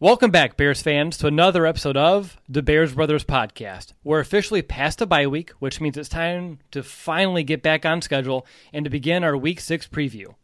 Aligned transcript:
Welcome 0.00 0.30
back, 0.30 0.56
Bears 0.56 0.80
fans, 0.80 1.16
to 1.16 1.26
another 1.26 1.66
episode 1.66 1.96
of 1.96 2.40
the 2.48 2.62
Bears 2.62 2.94
Brothers 2.94 3.24
Podcast. 3.24 3.94
We're 4.04 4.20
officially 4.20 4.62
past 4.62 5.00
the 5.00 5.08
bye 5.08 5.26
week, 5.26 5.50
which 5.58 5.80
means 5.80 5.96
it's 5.96 6.08
time 6.08 6.60
to 6.70 6.84
finally 6.84 7.42
get 7.42 7.64
back 7.64 7.84
on 7.84 8.00
schedule 8.00 8.46
and 8.72 8.84
to 8.84 8.90
begin 8.90 9.24
our 9.24 9.36
Week 9.36 9.58
6 9.58 9.88
preview. 9.88 10.36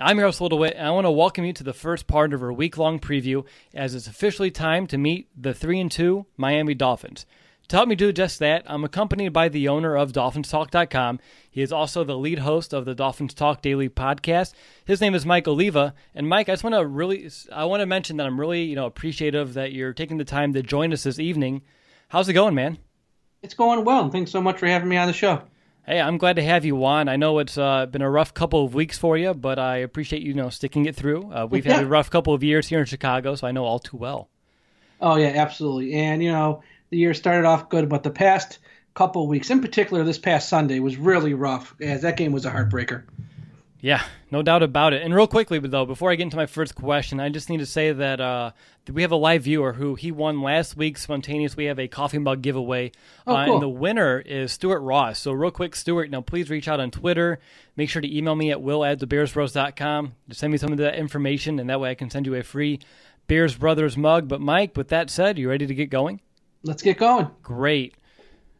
I'm 0.00 0.16
your 0.16 0.28
host, 0.28 0.40
Will 0.40 0.48
DeWitt, 0.48 0.76
and 0.76 0.86
I 0.86 0.90
want 0.92 1.04
to 1.04 1.10
welcome 1.10 1.44
you 1.44 1.52
to 1.52 1.62
the 1.62 1.74
first 1.74 2.06
part 2.06 2.32
of 2.32 2.42
our 2.42 2.54
week 2.54 2.78
long 2.78 2.98
preview 2.98 3.44
as 3.74 3.94
it's 3.94 4.06
officially 4.06 4.50
time 4.50 4.86
to 4.86 4.96
meet 4.96 5.28
the 5.36 5.52
3 5.52 5.78
and 5.78 5.92
2 5.92 6.24
Miami 6.38 6.72
Dolphins. 6.72 7.26
To 7.72 7.76
help 7.78 7.88
me 7.88 7.94
do 7.94 8.12
just 8.12 8.38
that, 8.40 8.64
I'm 8.66 8.84
accompanied 8.84 9.32
by 9.32 9.48
the 9.48 9.68
owner 9.68 9.96
of 9.96 10.12
DolphinsTalk.com. 10.12 11.20
He 11.50 11.62
is 11.62 11.72
also 11.72 12.04
the 12.04 12.18
lead 12.18 12.40
host 12.40 12.74
of 12.74 12.84
the 12.84 12.94
Dolphins 12.94 13.32
Talk 13.32 13.62
Daily 13.62 13.88
podcast. 13.88 14.52
His 14.84 15.00
name 15.00 15.14
is 15.14 15.24
Mike 15.24 15.48
Oliva. 15.48 15.94
And 16.14 16.28
Mike, 16.28 16.50
I 16.50 16.52
just 16.52 16.64
want 16.64 16.74
to 16.74 16.84
really, 16.84 17.30
I 17.50 17.64
want 17.64 17.80
to 17.80 17.86
mention 17.86 18.18
that 18.18 18.26
I'm 18.26 18.38
really, 18.38 18.64
you 18.64 18.76
know, 18.76 18.84
appreciative 18.84 19.54
that 19.54 19.72
you're 19.72 19.94
taking 19.94 20.18
the 20.18 20.24
time 20.26 20.52
to 20.52 20.62
join 20.62 20.92
us 20.92 21.04
this 21.04 21.18
evening. 21.18 21.62
How's 22.08 22.28
it 22.28 22.34
going, 22.34 22.54
man? 22.54 22.76
It's 23.40 23.54
going 23.54 23.86
well. 23.86 24.10
Thanks 24.10 24.32
so 24.32 24.42
much 24.42 24.58
for 24.58 24.66
having 24.66 24.90
me 24.90 24.98
on 24.98 25.06
the 25.06 25.14
show. 25.14 25.40
Hey, 25.86 25.98
I'm 25.98 26.18
glad 26.18 26.36
to 26.36 26.42
have 26.42 26.66
you 26.66 26.84
on. 26.84 27.08
I 27.08 27.16
know 27.16 27.38
it's 27.38 27.56
uh, 27.56 27.86
been 27.86 28.02
a 28.02 28.10
rough 28.10 28.34
couple 28.34 28.66
of 28.66 28.74
weeks 28.74 28.98
for 28.98 29.16
you, 29.16 29.32
but 29.32 29.58
I 29.58 29.78
appreciate 29.78 30.20
you, 30.20 30.28
you 30.28 30.34
know 30.34 30.50
sticking 30.50 30.84
it 30.84 30.94
through. 30.94 31.32
Uh, 31.32 31.46
we've 31.50 31.64
yeah. 31.64 31.76
had 31.76 31.84
a 31.84 31.88
rough 31.88 32.10
couple 32.10 32.34
of 32.34 32.44
years 32.44 32.68
here 32.68 32.80
in 32.80 32.84
Chicago, 32.84 33.34
so 33.34 33.46
I 33.46 33.50
know 33.50 33.64
all 33.64 33.78
too 33.78 33.96
well. 33.96 34.28
Oh 35.00 35.16
yeah, 35.16 35.32
absolutely. 35.34 35.94
And 35.94 36.22
you 36.22 36.30
know, 36.30 36.62
the 36.92 36.98
year 36.98 37.14
started 37.14 37.46
off 37.46 37.70
good, 37.70 37.88
but 37.88 38.02
the 38.02 38.10
past 38.10 38.58
couple 38.94 39.26
weeks, 39.26 39.50
in 39.50 39.60
particular 39.62 40.04
this 40.04 40.18
past 40.18 40.48
Sunday, 40.48 40.78
was 40.78 40.96
really 40.96 41.32
rough 41.32 41.74
as 41.80 42.02
that 42.02 42.18
game 42.18 42.32
was 42.32 42.44
a 42.44 42.50
heartbreaker. 42.50 43.04
Yeah, 43.80 44.04
no 44.30 44.42
doubt 44.42 44.62
about 44.62 44.92
it. 44.92 45.02
And 45.02 45.12
real 45.12 45.26
quickly, 45.26 45.58
though, 45.58 45.86
before 45.86 46.12
I 46.12 46.14
get 46.14 46.24
into 46.24 46.36
my 46.36 46.46
first 46.46 46.76
question, 46.76 47.18
I 47.18 47.30
just 47.30 47.48
need 47.48 47.58
to 47.58 47.66
say 47.66 47.92
that 47.92 48.20
uh, 48.20 48.52
we 48.92 49.02
have 49.02 49.10
a 49.10 49.16
live 49.16 49.42
viewer 49.42 49.72
who 49.72 49.94
he 49.94 50.12
won 50.12 50.42
last 50.42 50.76
week 50.76 50.98
spontaneous. 50.98 51.56
We 51.56 51.64
have 51.64 51.80
a 51.80 51.88
coffee 51.88 52.18
mug 52.18 52.42
giveaway, 52.42 52.92
oh, 53.26 53.34
uh, 53.34 53.46
cool. 53.46 53.54
and 53.54 53.62
the 53.62 53.68
winner 53.70 54.20
is 54.20 54.52
Stuart 54.52 54.82
Ross. 54.82 55.18
So, 55.18 55.32
real 55.32 55.50
quick, 55.50 55.74
Stuart, 55.74 56.10
now 56.10 56.20
please 56.20 56.50
reach 56.50 56.68
out 56.68 56.78
on 56.78 56.90
Twitter. 56.90 57.40
Make 57.74 57.88
sure 57.88 58.02
to 58.02 58.16
email 58.16 58.36
me 58.36 58.50
at 58.50 58.60
will 58.60 58.84
at 58.84 59.00
thebearsbros.com. 59.00 60.12
Just 60.28 60.40
send 60.40 60.52
me 60.52 60.58
some 60.58 60.72
of 60.72 60.78
that 60.78 60.96
information, 60.96 61.58
and 61.58 61.70
that 61.70 61.80
way 61.80 61.90
I 61.90 61.94
can 61.94 62.10
send 62.10 62.26
you 62.26 62.34
a 62.34 62.42
free 62.42 62.80
Bears 63.26 63.56
Brothers 63.56 63.96
mug. 63.96 64.28
But, 64.28 64.42
Mike, 64.42 64.76
with 64.76 64.88
that 64.88 65.10
said, 65.10 65.38
you 65.38 65.48
ready 65.48 65.66
to 65.66 65.74
get 65.74 65.90
going? 65.90 66.20
Let's 66.62 66.82
get 66.82 66.98
going. 66.98 67.28
Great. 67.42 67.94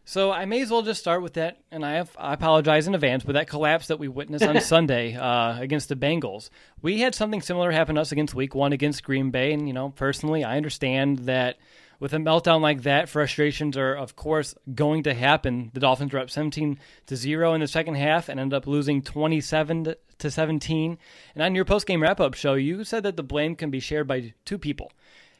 So 0.04 0.32
I 0.32 0.46
may 0.46 0.60
as 0.62 0.70
well 0.70 0.82
just 0.82 1.00
start 1.00 1.22
with 1.22 1.34
that, 1.34 1.58
and 1.70 1.86
I 1.86 1.92
have 1.92 2.10
I 2.18 2.34
apologize 2.34 2.88
in 2.88 2.94
advance, 2.94 3.22
but 3.22 3.34
that 3.34 3.46
collapse 3.46 3.86
that 3.86 4.00
we 4.00 4.08
witnessed 4.08 4.44
on 4.44 4.60
Sunday 4.60 5.14
uh, 5.14 5.58
against 5.60 5.88
the 5.88 5.96
Bengals, 5.96 6.50
we 6.82 7.00
had 7.00 7.14
something 7.14 7.40
similar 7.40 7.70
happen 7.70 7.94
to 7.94 8.00
us 8.00 8.10
against 8.10 8.34
Week 8.34 8.54
One 8.54 8.72
against 8.72 9.04
Green 9.04 9.30
Bay, 9.30 9.52
and 9.52 9.68
you 9.68 9.72
know 9.72 9.90
personally, 9.90 10.42
I 10.42 10.56
understand 10.56 11.20
that 11.20 11.58
with 12.00 12.12
a 12.14 12.16
meltdown 12.16 12.60
like 12.60 12.82
that, 12.82 13.08
frustrations 13.08 13.76
are 13.76 13.94
of 13.94 14.16
course 14.16 14.56
going 14.74 15.04
to 15.04 15.14
happen. 15.14 15.70
The 15.72 15.78
Dolphins 15.78 16.12
were 16.12 16.18
up 16.18 16.30
17 16.30 16.80
to 17.06 17.16
zero 17.16 17.54
in 17.54 17.60
the 17.60 17.68
second 17.68 17.94
half 17.94 18.28
and 18.28 18.40
ended 18.40 18.56
up 18.56 18.66
losing 18.66 19.02
27 19.02 19.94
to 20.18 20.30
17. 20.30 20.98
And 21.36 21.42
on 21.44 21.54
your 21.54 21.64
post 21.64 21.86
game 21.86 22.02
wrap 22.02 22.18
up 22.18 22.34
show, 22.34 22.54
you 22.54 22.82
said 22.82 23.04
that 23.04 23.16
the 23.16 23.22
blame 23.22 23.54
can 23.54 23.70
be 23.70 23.78
shared 23.78 24.08
by 24.08 24.34
two 24.44 24.58
people 24.58 24.90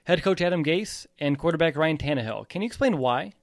head 0.05 0.23
coach 0.23 0.41
Adam 0.41 0.65
Gase 0.65 1.07
and 1.19 1.39
quarterback 1.39 1.77
Ryan 1.77 1.99
Tannehill. 1.99 2.49
Can 2.49 2.63
you 2.63 2.67
explain 2.67 2.99
why? 2.99 3.35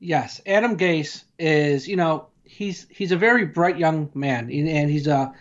Yes, 0.00 0.40
Adam 0.46 0.76
Gase 0.76 1.24
is, 1.38 1.88
you 1.88 1.96
know, 1.96 2.28
he's 2.44 2.86
he's 2.90 3.12
a 3.12 3.16
very 3.16 3.46
bright 3.46 3.78
young 3.78 4.10
man, 4.14 4.50
and 4.50 4.90
he's 4.90 5.06
a 5.06 5.32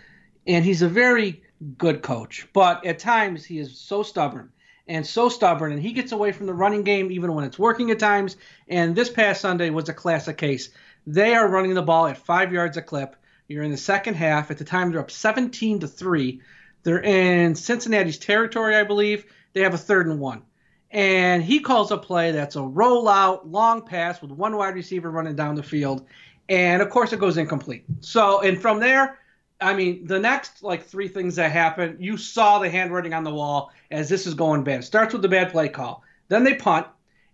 and 0.47 0.63
he's 0.63 0.81
a 0.81 0.87
very 0.87 1.43
good 1.77 2.01
coach. 2.01 2.47
But 2.53 2.85
at 2.85 2.99
times 2.99 3.43
he 3.43 3.59
is 3.59 3.77
so 3.77 4.03
stubborn 4.03 4.51
and 4.87 5.05
so 5.05 5.27
stubborn, 5.29 5.73
and 5.73 5.81
he 5.81 5.91
gets 5.91 6.11
away 6.11 6.31
from 6.31 6.45
the 6.45 6.53
running 6.53 6.83
game 6.83 7.11
even 7.11 7.33
when 7.33 7.45
it's 7.45 7.59
working 7.59 7.91
at 7.91 7.99
times. 7.99 8.37
And 8.67 8.95
this 8.95 9.09
past 9.09 9.41
Sunday 9.41 9.69
was 9.69 9.89
a 9.89 9.93
classic 9.93 10.37
case. 10.37 10.69
They 11.05 11.35
are 11.35 11.47
running 11.47 11.73
the 11.73 11.81
ball 11.81 12.07
at 12.07 12.17
five 12.17 12.53
yards 12.53 12.77
a 12.77 12.81
clip. 12.81 13.17
You're 13.49 13.63
in 13.63 13.71
the 13.71 13.77
second 13.77 14.13
half. 14.13 14.49
At 14.49 14.57
the 14.57 14.63
time, 14.63 14.91
they're 14.91 15.01
up 15.01 15.11
17 15.11 15.79
to 15.79 15.87
three. 15.87 16.41
They're 16.83 17.01
in 17.01 17.55
Cincinnati's 17.55 18.17
territory, 18.17 18.75
I 18.75 18.83
believe. 18.83 19.25
They 19.51 19.61
have 19.61 19.73
a 19.73 19.77
third 19.77 20.07
and 20.07 20.19
one 20.19 20.43
and 20.93 21.43
he 21.43 21.59
calls 21.59 21.91
a 21.91 21.97
play 21.97 22.31
that's 22.31 22.55
a 22.55 22.59
rollout, 22.59 23.41
long 23.45 23.81
pass 23.81 24.21
with 24.21 24.31
one 24.31 24.55
wide 24.55 24.75
receiver 24.75 25.09
running 25.09 25.35
down 25.35 25.55
the 25.55 25.63
field, 25.63 26.05
and 26.47 26.81
of 26.81 26.89
course 26.89 27.11
it 27.11 27.19
goes 27.19 27.35
incomplete. 27.35 27.83
So, 28.01 28.41
and 28.41 28.61
from 28.61 28.79
there, 28.79 29.17
I 29.59 29.73
mean, 29.73 30.05
the 30.05 30.19
next 30.19 30.61
like 30.61 30.85
three 30.85 31.07
things 31.07 31.35
that 31.37 31.51
happen, 31.51 31.97
you 31.99 32.15
saw 32.15 32.59
the 32.59 32.69
handwriting 32.69 33.13
on 33.13 33.23
the 33.23 33.33
wall 33.33 33.71
as 33.89 34.07
this 34.07 34.27
is 34.27 34.35
going 34.35 34.63
bad. 34.63 34.83
Starts 34.83 35.13
with 35.13 35.23
the 35.23 35.27
bad 35.27 35.51
play 35.51 35.67
call, 35.67 36.03
then 36.27 36.43
they 36.43 36.53
punt, 36.53 36.85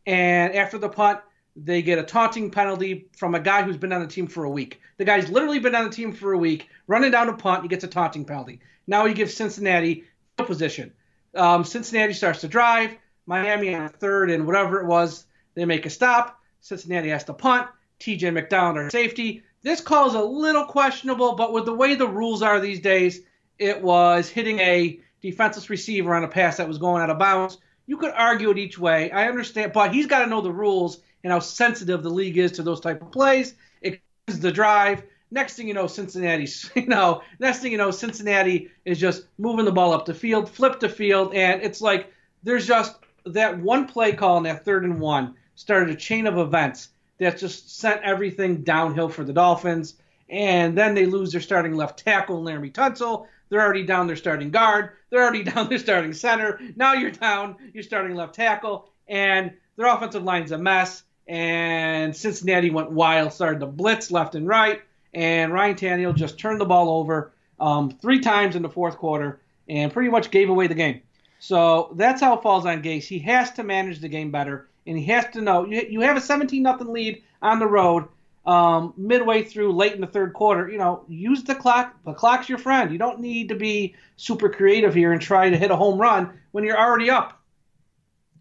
and 0.05 0.55
after 0.55 0.77
the 0.77 0.89
punt, 0.89 1.19
they 1.57 1.81
get 1.81 1.99
a 1.99 2.03
taunting 2.03 2.49
penalty 2.49 3.09
from 3.17 3.35
a 3.35 3.39
guy 3.41 3.63
who's 3.63 3.75
been 3.75 3.91
on 3.91 3.99
the 3.99 4.07
team 4.07 4.27
for 4.27 4.45
a 4.45 4.49
week. 4.49 4.79
The 4.97 5.05
guy's 5.05 5.29
literally 5.29 5.59
been 5.59 5.75
on 5.75 5.83
the 5.83 5.89
team 5.89 6.13
for 6.13 6.31
a 6.31 6.37
week, 6.37 6.69
running 6.87 7.11
down 7.11 7.27
a 7.27 7.33
punt, 7.33 7.63
he 7.63 7.67
gets 7.67 7.83
a 7.83 7.87
taunting 7.87 8.23
penalty. 8.23 8.61
Now 8.87 9.05
he 9.05 9.13
gives 9.13 9.33
Cincinnati 9.33 10.05
position. 10.37 10.93
Um, 11.35 11.65
Cincinnati 11.65 12.13
starts 12.13 12.41
to 12.41 12.47
drive. 12.47 12.95
Miami 13.29 13.75
on 13.75 13.89
third 13.89 14.31
and 14.31 14.47
whatever 14.47 14.81
it 14.81 14.87
was, 14.87 15.25
they 15.53 15.63
make 15.63 15.85
a 15.85 15.89
stop. 15.89 16.41
Cincinnati 16.61 17.09
has 17.09 17.23
to 17.25 17.33
punt. 17.33 17.67
TJ 17.99 18.33
McDonald 18.33 18.77
or 18.77 18.89
safety. 18.89 19.43
This 19.61 19.81
call 19.81 20.07
is 20.07 20.15
a 20.15 20.21
little 20.21 20.65
questionable, 20.65 21.35
but 21.35 21.53
with 21.53 21.65
the 21.65 21.73
way 21.73 21.93
the 21.93 22.07
rules 22.07 22.41
are 22.41 22.59
these 22.59 22.79
days, 22.79 23.21
it 23.59 23.81
was 23.81 24.29
hitting 24.29 24.59
a 24.59 24.99
defenseless 25.21 25.69
receiver 25.69 26.15
on 26.15 26.23
a 26.23 26.27
pass 26.27 26.57
that 26.57 26.67
was 26.67 26.77
going 26.77 27.03
out 27.03 27.09
of 27.09 27.19
bounds. 27.19 27.57
You 27.85 27.97
could 27.97 28.13
argue 28.15 28.49
it 28.49 28.57
each 28.57 28.79
way. 28.79 29.11
I 29.11 29.27
understand, 29.27 29.73
but 29.73 29.93
he's 29.93 30.07
got 30.07 30.23
to 30.23 30.27
know 30.27 30.41
the 30.41 30.51
rules 30.51 31.01
and 31.23 31.31
how 31.31 31.39
sensitive 31.39 32.01
the 32.01 32.09
league 32.09 32.37
is 32.37 32.53
to 32.53 32.63
those 32.63 32.79
type 32.79 33.01
of 33.01 33.11
plays. 33.11 33.53
It 33.81 34.01
is 34.27 34.39
the 34.39 34.51
drive. 34.51 35.03
Next 35.29 35.55
thing 35.55 35.67
you 35.67 35.73
know, 35.75 35.87
Cincinnati's, 35.87 36.71
you 36.75 36.87
know, 36.87 37.21
next 37.37 37.59
thing 37.59 37.73
you 37.73 37.77
know, 37.77 37.91
Cincinnati 37.91 38.71
is 38.85 38.99
just 38.99 39.25
moving 39.37 39.65
the 39.65 39.71
ball 39.71 39.93
up 39.93 40.05
the 40.05 40.13
field, 40.15 40.49
flip 40.49 40.79
the 40.79 40.89
field, 40.89 41.35
and 41.35 41.61
it's 41.61 41.81
like 41.81 42.11
there's 42.43 42.65
just 42.65 42.95
that 43.33 43.59
one 43.59 43.87
play 43.87 44.13
call 44.13 44.37
in 44.37 44.43
that 44.43 44.65
third 44.65 44.83
and 44.83 44.99
one 44.99 45.35
started 45.55 45.89
a 45.89 45.95
chain 45.95 46.27
of 46.27 46.37
events 46.37 46.89
that 47.17 47.37
just 47.37 47.77
sent 47.77 48.01
everything 48.03 48.63
downhill 48.63 49.09
for 49.09 49.23
the 49.23 49.33
Dolphins. 49.33 49.95
And 50.29 50.77
then 50.77 50.95
they 50.95 51.05
lose 51.05 51.31
their 51.31 51.41
starting 51.41 51.73
left 51.73 51.99
tackle, 51.99 52.41
Laremy 52.43 52.71
Tunsil. 52.71 53.27
They're 53.49 53.61
already 53.61 53.83
down 53.83 54.07
their 54.07 54.15
starting 54.15 54.51
guard. 54.51 54.91
They're 55.09 55.21
already 55.21 55.43
down 55.51 55.69
their 55.69 55.79
starting 55.79 56.13
center. 56.13 56.59
Now 56.75 56.93
you're 56.93 57.11
down 57.11 57.57
your 57.73 57.83
starting 57.83 58.15
left 58.15 58.35
tackle. 58.35 58.89
And 59.07 59.53
their 59.75 59.87
offensive 59.87 60.23
line's 60.23 60.51
a 60.51 60.57
mess. 60.57 61.03
And 61.27 62.15
Cincinnati 62.15 62.69
went 62.69 62.91
wild, 62.91 63.33
started 63.33 63.59
to 63.59 63.65
blitz 63.65 64.11
left 64.11 64.35
and 64.35 64.47
right. 64.47 64.81
And 65.13 65.51
Ryan 65.51 65.75
Tannehill 65.75 66.15
just 66.15 66.37
turned 66.37 66.61
the 66.61 66.65
ball 66.65 66.89
over 66.89 67.33
um, 67.59 67.91
three 67.91 68.19
times 68.19 68.55
in 68.55 68.61
the 68.61 68.69
fourth 68.69 68.97
quarter 68.97 69.41
and 69.67 69.91
pretty 69.91 70.09
much 70.09 70.31
gave 70.31 70.49
away 70.49 70.67
the 70.67 70.75
game. 70.75 71.01
So 71.39 71.93
that's 71.95 72.21
how 72.21 72.35
it 72.35 72.43
falls 72.43 72.65
on 72.65 72.83
Gase. 72.83 73.05
He 73.05 73.19
has 73.19 73.51
to 73.51 73.63
manage 73.63 73.99
the 73.99 74.09
game 74.09 74.29
better, 74.29 74.67
and 74.85 74.97
he 74.97 75.05
has 75.05 75.25
to 75.33 75.41
know 75.41 75.65
you, 75.65 75.85
you 75.89 76.01
have 76.01 76.17
a 76.17 76.21
17 76.21 76.61
nothing 76.61 76.91
lead 76.91 77.23
on 77.41 77.59
the 77.59 77.67
road 77.67 78.05
um, 78.45 78.93
midway 78.97 79.43
through, 79.43 79.71
late 79.71 79.93
in 79.93 80.01
the 80.01 80.07
third 80.07 80.33
quarter. 80.33 80.69
You 80.69 80.77
know, 80.77 81.05
use 81.07 81.43
the 81.43 81.55
clock. 81.55 81.95
The 82.03 82.13
clock's 82.13 82.49
your 82.49 82.57
friend. 82.57 82.91
You 82.91 82.97
don't 82.97 83.19
need 83.19 83.49
to 83.49 83.55
be 83.55 83.95
super 84.17 84.49
creative 84.49 84.93
here 84.93 85.13
and 85.13 85.21
try 85.21 85.49
to 85.49 85.57
hit 85.57 85.71
a 85.71 85.75
home 85.75 85.99
run 85.99 86.37
when 86.51 86.63
you're 86.63 86.79
already 86.79 87.09
up. 87.09 87.41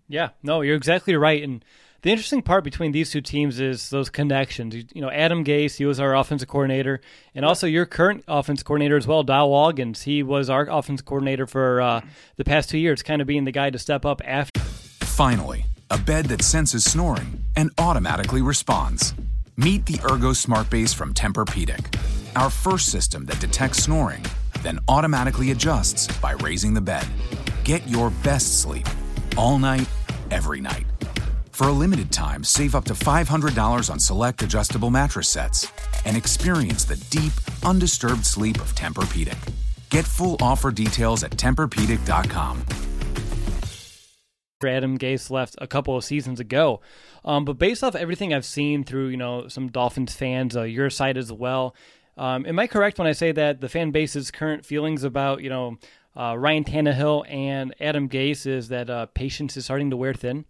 Yeah, 0.08 0.30
no, 0.42 0.62
you're 0.62 0.76
exactly 0.76 1.14
right, 1.16 1.42
and 1.42 1.64
the 2.02 2.10
interesting 2.10 2.42
part 2.42 2.62
between 2.62 2.92
these 2.92 3.10
two 3.10 3.20
teams 3.20 3.58
is 3.58 3.90
those 3.90 4.08
connections. 4.08 4.74
You, 4.74 4.84
you 4.94 5.00
know, 5.00 5.10
Adam 5.10 5.44
Gase, 5.44 5.76
he 5.76 5.84
was 5.84 5.98
our 5.98 6.14
offensive 6.14 6.48
coordinator, 6.48 7.00
and 7.34 7.44
also 7.44 7.66
your 7.66 7.86
current 7.86 8.24
offensive 8.28 8.64
coordinator 8.64 8.96
as 8.96 9.06
well, 9.06 9.22
Dow 9.24 9.48
Loggains. 9.48 10.04
He 10.04 10.22
was 10.22 10.48
our 10.48 10.68
offensive 10.70 11.06
coordinator 11.06 11.46
for 11.46 11.80
uh, 11.80 12.00
the 12.36 12.44
past 12.44 12.70
two 12.70 12.78
years, 12.78 13.02
kind 13.02 13.20
of 13.20 13.26
being 13.26 13.44
the 13.44 13.52
guy 13.52 13.70
to 13.70 13.78
step 13.78 14.04
up 14.04 14.22
after. 14.24 14.60
Finally, 14.60 15.64
a 15.90 15.98
bed 15.98 16.26
that 16.26 16.42
senses 16.42 16.84
snoring 16.84 17.42
and 17.56 17.70
automatically 17.78 18.42
responds. 18.42 19.14
Meet 19.56 19.86
the 19.86 20.00
Ergo 20.08 20.32
Smart 20.32 20.70
Base 20.70 20.94
from 20.94 21.12
Tempur-Pedic, 21.12 21.98
our 22.36 22.48
first 22.48 22.92
system 22.92 23.24
that 23.26 23.40
detects 23.40 23.82
snoring, 23.82 24.24
then 24.62 24.78
automatically 24.86 25.50
adjusts 25.50 26.06
by 26.18 26.32
raising 26.32 26.74
the 26.74 26.80
bed. 26.80 27.06
Get 27.64 27.86
your 27.88 28.10
best 28.22 28.60
sleep 28.60 28.86
all 29.36 29.58
night, 29.58 29.88
every 30.30 30.60
night. 30.60 30.84
For 31.58 31.66
a 31.66 31.72
limited 31.72 32.12
time, 32.12 32.44
save 32.44 32.76
up 32.76 32.84
to 32.84 32.94
$500 32.94 33.90
on 33.90 33.98
select 33.98 34.42
adjustable 34.42 34.90
mattress 34.90 35.28
sets 35.28 35.68
and 36.04 36.16
experience 36.16 36.84
the 36.84 36.94
deep, 37.10 37.32
undisturbed 37.64 38.24
sleep 38.24 38.60
of 38.60 38.76
Tempur-Pedic. 38.76 39.36
Get 39.90 40.04
full 40.04 40.36
offer 40.40 40.70
details 40.70 41.24
at 41.24 41.32
TempurPedic.com. 41.32 42.64
Adam 44.64 44.98
Gase 44.98 45.32
left 45.32 45.56
a 45.58 45.66
couple 45.66 45.96
of 45.96 46.04
seasons 46.04 46.38
ago. 46.38 46.80
Um, 47.24 47.44
but 47.44 47.54
based 47.54 47.82
off 47.82 47.96
everything 47.96 48.32
I've 48.32 48.44
seen 48.44 48.84
through, 48.84 49.08
you 49.08 49.16
know, 49.16 49.48
some 49.48 49.66
Dolphins 49.66 50.14
fans, 50.14 50.56
uh, 50.56 50.62
your 50.62 50.90
side 50.90 51.16
as 51.16 51.32
well, 51.32 51.74
um, 52.16 52.46
am 52.46 52.60
I 52.60 52.68
correct 52.68 53.00
when 53.00 53.08
I 53.08 53.12
say 53.12 53.32
that 53.32 53.60
the 53.60 53.68
fan 53.68 53.90
base's 53.90 54.30
current 54.30 54.64
feelings 54.64 55.02
about, 55.02 55.42
you 55.42 55.50
know, 55.50 55.78
uh, 56.16 56.36
Ryan 56.38 56.62
Tannehill 56.62 57.28
and 57.28 57.74
Adam 57.80 58.08
Gase 58.08 58.46
is 58.46 58.68
that 58.68 58.88
uh, 58.88 59.06
patience 59.06 59.56
is 59.56 59.64
starting 59.64 59.90
to 59.90 59.96
wear 59.96 60.14
thin? 60.14 60.44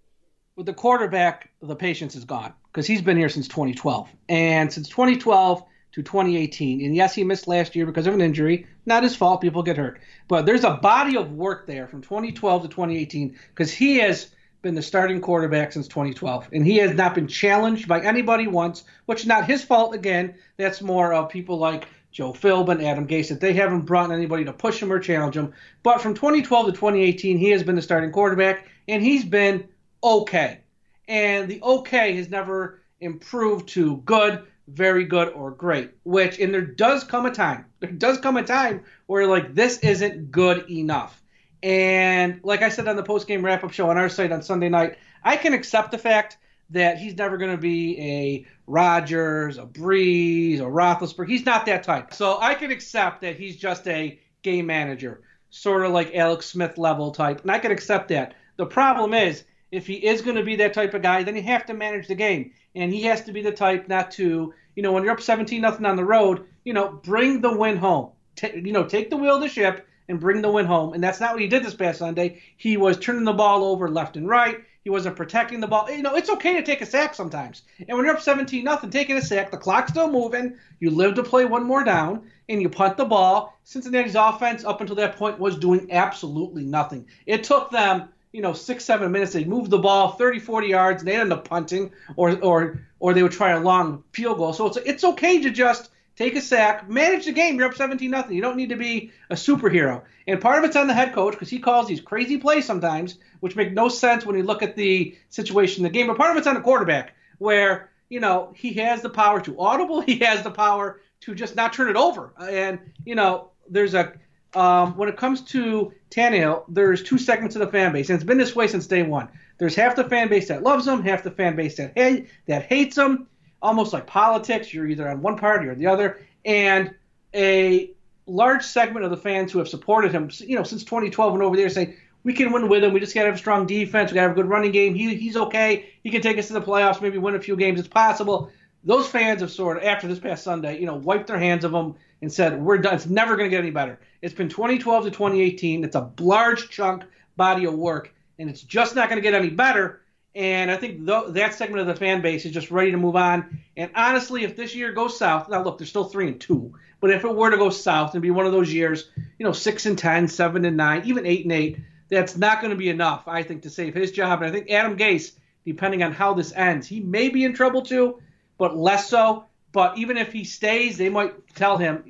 With 0.59 0.67
the 0.67 0.75
quarterback, 0.75 1.51
the 1.63 1.77
patience 1.77 2.17
is 2.17 2.25
gone 2.25 2.53
because 2.73 2.85
he's 2.85 3.01
been 3.01 3.17
here 3.17 3.29
since 3.29 3.47
2012. 3.47 4.11
And 4.29 4.71
since 4.71 4.89
2012 4.89 5.63
to 5.93 6.03
2018, 6.03 6.85
and 6.85 6.97
yes, 6.97 7.15
he 7.15 7.23
missed 7.23 7.47
last 7.47 7.77
year 7.77 7.87
because 7.87 8.09
of 8.09 8.13
an 8.13 8.21
injury. 8.21 8.67
Not 8.85 9.05
his 9.05 9.15
fault. 9.15 9.41
People 9.41 9.63
get 9.63 9.77
hurt. 9.77 10.01
But 10.27 10.47
there's 10.47 10.65
a 10.65 10.75
body 10.75 11.17
of 11.17 11.31
work 11.31 11.69
there 11.69 11.87
from 11.87 12.03
2012 12.03 12.63
to 12.63 12.69
2018 12.69 13.39
because 13.51 13.73
he 13.73 13.99
has 13.99 14.33
been 14.61 14.75
the 14.75 14.83
starting 14.83 15.21
quarterback 15.21 15.73
since 15.73 15.87
2012. 15.87 16.49
And 16.53 16.67
he 16.67 16.79
has 16.79 16.93
not 16.97 17.15
been 17.15 17.29
challenged 17.29 17.87
by 17.87 18.01
anybody 18.01 18.49
once, 18.49 18.83
which 19.07 19.21
is 19.21 19.27
not 19.27 19.47
his 19.47 19.63
fault. 19.63 19.95
Again, 19.95 20.35
that's 20.57 20.83
more 20.83 21.15
of 21.15 21.29
people 21.29 21.59
like 21.59 21.87
Joe 22.11 22.33
Philbin, 22.33 22.83
Adam 22.83 23.07
Gase, 23.07 23.29
that 23.29 23.41
they 23.41 23.53
haven't 23.53 23.83
brought 23.83 24.11
anybody 24.11 24.45
to 24.45 24.53
push 24.53 24.83
him 24.83 24.93
or 24.93 24.99
challenge 24.99 25.37
him. 25.37 25.53
But 25.85 26.01
from 26.01 26.15
2012 26.15 26.67
to 26.67 26.73
2018, 26.73 27.39
he 27.39 27.51
has 27.51 27.63
been 27.63 27.77
the 27.77 27.83
starting 27.83 28.11
quarterback, 28.11 28.67
and 28.89 29.01
he's 29.05 29.25
been 29.25 29.69
okay. 30.03 30.61
And 31.07 31.49
the 31.49 31.63
okay 31.63 32.17
has 32.17 32.29
never 32.29 32.81
improved 33.01 33.69
to 33.71 33.99
good, 33.99 34.43
very 34.67 35.05
good, 35.05 35.29
or 35.29 35.51
great. 35.51 35.93
Which, 36.05 36.39
and 36.39 36.53
there 36.53 36.61
does 36.63 37.05
come 37.05 37.27
a 37.27 37.31
time, 37.31 37.67
there 37.81 37.91
does 37.91 38.19
come 38.19 38.37
a 38.37 38.43
time 38.43 38.85
where 39.07 39.27
like 39.27 39.55
this 39.55 39.79
isn't 39.79 40.31
good 40.31 40.71
enough. 40.71 41.23
And 41.63 42.41
like 42.45 42.63
I 42.63 42.69
said 42.69 42.87
on 42.87 42.97
the 42.97 43.03
post 43.03 43.27
game 43.27 43.45
wrap 43.45 43.65
up 43.65 43.73
show 43.73 43.91
on 43.91 43.99
our 43.99 44.09
site 44.09 44.33
on 44.33 44.43
Sunday 44.43 44.69
night, 44.69 44.99
I 45.25 45.37
can 45.37 45.55
accept 45.55 45.91
the 45.91 45.99
fact 45.99 46.39
that 46.71 46.99
he's 46.99 47.17
never 47.17 47.39
going 47.39 47.51
to 47.51 47.57
be 47.61 47.99
a 47.99 48.47
Rodgers, 48.67 49.59
a 49.59 49.65
Brees, 49.65 50.59
a 50.59 50.65
Roethlisberger. 50.65 51.29
He's 51.29 51.47
not 51.47 51.67
that 51.67 51.83
type. 51.83 52.13
So 52.13 52.39
I 52.41 52.55
can 52.55 52.71
accept 52.71 53.23
that 53.23 53.37
he's 53.37 53.57
just 53.57 53.89
a 53.89 54.21
game 54.43 54.67
manager, 54.67 55.23
sort 55.51 55.85
of 55.85 55.93
like 55.93 56.15
Alex 56.15 56.47
Smith 56.47 56.79
level 56.79 57.11
type, 57.11 57.41
and 57.41 57.51
I 57.51 57.59
can 57.59 57.73
accept 57.73 58.09
that. 58.09 58.35
The 58.57 58.67
problem 58.67 59.15
is 59.15 59.45
if 59.71 59.87
he 59.87 59.95
is 59.95 60.23
going 60.23 60.37
to 60.37 60.43
be 60.43 60.57
that 60.57 60.75
type 60.75 60.95
of 60.95 61.03
guy, 61.03 61.23
then 61.23 61.37
you 61.37 61.43
have 61.43 61.67
to 61.67 61.75
manage 61.75 62.09
the 62.09 62.15
game, 62.15 62.53
and 62.75 62.93
he 62.93 63.03
has 63.03 63.25
to 63.25 63.33
be 63.33 63.43
the 63.43 63.53
type 63.53 63.89
not 63.89 64.11
to, 64.13 64.55
you 64.75 64.83
know, 64.83 64.93
when 64.93 65.05
you're 65.05 65.13
up 65.13 65.21
17 65.21 65.61
nothing 65.61 65.87
on 65.87 65.97
the 65.97 66.05
road, 66.05 66.47
you 66.65 66.73
know, 66.73 66.89
bring 66.89 67.41
the 67.41 67.57
win 67.57 67.77
home. 67.77 68.11
T- 68.37 68.63
you 68.65 68.73
know, 68.73 68.85
take 68.85 69.11
the 69.11 69.17
wheel 69.17 69.37
of 69.37 69.41
the 69.41 69.49
ship 69.49 69.87
and 70.09 70.21
bring 70.21 70.43
the 70.43 70.51
win 70.51 70.67
home. 70.67 70.95
And 70.95 71.03
that's 71.03 71.21
not 71.21 71.33
what 71.33 71.43
he 71.43 71.49
did 71.49 71.65
this 71.65 71.75
past 71.75 71.99
Sunday. 71.99 72.41
He 72.57 72.77
was 72.77 72.99
turning 72.99 73.25
the 73.25 73.33
ball 73.33 73.65
over 73.65 73.91
left 73.91 74.17
and 74.17 74.29
right. 74.29 74.65
He 74.85 74.91
wasn't 74.91 75.17
protecting 75.17 75.61
the 75.61 75.67
ball. 75.67 75.91
You 75.91 76.03
know, 76.03 76.15
it's 76.15 76.31
okay 76.31 76.55
to 76.55 76.63
take 76.63 76.81
a 76.81 76.87
sack 76.87 77.15
sometimes. 77.15 77.63
And 77.87 77.97
when 77.97 78.07
you're 78.07 78.15
up 78.15 78.23
17 78.23 78.65
nothing, 78.65 78.89
taking 78.89 79.19
a 79.19 79.23
sack, 79.23 79.51
the 79.51 79.59
clock's 79.59 79.91
still 79.91 80.11
moving. 80.11 80.57
You 80.81 80.91
live 80.91 81.15
to 81.17 81.23
play 81.23 81.45
one 81.45 81.65
more 81.65 81.85
down, 81.85 82.23
and 82.49 82.63
you 82.63 82.71
punt 82.71 82.97
the 82.97 83.05
ball. 83.05 83.59
Cincinnati's 83.65 84.15
offense 84.15 84.65
up 84.65 84.81
until 84.81 84.97
that 84.97 85.17
point 85.17 85.39
was 85.39 85.59
doing 85.59 85.93
absolutely 85.93 86.65
nothing. 86.65 87.07
It 87.27 87.45
took 87.45 87.71
them 87.71 88.09
you 88.33 88.43
know, 88.43 88.53
six, 88.53 88.85
seven 88.85 89.11
minutes, 89.11 89.33
they 89.33 89.45
move 89.45 89.71
the 89.71 89.79
ball 89.79 90.13
30, 90.13 90.39
40 90.41 90.69
yards, 90.69 91.03
and 91.03 91.09
they 91.09 91.17
end 91.17 91.33
up 91.33 91.49
punting, 91.49 91.93
or 92.17 92.39
or 92.43 92.81
or 93.01 93.15
they 93.15 93.23
would 93.23 93.33
try 93.33 93.51
a 93.51 93.61
long 93.61 94.05
field 94.13 94.39
goal. 94.39 94.53
So 94.53 94.67
it's 94.67 94.77
it's 94.79 95.05
okay 95.05 95.43
to 95.43 95.51
just 95.51 95.91
take 96.17 96.35
a 96.35 96.41
sack, 96.41 96.89
manage 96.89 97.27
the 97.27 97.33
game. 97.33 97.57
You're 97.57 97.69
up 97.69 97.75
17 97.75 98.11
nothing. 98.11 98.35
You 98.35 98.43
don't 98.43 98.57
need 98.57 98.71
to 98.71 98.77
be 98.77 99.13
a 99.31 99.35
superhero. 99.35 100.03
And 100.27 100.41
part 100.41 100.59
of 100.59 100.65
it's 100.65 100.77
on 100.77 100.89
the 100.89 100.95
head 100.95 101.15
coach 101.15 101.33
because 101.33 101.49
he 101.49 101.61
calls 101.61 101.87
these 101.87 102.01
crazy 102.01 102.39
plays 102.39 102.67
sometimes, 102.67 103.19
which 103.41 103.57
make 103.57 103.73
no 103.73 103.89
sense 103.89 104.27
when 104.27 104.37
you 104.37 104.43
look 104.43 104.63
at 104.63 104.75
the 104.75 105.17
situation 105.29 105.85
in 105.87 105.93
the 105.93 105.97
game. 105.97 106.09
But 106.09 106.19
part 106.19 106.33
of 106.33 106.37
it's 106.37 106.47
on 106.47 106.55
the 106.55 106.61
quarterback, 106.61 107.15
where 107.39 107.91
you 108.09 108.21
know 108.21 108.53
he 108.55 108.75
has 108.75 109.01
the 109.01 109.11
power 109.11 109.41
to 109.43 109.59
audible, 109.61 110.01
he 110.13 110.19
has 110.19 110.43
the 110.43 110.51
power 110.51 111.01
to 111.21 111.35
just 111.35 111.57
not 111.57 111.73
turn 111.73 111.89
it 111.89 111.97
over. 111.97 112.33
And 112.39 112.81
you 113.05 113.15
know, 113.15 113.51
there's 113.71 113.95
a 113.95 114.13
um, 114.55 114.97
when 114.97 115.09
it 115.09 115.17
comes 115.17 115.43
to 115.43 115.93
Tannehill, 116.11 116.65
there's 116.69 117.03
two 117.03 117.19
segments 117.19 117.57
of 117.57 117.61
the 117.61 117.69
fan 117.69 117.93
base, 117.93 118.09
and 118.09 118.17
it's 118.17 118.25
been 118.25 118.39
this 118.39 118.57
way 118.57 118.67
since 118.67 118.87
day 118.87 119.03
one. 119.03 119.29
There's 119.59 119.75
half 119.75 119.97
the 119.97 120.05
fan 120.05 120.29
base 120.29 120.49
that 120.49 120.63
loves 120.63 120.87
him, 120.87 121.03
half 121.03 121.23
the 121.23 121.31
fan 121.31 121.57
base 121.57 121.77
that 121.77 121.93
hate, 121.97 122.29
that 122.47 122.65
hates 122.65 122.97
him. 122.97 123.27
Almost 123.61 123.93
like 123.93 124.07
politics, 124.07 124.73
you're 124.73 124.87
either 124.87 125.09
on 125.09 125.21
one 125.21 125.37
party 125.37 125.67
or 125.67 125.75
the 125.75 125.87
other, 125.87 126.21
and 126.45 126.95
a 127.35 127.91
large 128.27 128.63
segment 128.63 129.05
of 129.05 129.11
the 129.11 129.17
fans 129.17 129.51
who 129.51 129.59
have 129.59 129.69
supported 129.69 130.13
him, 130.13 130.31
you 130.39 130.55
know, 130.55 130.63
since 130.63 130.85
2012 130.85 131.35
and 131.35 131.43
over 131.43 131.57
there, 131.57 131.69
saying 131.69 131.97
we 132.23 132.33
can 132.33 132.53
win 132.53 132.69
with 132.69 132.85
him. 132.85 132.93
We 132.93 133.01
just 133.01 133.15
got 133.15 133.23
to 133.23 133.27
have 133.27 133.35
a 133.35 133.39
strong 133.39 133.67
defense. 133.67 134.11
We 134.11 134.15
got 134.15 134.23
to 134.23 134.29
have 134.29 134.37
a 134.39 134.41
good 134.41 134.49
running 134.49 134.71
game. 134.71 134.95
He, 134.95 135.15
he's 135.17 135.37
okay. 135.37 135.91
He 136.03 136.11
can 136.11 136.21
take 136.21 136.39
us 136.39 136.47
to 136.49 136.53
the 136.53 136.63
playoffs, 136.63 137.01
maybe 137.01 137.19
win 137.19 137.35
a 137.35 137.41
few 137.41 137.57
games. 137.57 137.81
It's 137.81 137.89
possible. 137.89 138.51
Those 138.85 139.09
fans 139.09 139.41
have 139.41 139.51
sort 139.51 139.79
of, 139.79 139.83
after 139.83 140.07
this 140.07 140.21
past 140.21 140.45
Sunday, 140.45 140.79
you 140.79 140.87
know, 140.87 140.95
wiped 140.95 141.27
their 141.27 141.39
hands 141.39 141.65
of 141.65 141.73
him 141.73 141.95
and 142.21 142.33
said, 142.33 142.61
we're 142.61 142.79
done. 142.79 142.95
It's 142.95 143.07
never 143.07 143.37
going 143.37 143.51
to 143.51 143.55
get 143.55 143.63
any 143.63 143.71
better. 143.71 144.01
It's 144.23 144.35
been 144.35 144.49
2012 144.49 145.05
to 145.05 145.11
2018. 145.11 145.85
It's 145.85 145.95
a 145.95 146.11
large 146.19 146.69
chunk 146.71 147.05
body 147.37 147.65
of 147.65 147.75
work, 147.75 148.13
and 148.39 148.51
it's 148.51 148.63
just 148.63 148.97
not 148.97 149.09
going 149.09 149.19
to 149.19 149.23
get 149.23 149.35
any 149.35 149.51
better. 149.51 150.03
And 150.35 150.71
I 150.71 150.77
think 150.77 151.07
th- 151.07 151.29
that 151.29 151.55
segment 151.55 151.81
of 151.81 151.87
the 151.87 151.97
fan 151.97 152.21
base 152.21 152.45
is 152.45 152.53
just 152.53 152.71
ready 152.71 152.91
to 152.91 152.97
move 152.97 153.17
on. 153.17 153.61
And 153.77 153.91
honestly, 153.95 154.45
if 154.45 154.57
this 154.57 154.75
year 154.75 154.93
goes 154.93 155.19
south, 155.19 155.49
now 155.49 155.63
look, 155.63 155.79
they're 155.79 155.87
still 155.87 156.05
three 156.05 156.29
and 156.29 156.41
two, 156.41 156.75
but 157.01 157.11
if 157.11 157.25
it 157.25 157.35
were 157.35 157.51
to 157.51 157.57
go 157.57 157.71
south 157.71 158.15
and 158.15 158.23
be 158.23 158.31
one 158.31 158.47
of 158.47 158.53
those 158.53 158.73
years, 158.73 159.11
you 159.39 159.45
know, 159.45 159.53
six 159.53 159.87
and 159.87 159.99
ten, 159.99 160.29
seven 160.29 160.65
and 160.65 160.77
nine, 160.77 161.03
even 161.07 161.27
eight 161.27 161.45
and 161.45 161.53
eight, 161.53 161.79
that's 162.09 162.37
not 162.37 162.61
going 162.61 162.71
to 162.71 162.77
be 162.77 162.89
enough, 162.89 163.29
I 163.29 163.43
think, 163.43 163.63
to 163.63 163.71
save 163.71 163.95
his 163.95 164.13
job. 164.13 164.43
And 164.43 164.51
I 164.51 164.53
think 164.53 164.71
Adam 164.71 164.97
Gase, 164.97 165.33
depending 165.65 166.03
on 166.03 166.13
how 166.13 166.35
this 166.35 166.53
ends, 166.53 166.87
he 166.87 167.01
may 167.01 167.29
be 167.29 167.45
in 167.45 167.55
trouble 167.55 167.83
too, 167.83 168.21
but 168.59 168.77
less 168.77 169.09
so. 169.09 169.45
But 169.73 169.99
even 169.99 170.17
if 170.17 170.33
he 170.33 170.45
stays, 170.45 170.97
they 170.99 171.09
might 171.09 171.55
tell 171.55 171.77
him, 171.77 172.03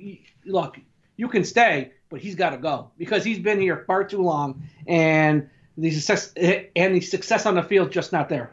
look, 0.44 0.78
you 1.16 1.28
can 1.28 1.44
stay, 1.44 1.92
but 2.08 2.20
he's 2.20 2.34
got 2.34 2.50
to 2.50 2.58
go 2.58 2.90
because 2.96 3.24
he's 3.24 3.38
been 3.38 3.60
here 3.60 3.84
far 3.86 4.04
too 4.04 4.22
long, 4.22 4.62
and 4.86 5.50
the 5.76 5.90
success 5.90 6.32
and 6.76 6.94
the 6.94 7.00
success 7.00 7.46
on 7.46 7.54
the 7.54 7.62
field 7.62 7.90
just 7.90 8.12
not 8.12 8.28
there. 8.28 8.52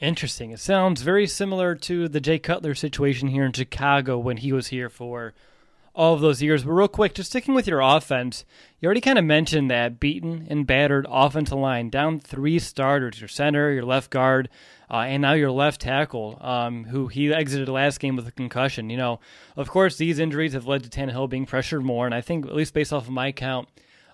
Interesting. 0.00 0.50
It 0.50 0.60
sounds 0.60 1.02
very 1.02 1.26
similar 1.26 1.74
to 1.74 2.08
the 2.08 2.20
Jay 2.20 2.38
Cutler 2.38 2.74
situation 2.74 3.28
here 3.28 3.44
in 3.44 3.52
Chicago 3.52 4.18
when 4.18 4.38
he 4.38 4.52
was 4.52 4.68
here 4.68 4.88
for 4.88 5.34
all 5.94 6.14
of 6.14 6.20
those 6.20 6.42
years. 6.42 6.64
But 6.64 6.72
real 6.72 6.88
quick, 6.88 7.14
just 7.14 7.30
sticking 7.30 7.54
with 7.54 7.66
your 7.66 7.80
offense, 7.80 8.44
you 8.80 8.86
already 8.86 9.00
kind 9.00 9.18
of 9.18 9.24
mentioned 9.24 9.70
that 9.70 10.00
beaten 10.00 10.46
and 10.48 10.66
battered 10.66 11.06
offensive 11.08 11.58
line, 11.58 11.90
down 11.90 12.20
three 12.20 12.58
starters, 12.58 13.20
your 13.20 13.28
center, 13.28 13.72
your 13.72 13.84
left 13.84 14.10
guard, 14.10 14.48
uh, 14.90 14.98
and 14.98 15.22
now 15.22 15.32
your 15.32 15.50
left 15.50 15.80
tackle, 15.80 16.38
um, 16.40 16.84
who 16.84 17.08
he 17.08 17.32
exited 17.32 17.68
last 17.68 18.00
game 18.00 18.16
with 18.16 18.26
a 18.26 18.32
concussion. 18.32 18.90
You 18.90 18.96
know, 18.96 19.20
of 19.56 19.68
course, 19.68 19.96
these 19.96 20.18
injuries 20.18 20.52
have 20.52 20.66
led 20.66 20.82
to 20.84 20.90
Tannehill 20.90 21.28
being 21.28 21.46
pressured 21.46 21.84
more, 21.84 22.06
and 22.06 22.14
I 22.14 22.20
think, 22.20 22.46
at 22.46 22.54
least 22.54 22.74
based 22.74 22.92
off 22.92 23.06
of 23.06 23.12
my 23.12 23.32
count, 23.32 23.68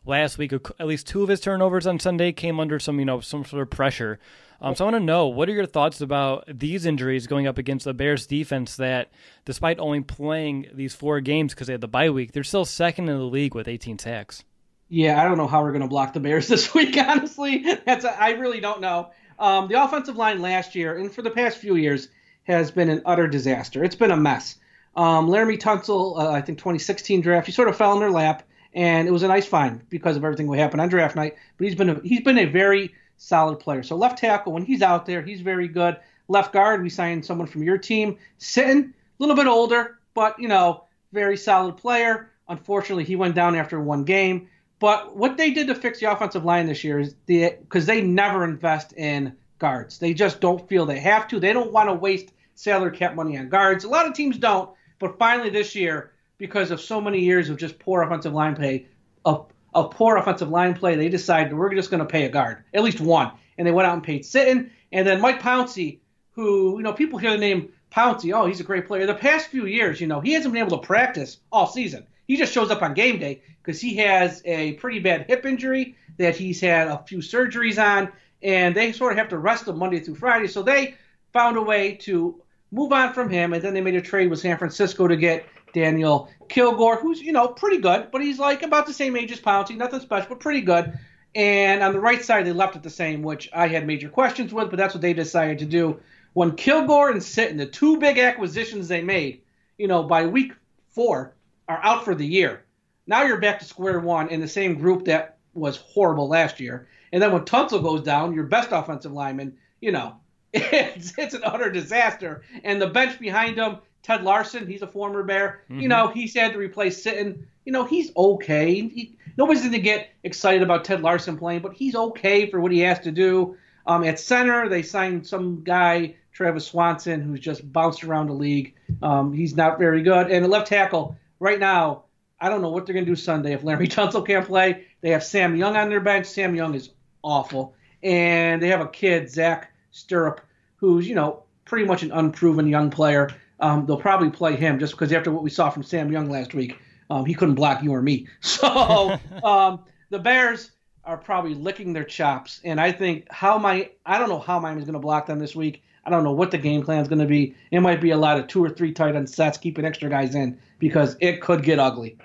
last 0.04 0.38
week, 0.38 0.52
at 0.52 0.86
least 0.86 1.06
two 1.06 1.22
of 1.22 1.28
his 1.28 1.40
turnovers 1.40 1.86
on 1.86 1.98
Sunday 1.98 2.32
came 2.32 2.60
under 2.60 2.78
some, 2.78 2.98
you 2.98 3.04
know, 3.04 3.20
some 3.20 3.44
sort 3.44 3.62
of 3.62 3.70
pressure. 3.70 4.18
Um, 4.60 4.74
so 4.74 4.84
I 4.84 4.90
want 4.90 5.02
to 5.02 5.06
know 5.06 5.26
what 5.26 5.48
are 5.48 5.52
your 5.52 5.66
thoughts 5.66 6.00
about 6.00 6.44
these 6.48 6.86
injuries 6.86 7.26
going 7.26 7.46
up 7.46 7.58
against 7.58 7.84
the 7.84 7.94
Bears 7.94 8.26
defense 8.26 8.76
that, 8.76 9.10
despite 9.44 9.78
only 9.78 10.00
playing 10.00 10.68
these 10.72 10.94
four 10.94 11.20
games 11.20 11.54
because 11.54 11.66
they 11.66 11.74
had 11.74 11.80
the 11.80 11.88
bye 11.88 12.10
week, 12.10 12.32
they're 12.32 12.44
still 12.44 12.64
second 12.64 13.08
in 13.08 13.18
the 13.18 13.24
league 13.24 13.54
with 13.54 13.68
18 13.68 13.98
sacks. 13.98 14.44
Yeah, 14.88 15.20
I 15.20 15.24
don't 15.24 15.36
know 15.36 15.46
how 15.46 15.62
we're 15.62 15.72
going 15.72 15.82
to 15.82 15.88
block 15.88 16.12
the 16.12 16.20
Bears 16.20 16.48
this 16.48 16.72
week. 16.74 16.96
Honestly, 16.96 17.64
that's 17.84 18.04
a, 18.04 18.20
I 18.20 18.30
really 18.30 18.60
don't 18.60 18.80
know. 18.80 19.10
Um, 19.38 19.68
the 19.68 19.82
offensive 19.82 20.16
line 20.16 20.40
last 20.40 20.74
year 20.74 20.96
and 20.96 21.12
for 21.12 21.20
the 21.20 21.30
past 21.30 21.58
few 21.58 21.76
years 21.76 22.08
has 22.44 22.70
been 22.70 22.88
an 22.88 23.02
utter 23.04 23.26
disaster. 23.26 23.84
It's 23.84 23.96
been 23.96 24.10
a 24.10 24.16
mess. 24.16 24.56
Um, 24.94 25.28
Laremy 25.28 25.58
Tunsil, 25.58 26.18
uh, 26.18 26.30
I 26.30 26.40
think 26.40 26.58
2016 26.58 27.20
draft, 27.20 27.46
he 27.46 27.52
sort 27.52 27.68
of 27.68 27.76
fell 27.76 27.92
in 27.92 27.98
their 27.98 28.10
lap, 28.10 28.44
and 28.72 29.06
it 29.06 29.10
was 29.10 29.22
a 29.22 29.28
nice 29.28 29.44
find 29.44 29.86
because 29.90 30.16
of 30.16 30.24
everything 30.24 30.50
that 30.50 30.58
happened 30.58 30.80
on 30.80 30.88
draft 30.88 31.16
night. 31.16 31.34
But 31.58 31.66
he's 31.66 31.74
been 31.74 31.90
a, 31.90 32.00
he's 32.02 32.22
been 32.22 32.38
a 32.38 32.46
very 32.46 32.94
solid 33.16 33.60
player. 33.60 33.82
So 33.82 33.96
left 33.96 34.18
tackle, 34.18 34.52
when 34.52 34.64
he's 34.64 34.82
out 34.82 35.06
there, 35.06 35.22
he's 35.22 35.40
very 35.40 35.68
good. 35.68 35.96
Left 36.28 36.52
guard, 36.52 36.82
we 36.82 36.90
signed 36.90 37.24
someone 37.24 37.46
from 37.46 37.62
your 37.62 37.78
team, 37.78 38.18
Sitton, 38.38 38.90
a 38.90 38.92
little 39.18 39.36
bit 39.36 39.46
older, 39.46 39.98
but 40.14 40.38
you 40.38 40.48
know, 40.48 40.84
very 41.12 41.36
solid 41.36 41.76
player. 41.76 42.30
Unfortunately, 42.48 43.04
he 43.04 43.16
went 43.16 43.34
down 43.34 43.54
after 43.54 43.80
one 43.80 44.04
game. 44.04 44.48
But 44.78 45.16
what 45.16 45.36
they 45.36 45.50
did 45.50 45.68
to 45.68 45.74
fix 45.74 46.00
the 46.00 46.10
offensive 46.10 46.44
line 46.44 46.66
this 46.66 46.84
year 46.84 46.98
is 46.98 47.14
because 47.26 47.86
they 47.86 48.02
never 48.02 48.44
invest 48.44 48.92
in 48.92 49.34
guards. 49.58 49.98
They 49.98 50.12
just 50.12 50.40
don't 50.40 50.68
feel 50.68 50.84
they 50.84 51.00
have 51.00 51.26
to. 51.28 51.40
They 51.40 51.52
don't 51.52 51.72
want 51.72 51.88
to 51.88 51.94
waste 51.94 52.32
salary 52.54 52.94
cap 52.96 53.14
money 53.14 53.38
on 53.38 53.48
guards. 53.48 53.84
A 53.84 53.88
lot 53.88 54.06
of 54.06 54.14
teams 54.14 54.36
don't. 54.36 54.70
But 54.98 55.18
finally, 55.18 55.50
this 55.50 55.74
year, 55.74 56.12
because 56.38 56.70
of 56.70 56.80
so 56.80 57.00
many 57.00 57.20
years 57.20 57.48
of 57.48 57.56
just 57.56 57.78
poor 57.78 58.02
offensive 58.02 58.34
line 58.34 58.54
play, 58.54 58.86
of 59.24 59.46
of 59.76 59.90
poor 59.90 60.16
offensive 60.16 60.48
line 60.48 60.74
play, 60.74 60.96
they 60.96 61.08
decided 61.08 61.52
we're 61.52 61.74
just 61.74 61.90
going 61.90 62.00
to 62.00 62.06
pay 62.06 62.24
a 62.24 62.28
guard, 62.28 62.64
at 62.72 62.82
least 62.82 63.00
one. 63.00 63.30
And 63.58 63.66
they 63.66 63.72
went 63.72 63.86
out 63.86 63.94
and 63.94 64.02
paid 64.02 64.22
Sitton. 64.22 64.70
And 64.92 65.06
then 65.06 65.20
Mike 65.20 65.40
Pouncey, 65.40 65.98
who, 66.32 66.78
you 66.78 66.82
know, 66.82 66.92
people 66.92 67.18
hear 67.18 67.30
the 67.30 67.38
name 67.38 67.72
Pouncey, 67.92 68.32
oh, 68.34 68.46
he's 68.46 68.60
a 68.60 68.64
great 68.64 68.86
player. 68.86 69.06
The 69.06 69.14
past 69.14 69.48
few 69.48 69.66
years, 69.66 70.00
you 70.00 70.06
know, 70.06 70.20
he 70.20 70.32
hasn't 70.32 70.52
been 70.52 70.64
able 70.64 70.78
to 70.78 70.86
practice 70.86 71.38
all 71.52 71.66
season. 71.66 72.06
He 72.26 72.36
just 72.36 72.52
shows 72.52 72.70
up 72.70 72.82
on 72.82 72.94
game 72.94 73.18
day 73.18 73.42
because 73.62 73.80
he 73.80 73.96
has 73.96 74.42
a 74.44 74.72
pretty 74.74 74.98
bad 74.98 75.26
hip 75.28 75.46
injury 75.46 75.96
that 76.18 76.36
he's 76.36 76.60
had 76.60 76.88
a 76.88 77.02
few 77.06 77.18
surgeries 77.18 77.82
on, 77.82 78.10
and 78.42 78.74
they 78.74 78.92
sort 78.92 79.12
of 79.12 79.18
have 79.18 79.28
to 79.28 79.38
rest 79.38 79.68
him 79.68 79.78
Monday 79.78 80.00
through 80.00 80.16
Friday. 80.16 80.48
So 80.48 80.62
they 80.62 80.94
found 81.32 81.56
a 81.56 81.62
way 81.62 81.94
to 81.96 82.40
move 82.72 82.92
on 82.92 83.12
from 83.12 83.30
him, 83.30 83.52
and 83.52 83.62
then 83.62 83.74
they 83.74 83.80
made 83.80 83.94
a 83.94 84.00
trade 84.00 84.30
with 84.30 84.40
San 84.40 84.58
Francisco 84.58 85.06
to 85.06 85.16
get 85.16 85.46
Daniel 85.72 86.28
Kilgore, 86.48 86.96
who's 86.96 87.20
you 87.20 87.32
know 87.32 87.48
pretty 87.48 87.78
good, 87.78 88.10
but 88.10 88.22
he's 88.22 88.38
like 88.38 88.62
about 88.62 88.86
the 88.86 88.92
same 88.92 89.16
age 89.16 89.32
as 89.32 89.40
Pouncey, 89.40 89.76
nothing 89.76 90.00
special, 90.00 90.30
but 90.30 90.40
pretty 90.40 90.62
good. 90.62 90.98
And 91.34 91.82
on 91.82 91.92
the 91.92 92.00
right 92.00 92.24
side, 92.24 92.46
they 92.46 92.52
left 92.52 92.76
it 92.76 92.82
the 92.82 92.90
same, 92.90 93.22
which 93.22 93.50
I 93.52 93.68
had 93.68 93.86
major 93.86 94.08
questions 94.08 94.54
with, 94.54 94.70
but 94.70 94.78
that's 94.78 94.94
what 94.94 95.02
they 95.02 95.12
decided 95.12 95.58
to 95.58 95.66
do. 95.66 96.00
When 96.32 96.56
Kilgore 96.56 97.10
and 97.10 97.20
Sitton, 97.20 97.58
the 97.58 97.66
two 97.66 97.98
big 97.98 98.18
acquisitions 98.18 98.88
they 98.88 99.02
made, 99.02 99.42
you 99.76 99.86
know, 99.86 100.02
by 100.02 100.26
week 100.26 100.52
four, 100.88 101.34
are 101.68 101.80
out 101.82 102.04
for 102.04 102.14
the 102.14 102.26
year. 102.26 102.64
Now 103.06 103.24
you're 103.24 103.40
back 103.40 103.58
to 103.58 103.64
square 103.64 104.00
one 104.00 104.28
in 104.28 104.40
the 104.40 104.48
same 104.48 104.78
group 104.78 105.04
that 105.04 105.36
was 105.52 105.76
horrible 105.76 106.28
last 106.28 106.58
year. 106.58 106.88
And 107.12 107.22
then 107.22 107.32
when 107.32 107.44
Tunsil 107.44 107.82
goes 107.82 108.02
down, 108.02 108.34
your 108.34 108.44
best 108.44 108.72
offensive 108.72 109.12
lineman, 109.12 109.56
you 109.80 109.92
know, 109.92 110.16
it's, 110.52 111.16
it's 111.18 111.34
an 111.34 111.42
utter 111.44 111.70
disaster. 111.70 112.42
And 112.64 112.80
the 112.80 112.88
bench 112.88 113.18
behind 113.18 113.56
him 113.56 113.78
Ted 114.06 114.22
Larsen, 114.22 114.68
he's 114.68 114.82
a 114.82 114.86
former 114.86 115.24
Bear. 115.24 115.62
Mm-hmm. 115.68 115.80
You 115.80 115.88
know, 115.88 116.06
he's 116.06 116.32
had 116.32 116.52
to 116.52 116.58
replace 116.60 117.02
Sitton. 117.02 117.42
You 117.64 117.72
know, 117.72 117.84
he's 117.84 118.12
okay. 118.16 118.88
He, 118.88 119.16
nobody's 119.36 119.62
going 119.62 119.72
to 119.72 119.80
get 119.80 120.10
excited 120.22 120.62
about 120.62 120.84
Ted 120.84 121.02
Larsen 121.02 121.36
playing, 121.36 121.62
but 121.62 121.72
he's 121.72 121.96
okay 121.96 122.48
for 122.48 122.60
what 122.60 122.70
he 122.70 122.78
has 122.80 123.00
to 123.00 123.10
do. 123.10 123.56
Um, 123.84 124.04
at 124.04 124.20
center, 124.20 124.68
they 124.68 124.82
signed 124.82 125.26
some 125.26 125.64
guy, 125.64 126.14
Travis 126.32 126.66
Swanson, 126.66 127.20
who's 127.20 127.40
just 127.40 127.72
bounced 127.72 128.04
around 128.04 128.28
the 128.28 128.34
league. 128.34 128.76
Um, 129.02 129.32
he's 129.32 129.56
not 129.56 129.76
very 129.76 130.02
good. 130.02 130.30
And 130.30 130.44
at 130.44 130.50
left 130.50 130.68
tackle, 130.68 131.16
right 131.40 131.58
now, 131.58 132.04
I 132.40 132.48
don't 132.48 132.62
know 132.62 132.70
what 132.70 132.86
they're 132.86 132.92
going 132.92 133.06
to 133.06 133.10
do 133.10 133.16
Sunday 133.16 133.54
if 133.54 133.64
Larry 133.64 133.88
Tunsil 133.88 134.24
can't 134.24 134.46
play. 134.46 134.84
They 135.00 135.10
have 135.10 135.24
Sam 135.24 135.56
Young 135.56 135.76
on 135.76 135.88
their 135.88 135.98
bench. 135.98 136.26
Sam 136.26 136.54
Young 136.54 136.76
is 136.76 136.90
awful. 137.24 137.74
And 138.04 138.62
they 138.62 138.68
have 138.68 138.80
a 138.80 138.88
kid, 138.88 139.28
Zach 139.28 139.72
Sterup, 139.92 140.38
who's, 140.76 141.08
you 141.08 141.16
know, 141.16 141.42
pretty 141.64 141.86
much 141.86 142.04
an 142.04 142.12
unproven 142.12 142.68
young 142.68 142.88
player. 142.90 143.30
Um, 143.60 143.86
they'll 143.86 143.96
probably 143.96 144.30
play 144.30 144.56
him 144.56 144.78
just 144.78 144.92
because 144.92 145.12
after 145.12 145.30
what 145.32 145.42
we 145.42 145.50
saw 145.50 145.70
from 145.70 145.82
Sam 145.82 146.12
Young 146.12 146.28
last 146.28 146.54
week, 146.54 146.78
um, 147.08 147.24
he 147.24 147.34
couldn't 147.34 147.54
block 147.54 147.82
you 147.82 147.94
or 147.94 148.02
me. 148.02 148.26
So 148.40 149.18
um, 149.44 149.84
the 150.10 150.18
Bears 150.18 150.72
are 151.04 151.16
probably 151.16 151.54
licking 151.54 151.92
their 151.92 152.04
chops, 152.04 152.60
and 152.64 152.80
I 152.80 152.92
think 152.92 153.30
how 153.30 153.58
my 153.58 153.90
I 154.04 154.18
don't 154.18 154.28
know 154.28 154.40
how 154.40 154.58
Miami's 154.58 154.84
going 154.84 154.94
to 154.94 154.98
block 155.00 155.26
them 155.26 155.38
this 155.38 155.54
week. 155.54 155.82
I 156.04 156.10
don't 156.10 156.22
know 156.22 156.32
what 156.32 156.52
the 156.52 156.58
game 156.58 156.84
plan 156.84 157.00
is 157.00 157.08
going 157.08 157.18
to 157.20 157.26
be. 157.26 157.54
It 157.72 157.80
might 157.80 158.00
be 158.00 158.10
a 158.10 158.16
lot 158.16 158.38
of 158.38 158.46
two 158.46 158.62
or 158.62 158.68
three 158.68 158.92
tight 158.92 159.16
end 159.16 159.28
sets, 159.28 159.58
keeping 159.58 159.84
extra 159.84 160.08
guys 160.08 160.34
in 160.34 160.58
because 160.78 161.16
it 161.20 161.40
could 161.40 161.62
get 161.64 161.78
ugly. 161.78 162.16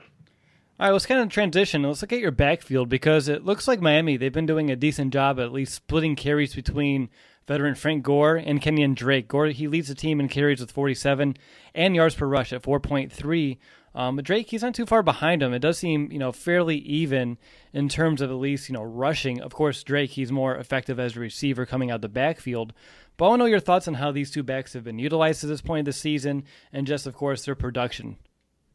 All 0.80 0.88
right, 0.88 0.94
let's 0.94 1.06
kind 1.06 1.22
of 1.22 1.30
transition. 1.30 1.84
Let's 1.84 2.02
look 2.02 2.14
at 2.14 2.20
your 2.20 2.32
backfield 2.32 2.90
because 2.90 3.28
it 3.28 3.46
looks 3.46 3.68
like 3.68 3.82
Miami, 3.82 4.18
they've 4.18 4.34
been 4.34 4.48
doing 4.48 4.72
a 4.72 4.76
decent 4.76 5.14
job 5.14 5.40
at 5.40 5.52
least 5.52 5.76
splitting 5.76 6.16
carries 6.16 6.56
between 6.56 7.10
veteran 7.48 7.76
Frank 7.76 8.04
Gore 8.04 8.36
and 8.36 8.62
Kenyan 8.62 8.96
Drake. 8.96 9.28
Gore 9.28 9.48
he 9.48 9.68
leads 9.68 9.88
the 9.88 9.96
team 9.96 10.20
in 10.20 10.28
carries 10.28 10.60
with 10.60 10.72
47 10.72 11.38
and 11.74 11.96
yards 11.96 12.16
per 12.16 12.26
rush 12.28 12.54
at 12.54 12.62
4.3. 12.62 13.58
Um, 13.94 14.16
but 14.16 14.26
Drake, 14.26 14.50
he's 14.50 14.62
not 14.62 14.74
too 14.74 14.86
far 14.86 15.04
behind 15.04 15.44
him. 15.44 15.54
It 15.54 15.60
does 15.60 15.78
seem, 15.78 16.12
you 16.12 16.20
know, 16.20 16.32
fairly 16.32 16.78
even 16.78 17.38
in 17.74 17.90
terms 17.90 18.22
of 18.22 18.30
at 18.30 18.36
least, 18.36 18.70
you 18.70 18.74
know, 18.74 18.84
rushing. 18.84 19.42
Of 19.42 19.54
course, 19.54 19.84
Drake, 19.84 20.12
he's 20.12 20.32
more 20.32 20.56
effective 20.56 21.00
as 21.00 21.18
a 21.18 21.20
receiver 21.20 21.66
coming 21.66 21.92
out 21.92 22.02
the 22.02 22.08
backfield. 22.08 22.74
But 23.18 23.26
I 23.26 23.30
want 23.30 23.40
to 23.40 23.44
know 23.44 23.50
your 23.50 23.60
thoughts 23.60 23.88
on 23.88 23.96
how 23.96 24.12
these 24.12 24.32
two 24.32 24.44
backs 24.44 24.74
have 24.74 24.84
been 24.84 25.00
utilized 25.00 25.42
to 25.42 25.48
this 25.48 25.62
point 25.62 25.82
of 25.82 25.86
the 25.86 25.94
season 25.94 26.46
and 26.72 26.88
just, 26.88 27.06
of 27.06 27.16
course, 27.16 27.44
their 27.44 27.56
production. 27.56 28.18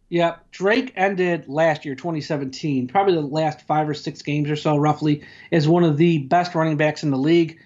Yeah, 0.08 0.36
Drake 0.52 0.92
ended 0.94 1.48
last 1.48 1.84
year, 1.84 1.96
2017, 1.96 2.86
probably 2.86 3.14
the 3.14 3.22
last 3.22 3.62
five 3.62 3.88
or 3.88 3.94
six 3.94 4.22
games 4.22 4.48
or 4.48 4.54
so, 4.54 4.76
roughly, 4.76 5.24
as 5.50 5.66
one 5.66 5.82
of 5.82 5.96
the 5.96 6.18
best 6.18 6.54
running 6.54 6.76
backs 6.76 7.02
in 7.02 7.10
the 7.10 7.16
league. 7.16 7.58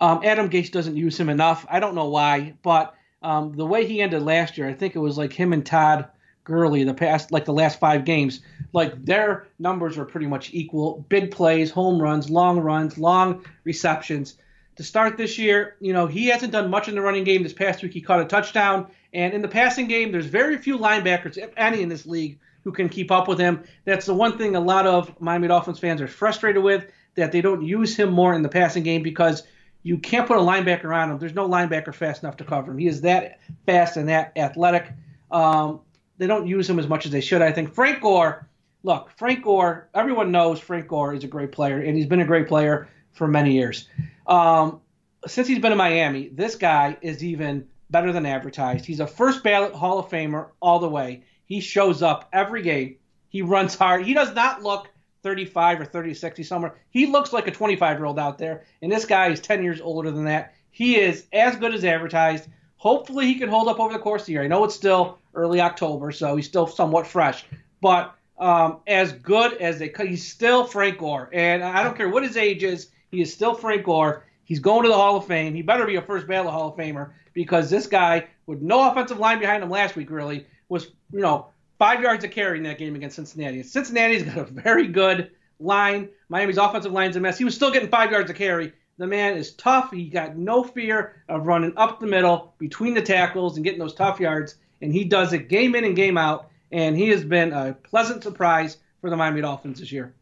Um, 0.00 0.20
Adam 0.24 0.48
Gase 0.48 0.70
doesn't 0.70 0.96
use 0.96 1.18
him 1.18 1.28
enough. 1.28 1.66
I 1.68 1.80
don't 1.80 1.94
know 1.94 2.08
why, 2.08 2.54
but 2.62 2.94
um, 3.22 3.52
the 3.56 3.66
way 3.66 3.86
he 3.86 4.00
ended 4.00 4.22
last 4.22 4.56
year, 4.56 4.68
I 4.68 4.74
think 4.74 4.94
it 4.94 5.00
was 5.00 5.18
like 5.18 5.32
him 5.32 5.52
and 5.52 5.66
Todd 5.66 6.08
Gurley 6.44 6.84
the 6.84 6.94
past 6.94 7.30
like 7.32 7.44
the 7.44 7.52
last 7.52 7.78
five 7.78 8.04
games, 8.04 8.40
like 8.72 9.04
their 9.04 9.48
numbers 9.58 9.96
were 9.96 10.04
pretty 10.04 10.26
much 10.26 10.54
equal. 10.54 11.04
Big 11.08 11.30
plays, 11.30 11.70
home 11.70 12.00
runs, 12.00 12.30
long 12.30 12.60
runs, 12.60 12.96
long 12.96 13.44
receptions. 13.64 14.36
To 14.76 14.84
start 14.84 15.16
this 15.16 15.38
year, 15.38 15.76
you 15.80 15.92
know, 15.92 16.06
he 16.06 16.26
hasn't 16.26 16.52
done 16.52 16.70
much 16.70 16.88
in 16.88 16.94
the 16.94 17.00
running 17.00 17.24
game. 17.24 17.42
This 17.42 17.52
past 17.52 17.82
week 17.82 17.92
he 17.92 18.00
caught 18.00 18.20
a 18.20 18.24
touchdown. 18.24 18.86
And 19.12 19.34
in 19.34 19.42
the 19.42 19.48
passing 19.48 19.88
game, 19.88 20.12
there's 20.12 20.26
very 20.26 20.56
few 20.56 20.78
linebackers, 20.78 21.36
if 21.36 21.50
any, 21.56 21.82
in 21.82 21.88
this 21.88 22.06
league 22.06 22.38
who 22.62 22.70
can 22.70 22.88
keep 22.88 23.10
up 23.10 23.26
with 23.26 23.38
him. 23.38 23.64
That's 23.84 24.06
the 24.06 24.14
one 24.14 24.38
thing 24.38 24.54
a 24.54 24.60
lot 24.60 24.86
of 24.86 25.20
Miami 25.20 25.48
Dolphins 25.48 25.80
fans 25.80 26.00
are 26.00 26.06
frustrated 26.06 26.62
with, 26.62 26.92
that 27.16 27.32
they 27.32 27.40
don't 27.40 27.62
use 27.62 27.96
him 27.96 28.10
more 28.10 28.32
in 28.34 28.42
the 28.42 28.48
passing 28.48 28.84
game 28.84 29.02
because– 29.02 29.42
you 29.82 29.98
can't 29.98 30.26
put 30.26 30.36
a 30.36 30.40
linebacker 30.40 30.94
on 30.94 31.10
him. 31.10 31.18
There's 31.18 31.34
no 31.34 31.48
linebacker 31.48 31.94
fast 31.94 32.22
enough 32.22 32.36
to 32.38 32.44
cover 32.44 32.72
him. 32.72 32.78
He 32.78 32.86
is 32.86 33.02
that 33.02 33.40
fast 33.66 33.96
and 33.96 34.08
that 34.08 34.32
athletic. 34.36 34.92
Um, 35.30 35.80
they 36.18 36.26
don't 36.26 36.46
use 36.46 36.68
him 36.68 36.78
as 36.78 36.88
much 36.88 37.06
as 37.06 37.12
they 37.12 37.20
should. 37.20 37.42
I 37.42 37.52
think 37.52 37.74
Frank 37.74 38.00
Gore. 38.00 38.48
Look, 38.82 39.10
Frank 39.16 39.44
Gore. 39.44 39.88
Everyone 39.94 40.30
knows 40.30 40.60
Frank 40.60 40.88
Gore 40.88 41.14
is 41.14 41.24
a 41.24 41.28
great 41.28 41.52
player, 41.52 41.80
and 41.80 41.96
he's 41.96 42.06
been 42.06 42.20
a 42.20 42.24
great 42.24 42.48
player 42.48 42.88
for 43.12 43.28
many 43.28 43.52
years. 43.52 43.88
Um, 44.26 44.80
since 45.26 45.48
he's 45.48 45.58
been 45.58 45.72
in 45.72 45.78
Miami, 45.78 46.28
this 46.28 46.54
guy 46.54 46.96
is 47.00 47.24
even 47.24 47.66
better 47.90 48.12
than 48.12 48.26
advertised. 48.26 48.84
He's 48.84 49.00
a 49.00 49.06
first 49.06 49.42
ballot 49.42 49.72
Hall 49.72 49.98
of 49.98 50.08
Famer 50.08 50.48
all 50.60 50.78
the 50.78 50.88
way. 50.88 51.24
He 51.46 51.60
shows 51.60 52.02
up 52.02 52.28
every 52.32 52.62
game. 52.62 52.96
He 53.30 53.42
runs 53.42 53.74
hard. 53.74 54.04
He 54.04 54.14
does 54.14 54.34
not 54.34 54.62
look 54.62 54.88
35 55.28 55.82
or 55.82 55.84
36, 55.84 56.38
he's 56.38 56.48
somewhere. 56.48 56.74
He 56.88 57.04
looks 57.04 57.34
like 57.34 57.46
a 57.46 57.50
25 57.50 57.98
year 57.98 58.06
old 58.06 58.18
out 58.18 58.38
there, 58.38 58.64
and 58.80 58.90
this 58.90 59.04
guy 59.04 59.28
is 59.28 59.40
10 59.40 59.62
years 59.62 59.78
older 59.78 60.10
than 60.10 60.24
that. 60.24 60.54
He 60.70 60.96
is 60.96 61.26
as 61.34 61.54
good 61.56 61.74
as 61.74 61.84
advertised. 61.84 62.48
Hopefully, 62.78 63.26
he 63.26 63.34
can 63.34 63.50
hold 63.50 63.68
up 63.68 63.78
over 63.78 63.92
the 63.92 63.98
course 63.98 64.22
of 64.22 64.26
the 64.26 64.32
year. 64.32 64.42
I 64.42 64.46
know 64.46 64.64
it's 64.64 64.74
still 64.74 65.18
early 65.34 65.60
October, 65.60 66.12
so 66.12 66.34
he's 66.34 66.46
still 66.46 66.66
somewhat 66.66 67.06
fresh, 67.06 67.44
but 67.82 68.14
um, 68.38 68.78
as 68.86 69.12
good 69.12 69.52
as 69.58 69.78
they 69.78 69.90
could, 69.90 70.08
he's 70.08 70.26
still 70.26 70.64
Frank 70.64 70.96
Gore, 70.96 71.28
and 71.34 71.62
I 71.62 71.82
don't 71.82 71.96
care 71.96 72.08
what 72.08 72.22
his 72.22 72.38
age 72.38 72.62
is, 72.62 72.88
he 73.10 73.20
is 73.20 73.30
still 73.30 73.52
Frank 73.52 73.84
Gore. 73.84 74.24
He's 74.44 74.60
going 74.60 74.84
to 74.84 74.88
the 74.88 74.94
Hall 74.94 75.16
of 75.16 75.26
Fame. 75.26 75.54
He 75.54 75.60
better 75.60 75.84
be 75.84 75.96
a 75.96 76.02
first 76.02 76.26
ballot 76.26 76.52
Hall 76.52 76.68
of 76.68 76.76
Famer 76.76 77.10
because 77.34 77.68
this 77.68 77.86
guy, 77.86 78.28
with 78.46 78.62
no 78.62 78.90
offensive 78.90 79.18
line 79.18 79.40
behind 79.40 79.62
him 79.62 79.68
last 79.68 79.94
week, 79.94 80.10
really 80.10 80.46
was 80.70 80.86
you 81.12 81.20
know 81.20 81.48
five 81.78 82.00
yards 82.00 82.24
of 82.24 82.30
carry 82.30 82.58
in 82.58 82.64
that 82.64 82.78
game 82.78 82.94
against 82.94 83.16
Cincinnati. 83.16 83.62
Cincinnati's 83.62 84.22
got 84.24 84.38
a 84.38 84.44
very 84.44 84.86
good 84.86 85.30
line. 85.60 86.08
Miami's 86.28 86.58
offensive 86.58 86.92
line's 86.92 87.16
a 87.16 87.20
mess. 87.20 87.38
He 87.38 87.44
was 87.44 87.54
still 87.54 87.70
getting 87.70 87.88
five 87.88 88.10
yards 88.10 88.30
of 88.30 88.36
carry. 88.36 88.72
The 88.98 89.06
man 89.06 89.36
is 89.36 89.54
tough. 89.54 89.92
He 89.92 90.08
got 90.08 90.36
no 90.36 90.64
fear 90.64 91.22
of 91.28 91.46
running 91.46 91.72
up 91.76 92.00
the 92.00 92.06
middle 92.06 92.54
between 92.58 92.94
the 92.94 93.02
tackles 93.02 93.56
and 93.56 93.64
getting 93.64 93.78
those 93.78 93.94
tough 93.94 94.18
yards, 94.18 94.56
and 94.82 94.92
he 94.92 95.04
does 95.04 95.32
it 95.32 95.48
game 95.48 95.74
in 95.74 95.84
and 95.84 95.94
game 95.94 96.18
out. 96.18 96.50
And 96.72 96.96
he 96.96 97.08
has 97.10 97.24
been 97.24 97.52
a 97.52 97.72
pleasant 97.72 98.22
surprise 98.22 98.76
for 99.00 99.08
the 99.08 99.16
Miami 99.16 99.40
Dolphins 99.40 99.80
this 99.80 99.92
year. 99.92 100.14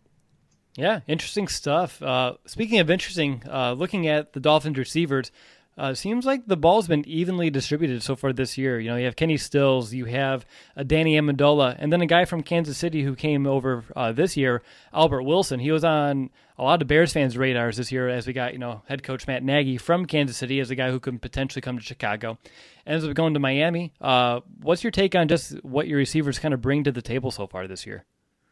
Yeah, 0.76 1.00
interesting 1.08 1.48
stuff. 1.48 2.02
Uh, 2.02 2.34
speaking 2.46 2.78
of 2.80 2.90
interesting, 2.90 3.42
uh, 3.50 3.72
looking 3.72 4.06
at 4.08 4.34
the 4.34 4.40
Dolphins 4.40 4.76
receivers, 4.76 5.32
uh, 5.78 5.94
seems 5.94 6.24
like 6.24 6.46
the 6.46 6.56
ball's 6.56 6.88
been 6.88 7.06
evenly 7.06 7.50
distributed 7.50 8.02
so 8.02 8.16
far 8.16 8.32
this 8.32 8.56
year. 8.56 8.80
You 8.80 8.90
know, 8.90 8.96
you 8.96 9.04
have 9.04 9.16
Kenny 9.16 9.36
Stills, 9.36 9.92
you 9.92 10.06
have 10.06 10.46
uh, 10.76 10.82
Danny 10.82 11.16
Amendola, 11.16 11.76
and 11.78 11.92
then 11.92 12.00
a 12.00 12.06
guy 12.06 12.24
from 12.24 12.42
Kansas 12.42 12.78
City 12.78 13.02
who 13.02 13.14
came 13.14 13.46
over 13.46 13.84
uh, 13.94 14.12
this 14.12 14.36
year, 14.36 14.62
Albert 14.92 15.24
Wilson. 15.24 15.60
He 15.60 15.70
was 15.70 15.84
on 15.84 16.30
a 16.58 16.62
lot 16.62 16.80
of 16.80 16.88
Bears 16.88 17.12
fans' 17.12 17.36
radars 17.36 17.76
this 17.76 17.92
year 17.92 18.08
as 18.08 18.26
we 18.26 18.32
got, 18.32 18.54
you 18.54 18.58
know, 18.58 18.82
head 18.88 19.02
coach 19.02 19.26
Matt 19.26 19.42
Nagy 19.42 19.76
from 19.76 20.06
Kansas 20.06 20.36
City 20.36 20.60
as 20.60 20.70
a 20.70 20.74
guy 20.74 20.90
who 20.90 20.98
could 20.98 21.20
potentially 21.20 21.60
come 21.60 21.76
to 21.76 21.84
Chicago. 21.84 22.38
Ends 22.86 23.04
up 23.04 23.14
going 23.14 23.34
to 23.34 23.40
Miami. 23.40 23.92
Uh, 24.00 24.40
what's 24.62 24.82
your 24.82 24.90
take 24.90 25.14
on 25.14 25.28
just 25.28 25.62
what 25.62 25.88
your 25.88 25.98
receivers 25.98 26.38
kind 26.38 26.54
of 26.54 26.62
bring 26.62 26.84
to 26.84 26.92
the 26.92 27.02
table 27.02 27.30
so 27.30 27.46
far 27.46 27.66
this 27.66 27.84
year? 27.84 28.04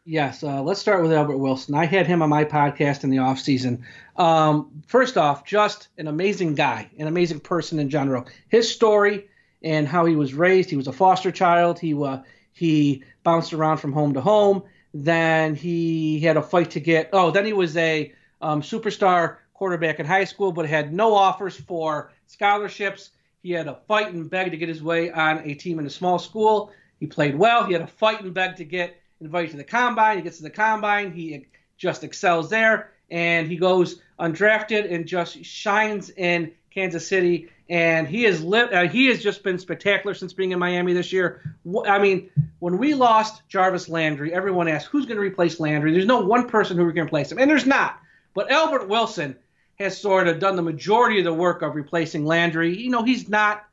Yes, 0.07 0.43
uh, 0.43 0.61
let's 0.61 0.79
start 0.79 1.01
with 1.01 1.11
Albert 1.11 1.39
Wilson. 1.39 1.73
I 1.73 1.85
had 1.85 2.05
him 2.05 2.21
on 2.21 2.29
my 2.29 2.45
podcast 2.45 3.03
in 3.03 3.09
the 3.09 3.17
off 3.17 3.39
season. 3.39 3.83
Um, 4.17 4.83
first 4.85 5.17
off, 5.17 5.45
just 5.45 5.87
an 5.97 6.07
amazing 6.07 6.53
guy, 6.53 6.91
an 6.99 7.07
amazing 7.07 7.39
person 7.39 7.79
in 7.79 7.89
general. 7.89 8.27
His 8.47 8.71
story 8.71 9.27
and 9.63 9.87
how 9.87 10.05
he 10.05 10.15
was 10.15 10.35
raised. 10.35 10.69
He 10.69 10.77
was 10.77 10.87
a 10.87 10.93
foster 10.93 11.31
child. 11.31 11.79
He 11.79 11.95
uh, 11.95 12.19
he 12.53 13.03
bounced 13.23 13.51
around 13.51 13.77
from 13.77 13.93
home 13.93 14.13
to 14.13 14.21
home. 14.21 14.61
Then 14.93 15.55
he 15.55 16.19
had 16.19 16.37
a 16.37 16.43
fight 16.43 16.69
to 16.71 16.79
get. 16.79 17.09
Oh, 17.11 17.31
then 17.31 17.43
he 17.43 17.53
was 17.53 17.75
a 17.75 18.13
um, 18.43 18.61
superstar 18.61 19.37
quarterback 19.55 19.99
in 19.99 20.05
high 20.05 20.25
school, 20.25 20.51
but 20.51 20.67
had 20.67 20.93
no 20.93 21.15
offers 21.15 21.55
for 21.55 22.11
scholarships. 22.27 23.09
He 23.41 23.49
had 23.49 23.67
a 23.67 23.79
fight 23.87 24.13
and 24.13 24.29
beg 24.29 24.51
to 24.51 24.57
get 24.57 24.69
his 24.69 24.83
way 24.83 25.09
on 25.09 25.39
a 25.39 25.55
team 25.55 25.79
in 25.79 25.87
a 25.87 25.89
small 25.89 26.19
school. 26.19 26.71
He 26.99 27.07
played 27.07 27.35
well. 27.35 27.63
He 27.65 27.73
had 27.73 27.81
a 27.81 27.87
fight 27.87 28.21
and 28.21 28.35
beg 28.35 28.57
to 28.57 28.65
get 28.65 29.01
invited 29.21 29.51
to 29.51 29.57
the 29.57 29.63
combine. 29.63 30.17
He 30.17 30.23
gets 30.23 30.37
to 30.37 30.43
the 30.43 30.49
combine. 30.49 31.11
He 31.11 31.47
just 31.77 32.03
excels 32.03 32.49
there, 32.49 32.91
and 33.09 33.47
he 33.47 33.57
goes 33.57 34.01
undrafted 34.19 34.91
and 34.91 35.05
just 35.05 35.43
shines 35.43 36.09
in 36.09 36.51
Kansas 36.73 37.07
City. 37.07 37.49
And 37.67 38.07
he 38.07 38.23
has 38.23 38.43
lived. 38.43 38.73
Uh, 38.73 38.87
he 38.87 39.07
has 39.07 39.23
just 39.23 39.43
been 39.43 39.57
spectacular 39.57 40.13
since 40.13 40.33
being 40.33 40.51
in 40.51 40.59
Miami 40.59 40.93
this 40.93 41.11
year. 41.11 41.41
I 41.87 41.97
mean, 41.97 42.29
when 42.59 42.77
we 42.77 42.93
lost 42.93 43.41
Jarvis 43.47 43.89
Landry, 43.89 44.33
everyone 44.33 44.67
asked 44.67 44.87
who's 44.87 45.05
going 45.05 45.17
to 45.17 45.21
replace 45.21 45.59
Landry. 45.59 45.91
There's 45.91 46.05
no 46.05 46.21
one 46.21 46.47
person 46.47 46.77
who 46.77 46.91
can 46.93 47.05
replace 47.05 47.31
him, 47.31 47.39
and 47.39 47.49
there's 47.49 47.65
not. 47.65 47.99
But 48.35 48.51
Albert 48.51 48.87
Wilson 48.87 49.35
has 49.79 49.99
sort 49.99 50.27
of 50.27 50.39
done 50.39 50.55
the 50.55 50.61
majority 50.61 51.19
of 51.19 51.25
the 51.25 51.33
work 51.33 51.61
of 51.61 51.75
replacing 51.75 52.25
Landry. 52.25 52.77
You 52.77 52.91
know, 52.91 53.03
he's 53.03 53.27
not 53.29 53.65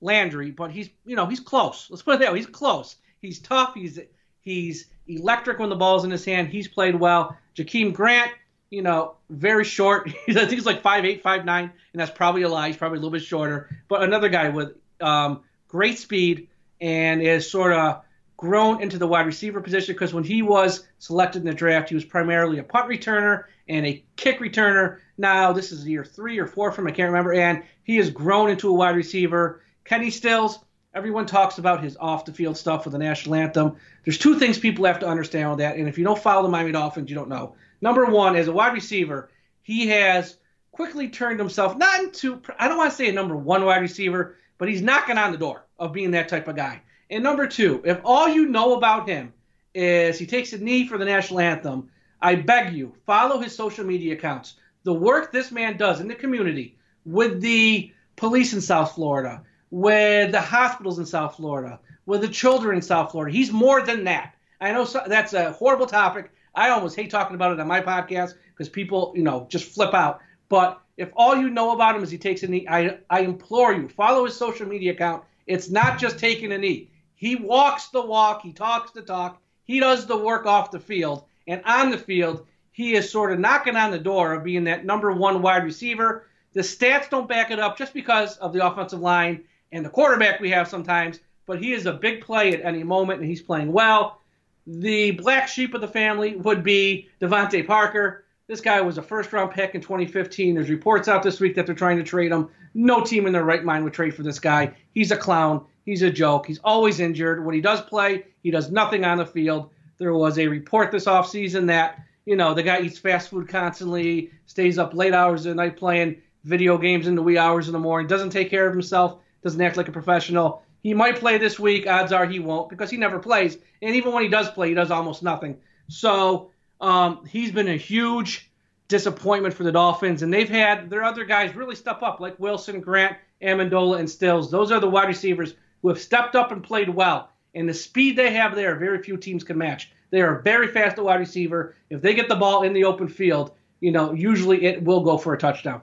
Landry, 0.00 0.50
but 0.50 0.70
he's 0.70 0.90
you 1.04 1.16
know 1.16 1.26
he's 1.26 1.40
close. 1.40 1.88
Let's 1.90 2.02
put 2.02 2.16
it 2.16 2.20
that 2.20 2.32
way. 2.32 2.38
He's 2.38 2.46
close. 2.46 2.96
He's 3.20 3.38
tough. 3.38 3.74
He's 3.74 3.98
He's 4.40 4.86
electric 5.06 5.58
when 5.58 5.70
the 5.70 5.76
ball's 5.76 6.04
in 6.04 6.10
his 6.10 6.24
hand. 6.24 6.48
He's 6.48 6.68
played 6.68 6.94
well. 6.94 7.36
Jakeem 7.56 7.92
Grant, 7.92 8.30
you 8.70 8.82
know, 8.82 9.16
very 9.30 9.64
short. 9.64 10.08
I 10.28 10.32
think 10.32 10.50
he's 10.50 10.66
like 10.66 10.82
five 10.82 11.04
eight, 11.04 11.22
five 11.22 11.44
nine, 11.44 11.72
and 11.92 12.00
that's 12.00 12.10
probably 12.10 12.42
a 12.42 12.48
lie. 12.48 12.68
He's 12.68 12.76
probably 12.76 12.98
a 12.98 13.00
little 13.00 13.12
bit 13.12 13.22
shorter. 13.22 13.68
But 13.88 14.02
another 14.02 14.28
guy 14.28 14.48
with 14.48 14.76
um, 15.00 15.42
great 15.68 15.98
speed 15.98 16.48
and 16.80 17.22
is 17.22 17.50
sort 17.50 17.72
of 17.72 18.02
grown 18.36 18.80
into 18.80 18.98
the 18.98 19.06
wide 19.06 19.26
receiver 19.26 19.60
position 19.60 19.94
because 19.94 20.14
when 20.14 20.24
he 20.24 20.42
was 20.42 20.86
selected 20.98 21.40
in 21.40 21.46
the 21.46 21.54
draft, 21.54 21.88
he 21.88 21.94
was 21.94 22.04
primarily 22.04 22.58
a 22.58 22.62
punt 22.62 22.88
returner 22.88 23.44
and 23.68 23.84
a 23.84 24.02
kick 24.16 24.38
returner. 24.38 24.98
Now 25.18 25.52
this 25.52 25.72
is 25.72 25.86
year 25.86 26.04
three 26.04 26.38
or 26.38 26.46
four 26.46 26.72
from 26.72 26.86
I 26.86 26.92
can't 26.92 27.10
remember, 27.10 27.34
and 27.34 27.64
he 27.82 27.96
has 27.96 28.10
grown 28.10 28.50
into 28.50 28.70
a 28.70 28.72
wide 28.72 28.96
receiver. 28.96 29.62
Kenny 29.84 30.10
Stills, 30.10 30.58
Everyone 30.94 31.26
talks 31.26 31.58
about 31.58 31.84
his 31.84 31.98
off 31.98 32.24
the 32.24 32.32
field 32.32 32.56
stuff 32.56 32.84
with 32.84 32.92
the 32.92 32.98
national 32.98 33.34
anthem. 33.34 33.76
There's 34.04 34.16
two 34.16 34.38
things 34.38 34.58
people 34.58 34.86
have 34.86 35.00
to 35.00 35.06
understand 35.06 35.50
with 35.50 35.58
that, 35.58 35.76
and 35.76 35.86
if 35.86 35.98
you 35.98 36.04
don't 36.04 36.18
follow 36.18 36.42
the 36.42 36.48
Miami 36.48 36.72
Dolphins, 36.72 37.10
you 37.10 37.14
don't 37.14 37.28
know. 37.28 37.54
Number 37.82 38.06
one, 38.06 38.36
as 38.36 38.48
a 38.48 38.52
wide 38.52 38.72
receiver, 38.72 39.30
he 39.62 39.88
has 39.88 40.38
quickly 40.72 41.08
turned 41.08 41.38
himself 41.38 41.76
not 41.76 42.00
into 42.00 42.40
I 42.58 42.68
don't 42.68 42.78
want 42.78 42.90
to 42.90 42.96
say 42.96 43.08
a 43.08 43.12
number 43.12 43.36
one 43.36 43.66
wide 43.66 43.82
receiver, 43.82 44.36
but 44.56 44.68
he's 44.68 44.80
knocking 44.80 45.18
on 45.18 45.30
the 45.30 45.38
door 45.38 45.66
of 45.78 45.92
being 45.92 46.12
that 46.12 46.28
type 46.28 46.48
of 46.48 46.56
guy. 46.56 46.80
And 47.10 47.22
number 47.22 47.46
two, 47.46 47.82
if 47.84 48.00
all 48.02 48.28
you 48.28 48.48
know 48.48 48.76
about 48.76 49.08
him 49.08 49.34
is 49.74 50.18
he 50.18 50.26
takes 50.26 50.54
a 50.54 50.58
knee 50.58 50.86
for 50.86 50.96
the 50.96 51.04
national 51.04 51.40
anthem, 51.40 51.90
I 52.20 52.34
beg 52.34 52.72
you, 52.72 52.94
follow 53.04 53.38
his 53.38 53.54
social 53.54 53.84
media 53.84 54.14
accounts. 54.14 54.54
The 54.84 54.94
work 54.94 55.32
this 55.32 55.52
man 55.52 55.76
does 55.76 56.00
in 56.00 56.08
the 56.08 56.14
community 56.14 56.78
with 57.04 57.42
the 57.42 57.92
police 58.16 58.54
in 58.54 58.60
South 58.62 58.94
Florida, 58.94 59.42
with 59.70 60.32
the 60.32 60.40
hospitals 60.40 60.98
in 60.98 61.06
South 61.06 61.36
Florida, 61.36 61.80
with 62.06 62.20
the 62.22 62.28
children 62.28 62.76
in 62.76 62.82
South 62.82 63.10
Florida. 63.10 63.36
He's 63.36 63.52
more 63.52 63.82
than 63.82 64.04
that. 64.04 64.34
I 64.60 64.72
know 64.72 64.84
so, 64.84 65.02
that's 65.06 65.34
a 65.34 65.52
horrible 65.52 65.86
topic. 65.86 66.32
I 66.54 66.70
almost 66.70 66.96
hate 66.96 67.10
talking 67.10 67.34
about 67.34 67.52
it 67.52 67.60
on 67.60 67.68
my 67.68 67.80
podcast 67.80 68.34
because 68.52 68.68
people, 68.68 69.12
you 69.14 69.22
know, 69.22 69.46
just 69.48 69.72
flip 69.72 69.94
out. 69.94 70.20
But 70.48 70.80
if 70.96 71.10
all 71.14 71.36
you 71.36 71.50
know 71.50 71.72
about 71.72 71.94
him 71.94 72.02
is 72.02 72.10
he 72.10 72.18
takes 72.18 72.42
a 72.42 72.48
knee, 72.48 72.66
I, 72.68 72.98
I 73.08 73.20
implore 73.20 73.72
you, 73.72 73.88
follow 73.88 74.24
his 74.24 74.34
social 74.34 74.66
media 74.66 74.92
account. 74.92 75.22
It's 75.46 75.70
not 75.70 75.98
just 75.98 76.18
taking 76.18 76.52
a 76.52 76.58
knee. 76.58 76.90
He 77.14 77.36
walks 77.36 77.88
the 77.88 78.02
walk, 78.02 78.42
he 78.42 78.52
talks 78.52 78.92
the 78.92 79.02
talk, 79.02 79.40
he 79.64 79.80
does 79.80 80.06
the 80.06 80.16
work 80.16 80.46
off 80.46 80.70
the 80.70 80.80
field. 80.80 81.24
And 81.46 81.62
on 81.64 81.90
the 81.90 81.98
field, 81.98 82.46
he 82.72 82.94
is 82.94 83.10
sort 83.10 83.32
of 83.32 83.38
knocking 83.38 83.76
on 83.76 83.90
the 83.90 83.98
door 83.98 84.34
of 84.34 84.44
being 84.44 84.64
that 84.64 84.84
number 84.84 85.12
one 85.12 85.42
wide 85.42 85.64
receiver. 85.64 86.26
The 86.52 86.60
stats 86.60 87.10
don't 87.10 87.28
back 87.28 87.50
it 87.50 87.58
up 87.58 87.76
just 87.76 87.92
because 87.92 88.36
of 88.38 88.52
the 88.52 88.66
offensive 88.66 89.00
line 89.00 89.44
and 89.72 89.84
the 89.84 89.90
quarterback 89.90 90.40
we 90.40 90.50
have 90.50 90.68
sometimes, 90.68 91.20
but 91.46 91.62
he 91.62 91.72
is 91.72 91.86
a 91.86 91.92
big 91.92 92.20
play 92.20 92.52
at 92.52 92.64
any 92.64 92.82
moment, 92.82 93.20
and 93.20 93.28
he's 93.28 93.42
playing 93.42 93.72
well. 93.72 94.20
The 94.66 95.12
black 95.12 95.48
sheep 95.48 95.74
of 95.74 95.80
the 95.80 95.88
family 95.88 96.36
would 96.36 96.62
be 96.62 97.08
DeVante 97.20 97.66
Parker. 97.66 98.24
This 98.48 98.60
guy 98.60 98.80
was 98.80 98.98
a 98.98 99.02
first 99.02 99.32
round 99.32 99.52
pick 99.52 99.74
in 99.74 99.80
2015. 99.80 100.54
There's 100.54 100.70
reports 100.70 101.08
out 101.08 101.22
this 101.22 101.40
week 101.40 101.54
that 101.54 101.66
they're 101.66 101.74
trying 101.74 101.96
to 101.98 102.02
trade 102.02 102.32
him. 102.32 102.48
No 102.74 103.02
team 103.02 103.26
in 103.26 103.32
their 103.32 103.44
right 103.44 103.64
mind 103.64 103.84
would 103.84 103.92
trade 103.92 104.14
for 104.14 104.22
this 104.22 104.38
guy. 104.38 104.74
He's 104.92 105.10
a 105.10 105.16
clown. 105.16 105.64
He's 105.84 106.02
a 106.02 106.10
joke. 106.10 106.46
He's 106.46 106.58
always 106.58 107.00
injured. 107.00 107.44
When 107.44 107.54
he 107.54 107.62
does 107.62 107.80
play, 107.80 108.24
he 108.42 108.50
does 108.50 108.70
nothing 108.70 109.04
on 109.04 109.18
the 109.18 109.26
field. 109.26 109.70
There 109.96 110.14
was 110.14 110.38
a 110.38 110.46
report 110.46 110.92
this 110.92 111.06
offseason 111.06 111.66
that, 111.68 111.98
you 112.26 112.36
know, 112.36 112.52
the 112.52 112.62
guy 112.62 112.80
eats 112.80 112.98
fast 112.98 113.30
food 113.30 113.48
constantly, 113.48 114.30
stays 114.46 114.78
up 114.78 114.94
late 114.94 115.14
hours 115.14 115.46
of 115.46 115.50
the 115.50 115.54
night 115.54 115.76
playing 115.76 116.20
video 116.44 116.78
games 116.78 117.06
in 117.06 117.14
the 117.14 117.22
wee 117.22 117.38
hours 117.38 117.68
in 117.68 117.72
the 117.72 117.78
morning, 117.78 118.06
doesn't 118.06 118.30
take 118.30 118.50
care 118.50 118.66
of 118.66 118.72
himself 118.72 119.18
doesn't 119.48 119.62
act 119.62 119.78
like 119.78 119.88
a 119.88 119.92
professional. 119.92 120.62
He 120.82 120.92
might 120.92 121.16
play 121.16 121.38
this 121.38 121.58
week. 121.58 121.86
Odds 121.86 122.12
are 122.12 122.26
he 122.26 122.38
won't 122.38 122.68
because 122.68 122.90
he 122.90 122.98
never 122.98 123.18
plays. 123.18 123.56
And 123.80 123.96
even 123.96 124.12
when 124.12 124.22
he 124.22 124.28
does 124.28 124.50
play, 124.50 124.68
he 124.68 124.74
does 124.74 124.90
almost 124.90 125.22
nothing. 125.22 125.56
So 125.88 126.50
um, 126.82 127.24
he's 127.24 127.50
been 127.50 127.68
a 127.68 127.76
huge 127.76 128.50
disappointment 128.88 129.54
for 129.54 129.64
the 129.64 129.72
Dolphins. 129.72 130.22
And 130.22 130.32
they've 130.32 130.48
had 130.48 130.90
their 130.90 131.02
other 131.02 131.24
guys 131.24 131.56
really 131.56 131.74
step 131.74 132.02
up, 132.02 132.20
like 132.20 132.38
Wilson, 132.38 132.80
Grant, 132.80 133.16
Amendola, 133.42 133.98
and 133.98 134.08
Stills. 134.08 134.50
Those 134.50 134.70
are 134.70 134.80
the 134.80 134.88
wide 134.88 135.08
receivers 135.08 135.54
who 135.80 135.88
have 135.88 136.00
stepped 136.00 136.36
up 136.36 136.52
and 136.52 136.62
played 136.62 136.90
well. 136.90 137.30
And 137.54 137.66
the 137.66 137.74
speed 137.74 138.16
they 138.16 138.34
have 138.34 138.54
there, 138.54 138.76
very 138.76 139.02
few 139.02 139.16
teams 139.16 139.44
can 139.44 139.56
match. 139.56 139.90
They 140.10 140.20
are 140.20 140.40
very 140.42 140.68
fast 140.68 140.98
at 140.98 141.04
wide 141.04 141.20
receiver. 141.20 141.74
If 141.88 142.02
they 142.02 142.14
get 142.14 142.28
the 142.28 142.36
ball 142.36 142.62
in 142.64 142.74
the 142.74 142.84
open 142.84 143.08
field, 143.08 143.52
you 143.80 143.92
know, 143.92 144.12
usually 144.12 144.64
it 144.64 144.82
will 144.82 145.00
go 145.00 145.16
for 145.16 145.32
a 145.32 145.38
touchdown. 145.38 145.80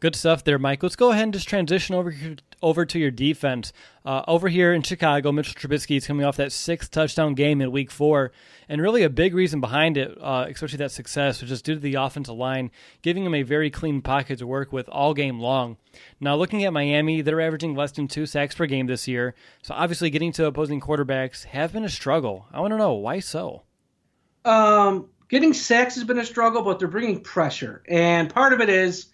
Good 0.00 0.16
stuff 0.16 0.44
there, 0.44 0.58
Mike. 0.58 0.82
Let's 0.82 0.96
go 0.96 1.12
ahead 1.12 1.22
and 1.22 1.32
just 1.32 1.48
transition 1.48 1.94
over 1.94 2.14
over 2.60 2.84
to 2.86 2.98
your 2.98 3.10
defense. 3.10 3.72
Uh, 4.04 4.22
over 4.26 4.48
here 4.48 4.72
in 4.72 4.82
Chicago, 4.82 5.32
Mitchell 5.32 5.54
Trubisky 5.54 5.96
is 5.96 6.06
coming 6.06 6.26
off 6.26 6.36
that 6.36 6.52
sixth 6.52 6.90
touchdown 6.90 7.34
game 7.34 7.60
in 7.60 7.70
Week 7.70 7.90
Four, 7.90 8.32
and 8.68 8.82
really 8.82 9.02
a 9.02 9.10
big 9.10 9.34
reason 9.34 9.60
behind 9.60 9.96
it, 9.96 10.16
uh, 10.20 10.46
especially 10.48 10.78
that 10.78 10.90
success, 10.90 11.40
was 11.40 11.50
just 11.50 11.64
due 11.64 11.74
to 11.74 11.80
the 11.80 11.94
offensive 11.94 12.34
line 12.34 12.70
giving 13.02 13.24
him 13.24 13.34
a 13.34 13.42
very 13.42 13.70
clean 13.70 14.02
pocket 14.02 14.38
to 14.38 14.46
work 14.46 14.72
with 14.72 14.88
all 14.88 15.14
game 15.14 15.40
long. 15.40 15.76
Now, 16.20 16.36
looking 16.36 16.64
at 16.64 16.72
Miami, 16.72 17.22
they're 17.22 17.40
averaging 17.40 17.74
less 17.74 17.92
than 17.92 18.08
two 18.08 18.26
sacks 18.26 18.54
per 18.54 18.66
game 18.66 18.86
this 18.86 19.06
year, 19.06 19.34
so 19.62 19.74
obviously 19.74 20.10
getting 20.10 20.32
to 20.32 20.46
opposing 20.46 20.80
quarterbacks 20.80 21.44
have 21.44 21.72
been 21.72 21.84
a 21.84 21.88
struggle. 21.88 22.46
I 22.52 22.60
want 22.60 22.72
to 22.72 22.78
know 22.78 22.94
why 22.94 23.20
so. 23.20 23.62
Um, 24.44 25.08
getting 25.28 25.54
sacks 25.54 25.94
has 25.94 26.04
been 26.04 26.18
a 26.18 26.26
struggle, 26.26 26.62
but 26.62 26.78
they're 26.78 26.88
bringing 26.88 27.20
pressure, 27.20 27.82
and 27.88 28.28
part 28.28 28.52
of 28.52 28.60
it 28.60 28.68
is 28.68 29.06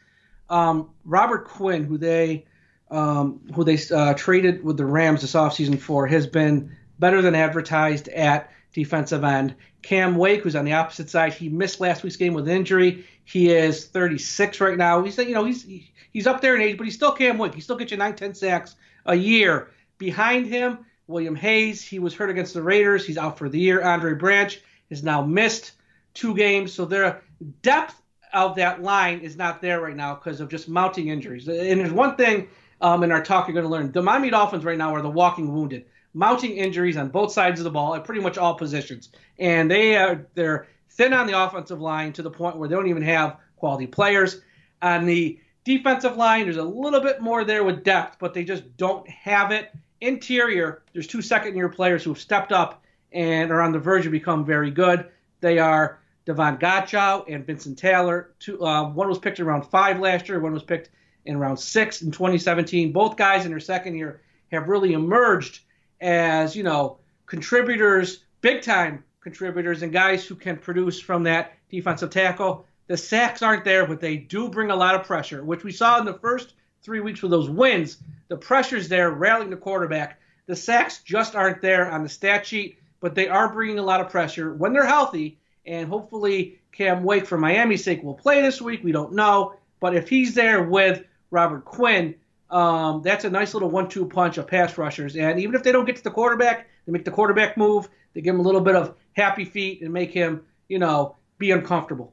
um, 0.50 0.90
Robert 1.04 1.46
Quinn, 1.46 1.84
who 1.84 1.96
they 1.96 2.44
um, 2.90 3.40
who 3.54 3.62
they 3.64 3.78
uh, 3.94 4.14
traded 4.14 4.64
with 4.64 4.76
the 4.76 4.84
Rams 4.84 5.20
this 5.20 5.34
offseason 5.34 5.78
for, 5.78 6.06
has 6.08 6.26
been 6.26 6.76
better 6.98 7.22
than 7.22 7.36
advertised 7.36 8.08
at 8.08 8.50
defensive 8.72 9.22
end. 9.22 9.54
Cam 9.82 10.16
Wake, 10.16 10.42
who's 10.42 10.56
on 10.56 10.64
the 10.64 10.72
opposite 10.72 11.08
side, 11.08 11.32
he 11.32 11.48
missed 11.48 11.80
last 11.80 12.02
week's 12.02 12.16
game 12.16 12.34
with 12.34 12.48
injury. 12.48 13.06
He 13.24 13.50
is 13.50 13.86
36 13.86 14.60
right 14.60 14.76
now. 14.76 15.02
He's 15.02 15.16
you 15.18 15.34
know 15.34 15.44
he's 15.44 15.64
he's 16.12 16.26
up 16.26 16.40
there 16.40 16.56
in 16.56 16.62
age, 16.62 16.76
but 16.76 16.84
he's 16.84 16.96
still 16.96 17.12
Cam 17.12 17.38
Wake. 17.38 17.54
He 17.54 17.60
still 17.60 17.76
gets 17.76 17.92
you 17.92 17.96
9, 17.96 18.16
10 18.16 18.34
sacks 18.34 18.74
a 19.06 19.14
year. 19.14 19.70
Behind 19.98 20.46
him, 20.46 20.78
William 21.06 21.36
Hayes. 21.36 21.82
He 21.82 21.98
was 21.98 22.14
hurt 22.14 22.30
against 22.30 22.54
the 22.54 22.62
Raiders. 22.62 23.06
He's 23.06 23.18
out 23.18 23.38
for 23.38 23.48
the 23.48 23.58
year. 23.58 23.82
Andre 23.82 24.14
Branch 24.14 24.60
has 24.90 25.02
now 25.02 25.22
missed 25.22 25.72
two 26.14 26.34
games. 26.34 26.72
So 26.72 26.84
their 26.84 27.22
depth 27.62 27.99
of 28.32 28.56
that 28.56 28.82
line 28.82 29.20
is 29.20 29.36
not 29.36 29.60
there 29.60 29.80
right 29.80 29.96
now 29.96 30.14
because 30.14 30.40
of 30.40 30.48
just 30.48 30.68
mounting 30.68 31.08
injuries. 31.08 31.48
And 31.48 31.80
there's 31.80 31.92
one 31.92 32.16
thing 32.16 32.48
um, 32.80 33.02
in 33.02 33.12
our 33.12 33.22
talk 33.22 33.46
you're 33.46 33.54
going 33.54 33.64
to 33.64 33.70
learn. 33.70 33.92
The 33.92 34.02
Miami 34.02 34.30
Dolphins 34.30 34.64
right 34.64 34.78
now 34.78 34.94
are 34.94 35.02
the 35.02 35.10
walking 35.10 35.52
wounded, 35.52 35.84
mounting 36.14 36.56
injuries 36.56 36.96
on 36.96 37.08
both 37.08 37.32
sides 37.32 37.60
of 37.60 37.64
the 37.64 37.70
ball 37.70 37.94
at 37.94 38.04
pretty 38.04 38.20
much 38.20 38.38
all 38.38 38.54
positions, 38.54 39.10
and 39.38 39.70
they 39.70 39.96
are 39.96 40.26
they're 40.34 40.68
thin 40.90 41.12
on 41.12 41.26
the 41.26 41.40
offensive 41.40 41.80
line 41.80 42.12
to 42.14 42.22
the 42.22 42.30
point 42.30 42.56
where 42.56 42.68
they 42.68 42.74
don't 42.74 42.88
even 42.88 43.02
have 43.02 43.36
quality 43.56 43.86
players. 43.86 44.40
On 44.82 45.04
the 45.06 45.38
defensive 45.64 46.16
line, 46.16 46.44
there's 46.44 46.56
a 46.56 46.62
little 46.64 47.00
bit 47.00 47.20
more 47.20 47.44
there 47.44 47.64
with 47.64 47.84
depth, 47.84 48.16
but 48.18 48.34
they 48.34 48.44
just 48.44 48.76
don't 48.76 49.08
have 49.08 49.52
it. 49.52 49.70
Interior, 50.00 50.82
there's 50.92 51.06
two 51.06 51.22
second 51.22 51.56
year 51.56 51.68
players 51.68 52.02
who 52.02 52.10
have 52.10 52.20
stepped 52.20 52.52
up 52.52 52.82
and 53.12 53.50
are 53.50 53.60
on 53.60 53.72
the 53.72 53.78
verge 53.78 54.06
of 54.06 54.12
become 54.12 54.44
very 54.44 54.70
good. 54.70 55.06
They 55.40 55.58
are 55.58 55.99
Davon 56.30 56.58
Godchaux 56.58 57.24
and 57.28 57.44
Vincent 57.44 57.76
Taylor. 57.76 58.30
Two, 58.38 58.64
uh, 58.64 58.84
one 58.84 59.08
was 59.08 59.18
picked 59.18 59.40
around 59.40 59.62
five 59.62 59.98
last 59.98 60.28
year, 60.28 60.38
one 60.38 60.52
was 60.52 60.62
picked 60.62 60.88
in 61.24 61.36
round 61.36 61.58
six 61.58 62.02
in 62.02 62.12
2017. 62.12 62.92
Both 62.92 63.16
guys 63.16 63.44
in 63.44 63.50
their 63.50 63.58
second 63.58 63.96
year 63.96 64.22
have 64.52 64.68
really 64.68 64.92
emerged 64.92 65.60
as, 66.00 66.54
you 66.54 66.62
know, 66.62 66.98
contributors, 67.26 68.22
big 68.42 68.62
time 68.62 69.02
contributors, 69.20 69.82
and 69.82 69.92
guys 69.92 70.24
who 70.24 70.36
can 70.36 70.56
produce 70.56 71.00
from 71.00 71.24
that 71.24 71.54
defensive 71.68 72.10
tackle. 72.10 72.64
The 72.86 72.96
sacks 72.96 73.42
aren't 73.42 73.64
there, 73.64 73.84
but 73.84 73.98
they 73.98 74.16
do 74.16 74.48
bring 74.48 74.70
a 74.70 74.76
lot 74.76 74.94
of 74.94 75.02
pressure, 75.02 75.42
which 75.42 75.64
we 75.64 75.72
saw 75.72 75.98
in 75.98 76.04
the 76.04 76.14
first 76.14 76.54
three 76.80 77.00
weeks 77.00 77.22
with 77.22 77.32
those 77.32 77.50
wins. 77.50 77.98
The 78.28 78.36
pressure's 78.36 78.88
there, 78.88 79.10
rallying 79.10 79.50
the 79.50 79.56
quarterback. 79.56 80.20
The 80.46 80.54
sacks 80.54 81.02
just 81.02 81.34
aren't 81.34 81.60
there 81.60 81.90
on 81.90 82.04
the 82.04 82.08
stat 82.08 82.46
sheet, 82.46 82.78
but 83.00 83.16
they 83.16 83.26
are 83.26 83.52
bringing 83.52 83.80
a 83.80 83.82
lot 83.82 84.00
of 84.00 84.10
pressure 84.10 84.54
when 84.54 84.72
they're 84.72 84.86
healthy. 84.86 85.39
And 85.66 85.88
hopefully, 85.88 86.60
Cam 86.72 87.04
Wake, 87.04 87.26
for 87.26 87.38
Miami's 87.38 87.84
sake, 87.84 88.02
will 88.02 88.14
play 88.14 88.42
this 88.42 88.60
week. 88.60 88.82
We 88.82 88.92
don't 88.92 89.12
know. 89.12 89.54
But 89.80 89.94
if 89.94 90.08
he's 90.08 90.34
there 90.34 90.62
with 90.62 91.04
Robert 91.30 91.64
Quinn. 91.64 92.16
Um, 92.50 93.02
that's 93.02 93.24
a 93.24 93.30
nice 93.30 93.54
little 93.54 93.70
one-two 93.70 94.06
punch 94.06 94.36
of 94.38 94.46
pass 94.46 94.76
rushers. 94.76 95.16
And 95.16 95.38
even 95.40 95.54
if 95.54 95.62
they 95.62 95.72
don't 95.72 95.84
get 95.84 95.96
to 95.96 96.04
the 96.04 96.10
quarterback, 96.10 96.68
they 96.84 96.92
make 96.92 97.04
the 97.04 97.10
quarterback 97.10 97.56
move. 97.56 97.88
They 98.12 98.20
give 98.20 98.34
him 98.34 98.40
a 98.40 98.44
little 98.44 98.60
bit 98.60 98.74
of 98.74 98.96
happy 99.12 99.44
feet 99.44 99.82
and 99.82 99.92
make 99.92 100.10
him, 100.10 100.42
you 100.68 100.78
know, 100.78 101.16
be 101.38 101.52
uncomfortable. 101.52 102.12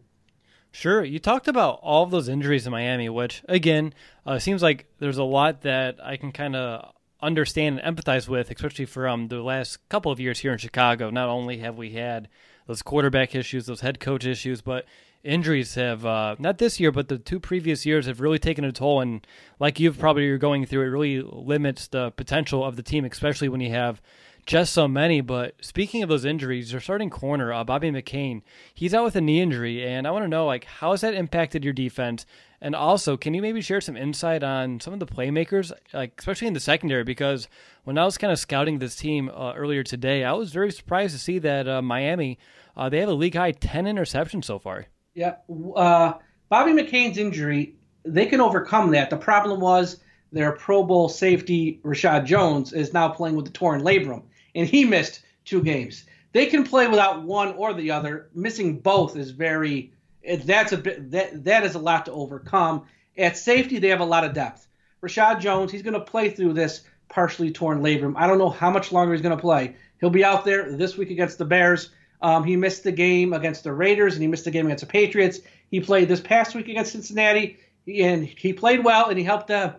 Sure. 0.71 1.03
You 1.03 1.17
talked 1.17 1.47
about 1.47 1.79
all 1.81 2.03
of 2.03 2.12
those 2.12 2.29
injuries 2.29 2.67
in 2.67 2.71
Miami, 2.71 3.10
which 3.10 3.41
again 3.49 3.93
uh, 4.27 4.38
seems 4.38 4.62
like 4.62 4.86
there's 4.99 5.17
a 5.17 5.23
lot 5.23 5.62
that 5.62 5.97
I 6.03 6.17
can 6.17 6.31
kind 6.31 6.55
of 6.55 6.93
understand 7.19 7.79
and 7.79 7.97
empathize 7.97 8.27
with, 8.27 8.51
especially 8.51 8.86
from 8.86 9.29
the 9.29 9.41
last 9.41 9.89
couple 9.89 10.12
of 10.12 10.19
years 10.19 10.38
here 10.38 10.51
in 10.51 10.60
Chicago. 10.60 11.10
Not 11.10 11.29
only 11.29 11.57
have 11.60 11.77
we 11.77 11.93
had 11.93 12.27
those 12.67 12.82
quarterback 12.82 13.34
issues, 13.34 13.65
those 13.65 13.82
head 13.82 13.99
coach 13.99 14.25
issues, 14.25 14.62
but 14.62 14.86
injuries 15.23 15.75
have 15.75 16.06
uh, 16.06 16.36
not 16.39 16.58
this 16.58 16.80
year, 16.80 16.91
but 16.91 17.08
the 17.08 17.17
two 17.17 17.39
previous 17.39 17.86
years 17.86 18.06
have 18.06 18.21
really 18.21 18.39
taken 18.39 18.63
a 18.63 18.71
toll. 18.71 19.01
And 19.01 19.25
like 19.60 19.80
you've 19.80 19.97
probably 19.97 20.25
you're 20.25 20.38
going 20.38 20.65
through, 20.65 20.84
it 20.84 20.89
really 20.89 21.21
limits 21.21 21.88
the 21.88 22.12
potential 22.12 22.63
of 22.63 22.75
the 22.75 22.84
team, 22.84 23.06
especially 23.06 23.49
when 23.49 23.62
you 23.62 23.71
have 23.71 24.01
just 24.45 24.73
so 24.73 24.88
many. 24.88 25.21
But 25.21 25.56
speaking 25.62 26.03
of 26.03 26.10
those 26.10 26.25
injuries, 26.25 26.71
your 26.71 26.82
starting 26.82 27.10
corner, 27.10 27.53
uh, 27.53 27.63
Bobby 27.63 27.91
McCain, 27.91 28.41
he's 28.73 28.93
out 28.93 29.03
with 29.03 29.15
a 29.15 29.21
knee 29.21 29.41
injury, 29.41 29.86
and 29.86 30.08
I 30.08 30.12
want 30.12 30.23
to 30.23 30.30
know 30.30 30.45
like 30.45 30.65
how 30.65 30.91
has 30.91 31.01
that 31.01 31.13
impacted 31.13 31.63
your 31.63 31.73
defense? 31.73 32.25
And 32.60 32.76
also, 32.76 33.17
can 33.17 33.36
you 33.36 33.41
maybe 33.41 33.62
share 33.62 33.82
some 33.82 33.96
insight 33.96 34.43
on 34.43 34.80
some 34.80 34.93
of 34.93 35.00
the 35.00 35.06
playmakers, 35.06 35.72
like 35.93 36.13
especially 36.17 36.48
in 36.48 36.54
the 36.54 36.60
secondary? 36.60 37.04
Because 37.04 37.48
when 37.84 37.98
I 37.98 38.06
was 38.06 38.17
kind 38.17 38.34
of 38.34 38.39
scouting 38.39 38.80
this 38.80 38.96
team 38.96 39.30
uh, 39.30 39.54
earlier 39.54 39.84
today, 39.84 40.24
I 40.24 40.34
was 40.34 40.52
very 40.52 40.72
surprised 40.72 41.13
to 41.13 41.20
see 41.20 41.38
that 41.39 41.67
uh, 41.67 41.82
Miami 41.82 42.39
uh, 42.76 42.89
they 42.89 43.00
have 43.00 43.10
a 43.10 43.13
league 43.13 43.36
high 43.36 43.52
ten 43.52 43.86
interceptions 43.86 44.46
so 44.46 44.58
far. 44.58 44.88
Yeah. 45.13 45.36
Uh, 45.76 46.13
Bobby 46.50 46.72
McCain's 46.72 47.17
injury, 47.17 47.76
they 48.04 48.26
can 48.26 48.39
overcome 48.39 48.91
that. 48.91 49.10
The 49.10 49.17
problem 49.17 49.60
was 49.60 50.00
their 50.32 50.52
Pro 50.54 50.84
Bowl 50.84 51.10
safety, 51.10 51.80
Reshad 51.84 52.26
Jones, 52.26 52.74
is 52.74 52.93
now 52.93 53.10
playing 53.10 53.36
with 53.36 53.46
the 53.46 53.52
torn 53.52 53.82
labrum, 53.82 54.24
and 54.56 54.67
he 54.67 54.86
missed 54.86 55.22
two 55.46 55.62
games. 55.62 56.06
They 56.34 56.48
can 56.48 56.63
play 56.63 56.88
without 56.88 57.24
one 57.24 57.54
or 57.54 57.74
the 57.74 57.91
other. 57.91 58.30
Missing 58.34 58.80
both 58.80 59.15
is 59.15 59.32
very 59.32 59.93
that's 60.28 60.72
a 60.72 60.78
bit 60.78 61.12
that 61.12 61.46
that 61.46 61.63
is 61.63 61.76
a 61.76 61.80
lot 61.80 62.06
to 62.06 62.12
overcome. 62.12 62.86
At 63.18 63.38
safety, 63.38 63.80
they 63.80 63.90
have 63.90 64.00
a 64.00 64.06
lot 64.06 64.24
of 64.24 64.34
depth. 64.34 64.68
Reshad 65.02 65.40
Jones, 65.40 65.72
he's 65.72 65.82
going 65.82 65.94
to 65.94 66.00
play 66.00 66.30
through 66.30 66.54
this 66.54 66.84
partially 67.10 67.52
torn 67.52 67.82
labrum. 67.82 68.13
I 68.16 68.28
don't 68.28 68.38
know 68.38 68.50
how 68.50 68.70
much 68.70 68.92
longer 68.92 69.13
he's 69.13 69.22
going 69.22 69.36
to 69.36 69.42
play. 69.42 69.76
He'll 70.00 70.10
be 70.10 70.24
out 70.26 70.46
there 70.46 70.72
this 70.72 70.98
week 70.98 71.10
against 71.10 71.38
the 71.38 71.46
Bears. 71.46 71.90
Um, 72.22 72.44
he 72.44 72.56
missed 72.56 72.84
the 72.84 72.92
game 72.92 73.34
against 73.34 73.63
the 73.63 73.74
Raiders 73.74 74.13
and 74.13 74.22
he 74.22 74.28
missed 74.28 74.46
the 74.46 74.52
game 74.52 74.66
against 74.66 74.82
the 74.82 74.92
Patriots. 74.92 75.40
He 75.70 75.80
played 75.80 76.08
this 76.08 76.20
past 76.20 76.56
week 76.56 76.68
against 76.68 76.92
Cincinnati 76.92 77.60
and 77.88 78.26
he 78.26 78.54
played 78.54 78.84
well 78.84 79.10
and 79.10 79.18
he 79.18 79.24
helped 79.24 79.48
them. 79.48 79.76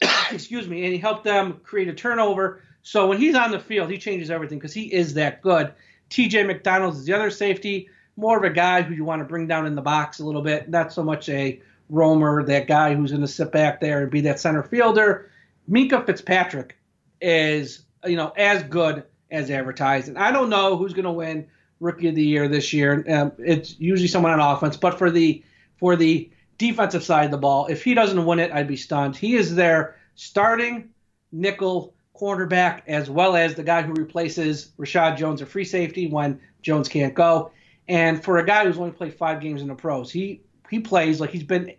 excuse 0.30 0.68
me, 0.68 0.84
and 0.84 0.92
he 0.92 0.98
helped 0.98 1.24
them 1.24 1.60
create 1.64 1.88
a 1.88 1.94
turnover. 1.94 2.62
So 2.82 3.08
when 3.08 3.18
he's 3.18 3.34
on 3.34 3.50
the 3.50 3.60
field, 3.60 3.90
he 3.90 3.98
changes 3.98 4.30
everything 4.30 4.58
because 4.58 4.74
he 4.74 4.92
is 4.92 5.14
that 5.14 5.42
good. 5.42 5.72
T.J. 6.08 6.44
McDonald 6.44 6.94
is 6.94 7.04
the 7.04 7.14
other 7.14 7.30
safety, 7.30 7.88
more 8.16 8.36
of 8.36 8.44
a 8.44 8.50
guy 8.50 8.82
who 8.82 8.94
you 8.94 9.04
want 9.04 9.20
to 9.20 9.24
bring 9.24 9.46
down 9.46 9.66
in 9.66 9.74
the 9.74 9.82
box 9.82 10.20
a 10.20 10.24
little 10.24 10.42
bit, 10.42 10.68
not 10.68 10.92
so 10.92 11.02
much 11.02 11.28
a 11.28 11.60
roamer, 11.88 12.42
that 12.44 12.66
guy 12.66 12.94
who's 12.94 13.10
going 13.10 13.22
to 13.22 13.28
sit 13.28 13.52
back 13.52 13.80
there 13.80 14.02
and 14.02 14.10
be 14.10 14.22
that 14.22 14.40
center 14.40 14.62
fielder. 14.62 15.30
Minkah 15.70 16.04
Fitzpatrick 16.04 16.76
is, 17.20 17.84
you 18.04 18.16
know, 18.16 18.32
as 18.36 18.62
good 18.64 19.04
as 19.30 19.50
advertised. 19.50 20.08
And 20.08 20.18
I 20.18 20.30
don't 20.30 20.50
know 20.50 20.76
who's 20.76 20.92
going 20.92 21.04
to 21.04 21.12
win 21.12 21.46
Rookie 21.80 22.08
of 22.08 22.14
the 22.14 22.24
Year 22.24 22.48
this 22.48 22.72
year. 22.72 23.04
Um, 23.08 23.32
it's 23.38 23.78
usually 23.78 24.08
someone 24.08 24.32
on 24.32 24.40
offense, 24.40 24.76
but 24.76 24.98
for 24.98 25.10
the 25.10 25.42
for 25.78 25.96
the 25.96 26.30
defensive 26.58 27.02
side 27.02 27.24
of 27.24 27.30
the 27.32 27.38
ball, 27.38 27.66
if 27.66 27.82
he 27.82 27.94
doesn't 27.94 28.24
win 28.24 28.38
it, 28.38 28.52
I'd 28.52 28.68
be 28.68 28.76
stunned. 28.76 29.16
He 29.16 29.34
is 29.34 29.54
their 29.54 29.96
starting 30.14 30.90
nickel 31.32 31.94
cornerback 32.18 32.82
as 32.86 33.10
well 33.10 33.34
as 33.34 33.54
the 33.54 33.64
guy 33.64 33.82
who 33.82 33.92
replaces 33.94 34.70
Reshad 34.78 35.16
Jones, 35.16 35.42
a 35.42 35.46
free 35.46 35.64
safety 35.64 36.06
when 36.06 36.40
Jones 36.60 36.88
can't 36.88 37.14
go. 37.14 37.50
And 37.88 38.22
for 38.22 38.38
a 38.38 38.46
guy 38.46 38.64
who's 38.64 38.78
only 38.78 38.92
played 38.92 39.14
five 39.14 39.40
games 39.40 39.62
in 39.62 39.68
the 39.68 39.74
pros, 39.74 40.10
he 40.10 40.42
he 40.70 40.80
plays 40.80 41.20
like 41.20 41.30
he's 41.30 41.42
been 41.42 41.72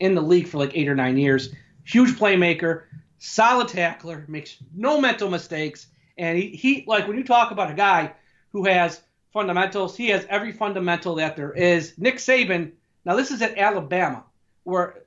in 0.00 0.14
the 0.14 0.22
league 0.22 0.48
for 0.48 0.58
like 0.58 0.72
eight 0.74 0.88
or 0.88 0.94
nine 0.94 1.16
years. 1.16 1.52
Huge 1.84 2.18
playmaker, 2.18 2.84
solid 3.18 3.68
tackler, 3.68 4.24
makes 4.28 4.56
no 4.74 5.00
mental 5.00 5.28
mistakes, 5.30 5.88
and 6.16 6.38
he, 6.38 6.48
he 6.48 6.84
like 6.86 7.06
when 7.06 7.18
you 7.18 7.24
talk 7.24 7.50
about 7.50 7.70
a 7.70 7.74
guy 7.74 8.12
who 8.52 8.64
has 8.64 9.02
fundamentals, 9.32 9.96
he 9.96 10.08
has 10.08 10.24
every 10.30 10.52
fundamental 10.52 11.16
that 11.16 11.36
there 11.36 11.52
is. 11.52 11.94
Nick 11.98 12.16
Saban, 12.16 12.72
now 13.04 13.16
this 13.16 13.30
is 13.30 13.42
at 13.42 13.58
Alabama, 13.58 14.24
where 14.62 15.02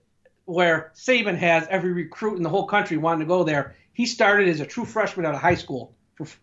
where 0.46 0.92
Saban 0.96 1.38
has 1.38 1.68
every 1.70 1.92
recruit 1.92 2.38
in 2.38 2.44
the 2.44 2.50
whole 2.50 2.68
country 2.68 2.98
wanting 2.98 3.22
to 3.22 3.26
go 3.26 3.44
there. 3.44 3.76
He 3.94 4.06
started 4.06 4.48
as 4.48 4.60
a 4.60 4.66
true 4.66 4.86
freshman 4.86 5.26
out 5.26 5.34
of 5.34 5.42
high 5.42 5.56
school. 5.56 5.94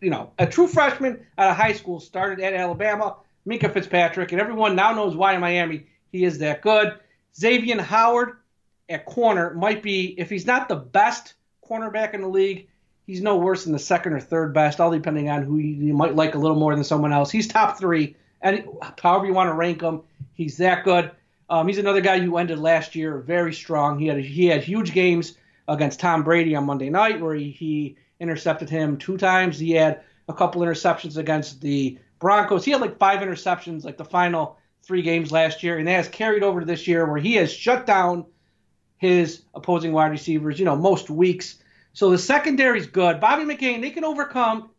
You 0.00 0.10
know, 0.10 0.32
a 0.38 0.46
true 0.46 0.68
freshman 0.68 1.26
out 1.38 1.50
of 1.50 1.56
high 1.56 1.72
school 1.72 2.00
started 2.00 2.42
at 2.44 2.54
Alabama. 2.54 3.16
Minkah 3.46 3.72
Fitzpatrick, 3.72 4.32
and 4.32 4.40
everyone 4.40 4.74
now 4.74 4.92
knows 4.94 5.14
why 5.14 5.34
in 5.34 5.40
Miami 5.40 5.86
he 6.10 6.24
is 6.24 6.38
that 6.38 6.62
good. 6.62 6.98
Xavier 7.36 7.80
Howard 7.82 8.38
at 8.88 9.04
corner 9.04 9.54
might 9.54 9.82
be, 9.82 10.14
if 10.18 10.30
he's 10.30 10.46
not 10.46 10.68
the 10.68 10.76
best 10.76 11.34
cornerback 11.68 12.14
in 12.14 12.20
the 12.20 12.28
league, 12.28 12.68
he's 13.06 13.20
no 13.20 13.36
worse 13.36 13.64
than 13.64 13.72
the 13.72 13.78
second 13.78 14.12
or 14.12 14.20
third 14.20 14.54
best, 14.54 14.80
all 14.80 14.90
depending 14.90 15.28
on 15.28 15.42
who 15.42 15.58
you, 15.58 15.94
might 15.94 16.14
like 16.14 16.34
a 16.34 16.38
little 16.38 16.58
more 16.58 16.74
than 16.74 16.84
someone 16.84 17.12
else. 17.12 17.30
He's 17.30 17.48
top 17.48 17.78
three, 17.78 18.16
and 18.40 18.64
however 19.02 19.26
you 19.26 19.34
want 19.34 19.48
to 19.48 19.54
rank 19.54 19.82
him, 19.82 20.02
he's 20.34 20.56
that 20.58 20.84
good. 20.84 21.10
Um, 21.50 21.66
he's 21.68 21.78
another 21.78 22.00
guy 22.00 22.20
who 22.20 22.36
ended 22.38 22.58
last 22.58 22.94
year 22.94 23.18
very 23.18 23.52
strong. 23.52 23.98
He 23.98 24.06
had 24.06 24.18
he 24.18 24.46
had 24.46 24.62
huge 24.62 24.92
games 24.92 25.36
against 25.68 26.00
Tom 26.00 26.22
Brady 26.22 26.54
on 26.56 26.64
Monday 26.64 26.90
night 26.90 27.20
where 27.20 27.34
he, 27.34 27.50
he 27.50 27.96
intercepted 28.20 28.70
him 28.70 28.96
two 28.96 29.16
times. 29.16 29.58
He 29.58 29.72
had 29.72 30.00
a 30.28 30.32
couple 30.32 30.62
interceptions 30.62 31.16
against 31.16 31.60
the 31.60 31.98
Broncos. 32.18 32.64
He 32.64 32.70
had 32.70 32.80
like 32.80 32.98
five 32.98 33.20
interceptions 33.20 33.84
like 33.84 33.96
the 33.96 34.04
final 34.04 34.58
three 34.82 35.02
games 35.02 35.32
last 35.32 35.62
year, 35.62 35.78
and 35.78 35.86
that 35.88 35.92
has 35.92 36.08
carried 36.08 36.42
over 36.42 36.60
to 36.60 36.66
this 36.66 36.86
year 36.86 37.06
where 37.06 37.20
he 37.20 37.34
has 37.34 37.52
shut 37.52 37.86
down 37.86 38.26
his 38.98 39.42
opposing 39.54 39.92
wide 39.92 40.10
receivers. 40.10 40.58
You 40.58 40.64
know, 40.64 40.76
most 40.76 41.10
weeks 41.10 41.58
so 41.94 42.10
the 42.10 42.18
secondary 42.18 42.80
is 42.80 42.88
good. 42.88 43.20
Bobby 43.20 43.44
McCain, 43.44 43.80
they 43.80 43.90
can 43.90 44.04
overcome 44.04 44.70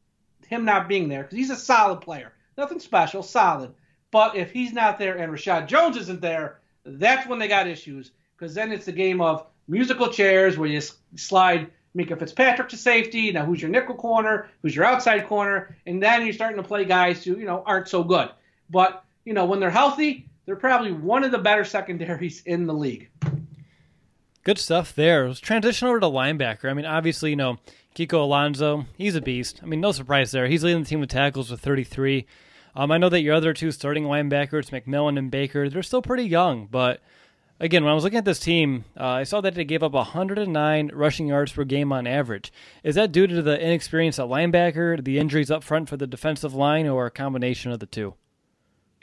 him 0.48 0.66
not 0.66 0.90
being 0.90 1.08
there 1.08 1.24
because 1.24 1.38
he's 1.38 1.50
a 1.50 1.56
solid 1.56 2.02
player. 2.02 2.34
Nothing 2.58 2.80
special, 2.80 3.24
solid. 3.24 3.74
But 4.12 4.36
if 4.36 4.52
he's 4.52 4.74
not 4.74 5.00
there 5.00 5.18
and 5.18 5.32
Reshad 5.32 5.68
Jones 5.68 5.96
isn't 5.96 6.22
there, 6.22 6.60
that's 6.86 7.28
when 7.28 7.40
they 7.40 7.48
got 7.48 7.68
issues 7.68 8.12
because 8.38 8.54
then 8.54 8.72
it's 8.72 8.86
the 8.86 8.92
game 8.92 9.22
of 9.22 9.48
musical 9.68 10.10
chairs 10.10 10.58
where 10.58 10.70
you 10.70 10.82
slide 11.16 11.72
Minkah 11.96 12.20
Fitzpatrick 12.20 12.70
to 12.70 12.78
safety. 12.78 13.32
Now, 13.32 13.46
who's 13.46 13.62
your 13.62 13.72
nickel 13.72 13.96
corner? 13.96 14.50
Who's 14.62 14.76
your 14.76 14.86
outside 14.86 15.28
corner? 15.28 15.78
And 15.86 16.02
then 16.02 16.24
you're 16.24 16.34
starting 16.34 16.58
to 16.58 16.68
play 16.68 16.86
guys 16.86 17.24
who, 17.24 17.38
you 17.38 17.46
know, 17.46 17.64
aren't 17.66 17.88
so 17.88 18.04
good. 18.04 18.30
But, 18.70 19.04
you 19.24 19.34
know, 19.34 19.46
when 19.46 19.60
they're 19.60 19.70
healthy, 19.70 20.28
they're 20.46 20.56
probably 20.56 20.92
one 20.92 21.24
of 21.24 21.32
the 21.32 21.38
better 21.38 21.64
secondaries 21.66 22.42
in 22.46 22.66
the 22.66 22.74
league. 22.74 23.10
Good 24.44 24.58
stuff 24.60 24.94
there. 24.94 25.28
Let's 25.28 25.40
transition 25.40 25.88
over 25.88 26.00
to 26.00 26.06
linebacker. 26.06 26.70
I 26.70 26.74
mean, 26.74 26.86
obviously, 26.86 27.32
you 27.32 27.36
know, 27.36 27.58
Kiko 27.96 28.20
Alonso, 28.20 28.86
he's 28.98 29.16
a 29.16 29.22
beast. 29.22 29.62
I 29.64 29.66
mean, 29.66 29.82
no 29.82 29.92
surprise 29.92 30.32
there. 30.32 30.48
He's 30.48 30.64
leading 30.64 30.84
the 30.84 30.88
team 30.88 31.00
with 31.00 31.10
tackles 31.10 31.50
with 31.50 31.62
33. 31.62 32.28
Um, 32.76 32.92
I 32.92 32.98
know 32.98 33.10
that 33.10 33.22
your 33.22 33.34
other 33.34 33.54
two 33.54 33.72
starting 33.72 34.04
linebackers, 34.04 34.70
McMillan 34.70 35.18
and 35.18 35.32
Baker, 35.32 35.70
they're 35.70 35.82
still 35.82 36.02
pretty 36.02 36.26
young, 36.26 36.68
but 36.70 37.02
again, 37.60 37.84
when 37.84 37.92
I 37.92 37.96
was 37.96 38.04
looking 38.04 38.18
at 38.18 38.26
this 38.26 38.40
team, 38.40 38.86
uh, 39.00 39.06
I 39.06 39.24
saw 39.24 39.42
that 39.42 39.56
they 39.56 39.66
gave 39.66 39.84
up 39.84 39.94
109 39.94 40.92
rushing 40.94 41.28
yards 41.28 41.52
per 41.52 41.64
game 41.64 41.92
on 41.92 42.08
average. 42.08 42.52
Is 42.84 42.96
that 42.96 43.12
due 43.12 43.28
to 43.28 43.42
the 43.42 43.60
inexperience 43.60 44.20
at 44.20 44.28
linebacker, 44.28 45.04
the 45.04 45.20
injuries 45.20 45.52
up 45.52 45.64
front 45.64 45.90
for 45.90 45.98
the 45.98 46.08
defensive 46.08 46.54
line, 46.54 46.88
or 46.88 47.06
a 47.06 47.12
combination 47.12 47.72
of 47.72 47.80
the 47.80 47.86
two? 47.86 48.16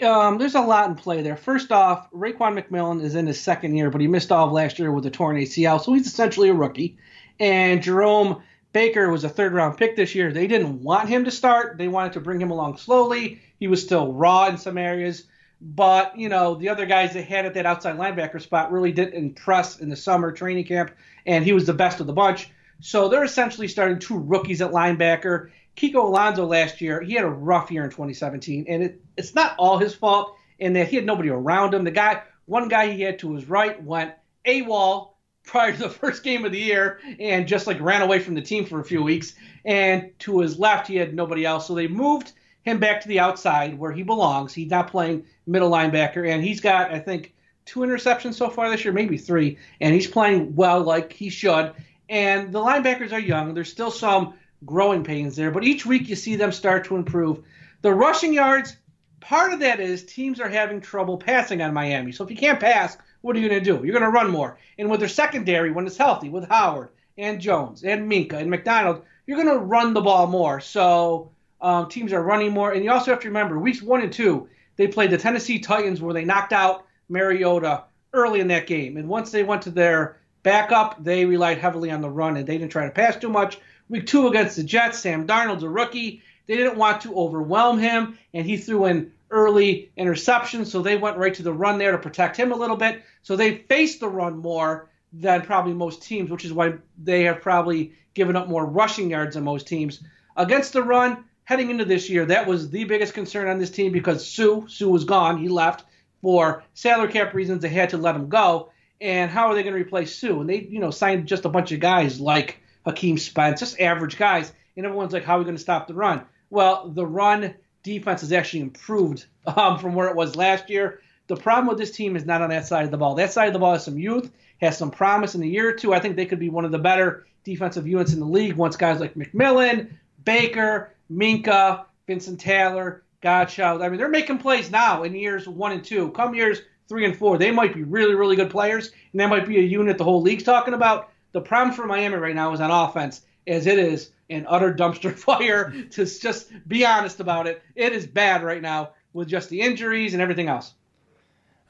Um, 0.02 0.38
there's 0.38 0.54
a 0.54 0.60
lot 0.60 0.88
in 0.88 0.96
play 0.96 1.22
there. 1.22 1.36
First 1.36 1.70
off, 1.70 2.10
Raekwon 2.10 2.60
McMillan 2.60 3.02
is 3.02 3.14
in 3.14 3.26
his 3.26 3.40
second 3.40 3.76
year, 3.76 3.90
but 3.90 4.00
he 4.00 4.08
missed 4.08 4.32
all 4.32 4.50
last 4.50 4.78
year 4.78 4.90
with 4.90 5.06
a 5.06 5.10
torn 5.10 5.36
ACL, 5.36 5.80
so 5.80 5.92
he's 5.92 6.06
essentially 6.06 6.48
a 6.48 6.54
rookie. 6.54 6.98
And 7.38 7.82
Jerome 7.82 8.42
Baker 8.72 9.10
was 9.10 9.22
a 9.22 9.28
third 9.28 9.52
round 9.52 9.76
pick 9.76 9.96
this 9.96 10.14
year. 10.14 10.32
They 10.32 10.46
didn't 10.46 10.82
want 10.82 11.08
him 11.08 11.24
to 11.24 11.30
start. 11.30 11.78
They 11.78 11.88
wanted 11.88 12.14
to 12.14 12.20
bring 12.20 12.40
him 12.40 12.50
along 12.50 12.78
slowly. 12.78 13.40
He 13.60 13.68
was 13.68 13.82
still 13.82 14.12
raw 14.12 14.46
in 14.46 14.58
some 14.58 14.78
areas. 14.78 15.24
But, 15.64 16.18
you 16.18 16.28
know, 16.28 16.56
the 16.56 16.70
other 16.70 16.86
guys 16.86 17.12
they 17.12 17.22
had 17.22 17.46
at 17.46 17.54
that 17.54 17.66
outside 17.66 17.96
linebacker 17.96 18.42
spot 18.42 18.72
really 18.72 18.90
didn't 18.90 19.14
impress 19.14 19.78
in 19.78 19.88
the 19.88 19.96
summer 19.96 20.32
training 20.32 20.64
camp, 20.64 20.90
and 21.24 21.44
he 21.44 21.52
was 21.52 21.66
the 21.66 21.72
best 21.72 22.00
of 22.00 22.08
the 22.08 22.12
bunch. 22.12 22.50
So 22.80 23.08
they're 23.08 23.22
essentially 23.22 23.68
starting 23.68 24.00
two 24.00 24.18
rookies 24.18 24.60
at 24.60 24.72
linebacker. 24.72 25.50
Kiko 25.76 26.04
Alonso 26.04 26.46
last 26.46 26.80
year, 26.80 27.00
he 27.00 27.14
had 27.14 27.24
a 27.24 27.30
rough 27.30 27.70
year 27.70 27.84
in 27.84 27.90
2017, 27.90 28.66
and 28.68 28.82
it, 28.82 29.00
it's 29.16 29.36
not 29.36 29.54
all 29.56 29.78
his 29.78 29.94
fault 29.94 30.34
in 30.58 30.72
that 30.72 30.88
he 30.88 30.96
had 30.96 31.06
nobody 31.06 31.28
around 31.28 31.72
him. 31.72 31.84
The 31.84 31.92
guy, 31.92 32.22
one 32.46 32.68
guy 32.68 32.90
he 32.90 33.02
had 33.02 33.20
to 33.20 33.34
his 33.34 33.48
right 33.48 33.80
went 33.80 34.14
AWOL 34.44 35.12
prior 35.44 35.72
to 35.72 35.78
the 35.78 35.88
first 36.00 36.24
game 36.24 36.44
of 36.44 36.50
the 36.50 36.58
year 36.58 36.98
and 37.20 37.46
just 37.46 37.68
like 37.68 37.80
ran 37.80 38.02
away 38.02 38.18
from 38.18 38.34
the 38.34 38.42
team 38.42 38.64
for 38.64 38.80
a 38.80 38.84
few 38.84 39.02
weeks. 39.02 39.34
And 39.64 40.10
to 40.20 40.40
his 40.40 40.58
left, 40.58 40.88
he 40.88 40.96
had 40.96 41.14
nobody 41.14 41.44
else. 41.44 41.68
So 41.68 41.76
they 41.76 41.86
moved 41.86 42.32
him 42.62 42.78
back 42.78 43.00
to 43.00 43.08
the 43.08 43.20
outside 43.20 43.78
where 43.78 43.92
he 43.92 44.02
belongs. 44.02 44.54
He's 44.54 44.70
not 44.70 44.90
playing 44.90 45.24
middle 45.46 45.70
linebacker, 45.70 46.28
and 46.28 46.42
he's 46.42 46.60
got, 46.60 46.92
I 46.92 46.98
think, 46.98 47.34
two 47.64 47.80
interceptions 47.80 48.34
so 48.34 48.50
far 48.50 48.70
this 48.70 48.84
year, 48.84 48.92
maybe 48.92 49.18
three, 49.18 49.58
and 49.80 49.94
he's 49.94 50.06
playing 50.06 50.54
well 50.54 50.80
like 50.80 51.12
he 51.12 51.28
should. 51.28 51.72
And 52.08 52.52
the 52.52 52.60
linebackers 52.60 53.12
are 53.12 53.20
young. 53.20 53.54
There's 53.54 53.70
still 53.70 53.90
some 53.90 54.34
growing 54.64 55.02
pains 55.02 55.34
there, 55.34 55.50
but 55.50 55.64
each 55.64 55.84
week 55.84 56.08
you 56.08 56.16
see 56.16 56.36
them 56.36 56.52
start 56.52 56.84
to 56.86 56.96
improve. 56.96 57.42
The 57.82 57.92
rushing 57.92 58.32
yards, 58.32 58.76
part 59.20 59.52
of 59.52 59.60
that 59.60 59.80
is 59.80 60.04
teams 60.04 60.40
are 60.40 60.48
having 60.48 60.80
trouble 60.80 61.18
passing 61.18 61.62
on 61.62 61.74
Miami. 61.74 62.12
So 62.12 62.22
if 62.22 62.30
you 62.30 62.36
can't 62.36 62.60
pass, 62.60 62.96
what 63.22 63.34
are 63.34 63.40
you 63.40 63.48
going 63.48 63.62
to 63.62 63.64
do? 63.64 63.84
You're 63.84 63.98
going 63.98 64.04
to 64.04 64.10
run 64.10 64.30
more. 64.30 64.58
And 64.78 64.88
with 64.88 65.00
their 65.00 65.08
secondary, 65.08 65.72
when 65.72 65.86
it's 65.86 65.96
healthy, 65.96 66.28
with 66.28 66.48
Howard 66.48 66.90
and 67.18 67.40
Jones 67.40 67.82
and 67.82 68.10
Minkah 68.10 68.34
and 68.34 68.50
McDonald, 68.50 69.02
you're 69.26 69.42
going 69.42 69.58
to 69.58 69.64
run 69.64 69.94
the 69.94 70.00
ball 70.00 70.26
more. 70.26 70.60
So 70.60 71.31
um, 71.62 71.88
teams 71.88 72.12
are 72.12 72.22
running 72.22 72.52
more. 72.52 72.72
And 72.72 72.84
you 72.84 72.90
also 72.90 73.10
have 73.12 73.20
to 73.20 73.28
remember, 73.28 73.58
weeks 73.58 73.80
one 73.80 74.02
and 74.02 74.12
two, 74.12 74.48
they 74.76 74.88
played 74.88 75.10
the 75.10 75.18
Tennessee 75.18 75.60
Titans 75.60 76.00
where 76.00 76.12
they 76.12 76.24
knocked 76.24 76.52
out 76.52 76.84
Mariota 77.08 77.84
early 78.12 78.40
in 78.40 78.48
that 78.48 78.66
game. 78.66 78.96
And 78.96 79.08
once 79.08 79.30
they 79.30 79.44
went 79.44 79.62
to 79.62 79.70
their 79.70 80.18
backup, 80.42 81.02
they 81.02 81.24
relied 81.24 81.58
heavily 81.58 81.90
on 81.90 82.00
the 82.00 82.10
run 82.10 82.36
and 82.36 82.46
they 82.46 82.58
didn't 82.58 82.72
try 82.72 82.84
to 82.84 82.90
pass 82.90 83.16
too 83.16 83.30
much. 83.30 83.58
Week 83.88 84.06
two 84.06 84.28
against 84.28 84.56
the 84.56 84.64
Jets, 84.64 84.98
Sam 84.98 85.26
Darnold's 85.26 85.62
a 85.62 85.68
rookie. 85.68 86.22
They 86.46 86.56
didn't 86.56 86.76
want 86.76 87.02
to 87.02 87.14
overwhelm 87.14 87.78
him, 87.78 88.18
and 88.34 88.44
he 88.44 88.56
threw 88.56 88.86
in 88.86 89.12
early 89.30 89.92
interceptions, 89.96 90.66
so 90.66 90.82
they 90.82 90.96
went 90.96 91.16
right 91.16 91.34
to 91.34 91.42
the 91.42 91.52
run 91.52 91.78
there 91.78 91.92
to 91.92 91.98
protect 91.98 92.36
him 92.36 92.52
a 92.52 92.56
little 92.56 92.76
bit. 92.76 93.02
So 93.22 93.36
they 93.36 93.58
faced 93.58 94.00
the 94.00 94.08
run 94.08 94.38
more 94.38 94.88
than 95.12 95.42
probably 95.42 95.72
most 95.72 96.02
teams, 96.02 96.30
which 96.30 96.44
is 96.44 96.52
why 96.52 96.74
they 97.02 97.24
have 97.24 97.42
probably 97.42 97.92
given 98.14 98.34
up 98.34 98.48
more 98.48 98.66
rushing 98.66 99.10
yards 99.10 99.34
than 99.34 99.44
most 99.44 99.68
teams. 99.68 100.02
Against 100.36 100.72
the 100.72 100.82
run, 100.82 101.24
heading 101.52 101.70
into 101.70 101.84
this 101.84 102.08
year, 102.08 102.24
that 102.24 102.46
was 102.46 102.70
the 102.70 102.84
biggest 102.84 103.12
concern 103.12 103.46
on 103.46 103.58
this 103.58 103.70
team 103.70 103.92
because 103.92 104.26
Sue 104.26 104.64
Suh 104.68 104.88
was 104.88 105.04
gone. 105.04 105.36
He 105.36 105.48
left 105.48 105.84
for 106.22 106.64
salary 106.72 107.12
cap 107.12 107.34
reasons. 107.34 107.60
They 107.60 107.68
had 107.68 107.90
to 107.90 107.98
let 107.98 108.16
him 108.16 108.30
go. 108.30 108.70
And 109.02 109.30
how 109.30 109.48
are 109.48 109.54
they 109.54 109.62
going 109.62 109.74
to 109.74 109.80
replace 109.80 110.16
Suh? 110.16 110.40
And 110.40 110.48
they, 110.48 110.60
you 110.60 110.80
know, 110.80 110.90
signed 110.90 111.28
just 111.28 111.44
a 111.44 111.50
bunch 111.50 111.70
of 111.70 111.80
guys 111.80 112.18
like 112.18 112.58
Akeem 112.86 113.20
Spence, 113.20 113.60
just 113.60 113.78
average 113.78 114.16
guys. 114.16 114.50
And 114.78 114.86
everyone's 114.86 115.12
like, 115.12 115.24
how 115.24 115.36
are 115.36 115.40
we 115.40 115.44
going 115.44 115.56
to 115.56 115.62
stop 115.62 115.88
the 115.88 115.94
run? 115.94 116.22
Well, 116.48 116.88
the 116.88 117.04
run 117.06 117.54
defense 117.82 118.22
has 118.22 118.32
actually 118.32 118.60
improved 118.60 119.26
um, 119.46 119.78
from 119.78 119.94
where 119.94 120.08
it 120.08 120.16
was 120.16 120.36
last 120.36 120.70
year. 120.70 121.00
The 121.26 121.36
problem 121.36 121.66
with 121.66 121.76
this 121.76 121.90
team 121.90 122.16
is 122.16 122.24
not 122.24 122.40
on 122.40 122.48
that 122.48 122.66
side 122.66 122.86
of 122.86 122.90
the 122.90 122.96
ball. 122.96 123.16
That 123.16 123.32
side 123.32 123.48
of 123.48 123.52
the 123.52 123.58
ball 123.58 123.74
has 123.74 123.84
some 123.84 123.98
youth, 123.98 124.30
has 124.62 124.78
some 124.78 124.90
promise. 124.90 125.34
In 125.34 125.42
a 125.42 125.46
year 125.46 125.68
or 125.68 125.74
two, 125.74 125.92
I 125.92 126.00
think 126.00 126.16
they 126.16 126.24
could 126.24 126.40
be 126.40 126.48
one 126.48 126.64
of 126.64 126.70
the 126.70 126.78
better 126.78 127.26
defensive 127.44 127.86
units 127.86 128.14
in 128.14 128.20
the 128.20 128.26
league 128.26 128.54
once 128.54 128.76
guys 128.76 129.00
like 129.00 129.14
McMillan, 129.14 129.90
Baker, 130.24 130.94
Minkah, 131.12 131.84
Vincent 132.06 132.40
Taylor, 132.40 133.02
Godchild. 133.20 133.82
I 133.82 133.88
mean, 133.88 133.98
they're 133.98 134.08
making 134.08 134.38
plays 134.38 134.70
now 134.70 135.02
in 135.04 135.14
years 135.14 135.46
one 135.46 135.72
and 135.72 135.84
two. 135.84 136.10
Come 136.10 136.34
years 136.34 136.60
three 136.88 137.04
and 137.04 137.16
four, 137.16 137.38
they 137.38 137.50
might 137.50 137.74
be 137.74 137.84
really, 137.84 138.14
really 138.14 138.36
good 138.36 138.50
players, 138.50 138.90
and 139.12 139.20
that 139.20 139.28
might 139.28 139.46
be 139.46 139.58
a 139.58 139.62
unit 139.62 139.98
the 139.98 140.04
whole 140.04 140.22
league's 140.22 140.42
talking 140.42 140.74
about. 140.74 141.10
The 141.32 141.40
problem 141.40 141.74
for 141.74 141.86
Miami 141.86 142.16
right 142.16 142.34
now 142.34 142.52
is 142.52 142.60
on 142.60 142.70
offense, 142.70 143.22
as 143.46 143.66
it 143.66 143.78
is 143.78 144.10
an 144.28 144.46
utter 144.48 144.74
dumpster 144.74 145.12
fire. 145.18 145.72
to 145.90 146.04
just 146.04 146.50
be 146.68 146.84
honest 146.84 147.20
about 147.20 147.46
it, 147.46 147.62
it 147.74 147.92
is 147.92 148.06
bad 148.06 148.42
right 148.42 148.60
now 148.60 148.90
with 149.12 149.28
just 149.28 149.48
the 149.48 149.60
injuries 149.60 150.12
and 150.12 150.22
everything 150.22 150.48
else. 150.48 150.74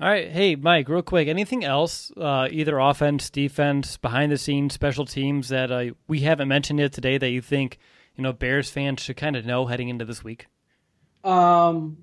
All 0.00 0.08
right, 0.08 0.28
hey 0.30 0.56
Mike, 0.56 0.88
real 0.88 1.02
quick, 1.02 1.28
anything 1.28 1.64
else, 1.64 2.10
uh, 2.16 2.48
either 2.50 2.78
offense, 2.78 3.30
defense, 3.30 3.96
behind 3.96 4.32
the 4.32 4.38
scenes, 4.38 4.74
special 4.74 5.04
teams 5.04 5.48
that 5.50 5.70
uh, 5.70 5.92
we 6.08 6.20
haven't 6.20 6.48
mentioned 6.48 6.80
yet 6.80 6.92
today 6.92 7.18
that 7.18 7.30
you 7.30 7.40
think 7.40 7.78
you 8.16 8.22
know 8.22 8.32
Bears 8.32 8.70
fans 8.70 9.00
should 9.00 9.16
kind 9.16 9.36
of 9.36 9.44
know 9.44 9.66
heading 9.66 9.88
into 9.88 10.04
this 10.04 10.22
week? 10.22 10.46
Um, 11.24 11.98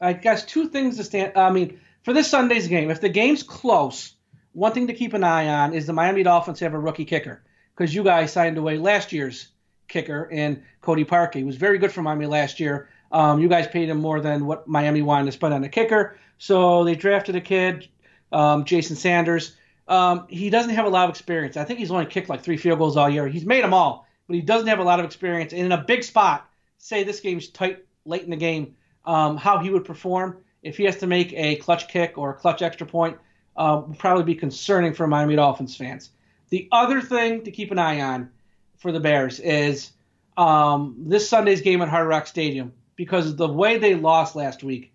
I 0.00 0.12
guess 0.12 0.44
two 0.44 0.68
things 0.68 0.96
to 0.96 1.04
stand. 1.04 1.32
I 1.36 1.50
mean, 1.50 1.80
for 2.02 2.12
this 2.12 2.28
Sunday's 2.28 2.68
game, 2.68 2.90
if 2.90 3.00
the 3.00 3.08
game's 3.08 3.42
close, 3.42 4.14
one 4.52 4.72
thing 4.72 4.86
to 4.86 4.94
keep 4.94 5.14
an 5.14 5.24
eye 5.24 5.48
on 5.48 5.74
is 5.74 5.86
the 5.86 5.92
Miami 5.92 6.22
Dolphins 6.22 6.60
have 6.60 6.74
a 6.74 6.78
rookie 6.78 7.04
kicker 7.04 7.42
because 7.76 7.94
you 7.94 8.02
guys 8.02 8.32
signed 8.32 8.58
away 8.58 8.78
last 8.78 9.12
year's 9.12 9.48
kicker 9.88 10.24
in 10.24 10.62
Cody 10.80 11.04
Parkey. 11.04 11.44
Was 11.44 11.56
very 11.56 11.78
good 11.78 11.92
for 11.92 12.02
Miami 12.02 12.26
last 12.26 12.60
year. 12.60 12.88
Um, 13.12 13.40
you 13.40 13.48
guys 13.48 13.66
paid 13.66 13.88
him 13.88 14.00
more 14.00 14.20
than 14.20 14.46
what 14.46 14.68
Miami 14.68 15.02
wanted 15.02 15.26
to 15.26 15.32
spend 15.32 15.52
on 15.52 15.64
a 15.64 15.68
kicker, 15.68 16.16
so 16.38 16.84
they 16.84 16.94
drafted 16.94 17.34
a 17.34 17.40
kid, 17.40 17.88
um, 18.32 18.64
Jason 18.64 18.96
Sanders. 18.96 19.56
Um, 19.88 20.26
he 20.28 20.50
doesn't 20.50 20.74
have 20.74 20.86
a 20.86 20.88
lot 20.88 21.04
of 21.04 21.10
experience. 21.10 21.56
I 21.56 21.64
think 21.64 21.80
he's 21.80 21.90
only 21.90 22.06
kicked 22.06 22.28
like 22.28 22.42
three 22.42 22.56
field 22.56 22.78
goals 22.78 22.96
all 22.96 23.10
year. 23.10 23.26
He's 23.26 23.44
made 23.44 23.64
them 23.64 23.74
all, 23.74 24.06
but 24.30 24.36
he 24.36 24.42
doesn't 24.42 24.68
have 24.68 24.78
a 24.78 24.84
lot 24.84 25.00
of 25.00 25.06
experience. 25.06 25.52
And 25.52 25.62
in 25.62 25.72
a 25.72 25.82
big 25.82 26.04
spot, 26.04 26.48
say 26.78 27.02
this 27.02 27.18
game's 27.18 27.48
tight 27.48 27.84
late 28.04 28.22
in 28.22 28.30
the 28.30 28.36
game, 28.36 28.76
um, 29.04 29.36
how 29.36 29.58
he 29.58 29.70
would 29.70 29.84
perform 29.84 30.36
if 30.62 30.76
he 30.76 30.84
has 30.84 30.98
to 30.98 31.08
make 31.08 31.32
a 31.32 31.56
clutch 31.56 31.88
kick 31.88 32.16
or 32.16 32.30
a 32.30 32.34
clutch 32.34 32.62
extra 32.62 32.86
point 32.86 33.18
uh, 33.56 33.82
will 33.84 33.96
probably 33.96 34.22
be 34.22 34.36
concerning 34.36 34.94
for 34.94 35.08
Miami 35.08 35.34
Dolphins 35.34 35.74
fans. 35.74 36.10
The 36.50 36.68
other 36.70 37.00
thing 37.00 37.42
to 37.42 37.50
keep 37.50 37.72
an 37.72 37.80
eye 37.80 38.02
on 38.02 38.30
for 38.76 38.92
the 38.92 39.00
Bears 39.00 39.40
is 39.40 39.90
um, 40.36 40.94
this 41.08 41.28
Sunday's 41.28 41.60
game 41.60 41.82
at 41.82 41.88
Hard 41.88 42.06
Rock 42.06 42.28
Stadium 42.28 42.72
because 42.94 43.34
the 43.34 43.48
way 43.48 43.78
they 43.78 43.96
lost 43.96 44.36
last 44.36 44.62
week, 44.62 44.92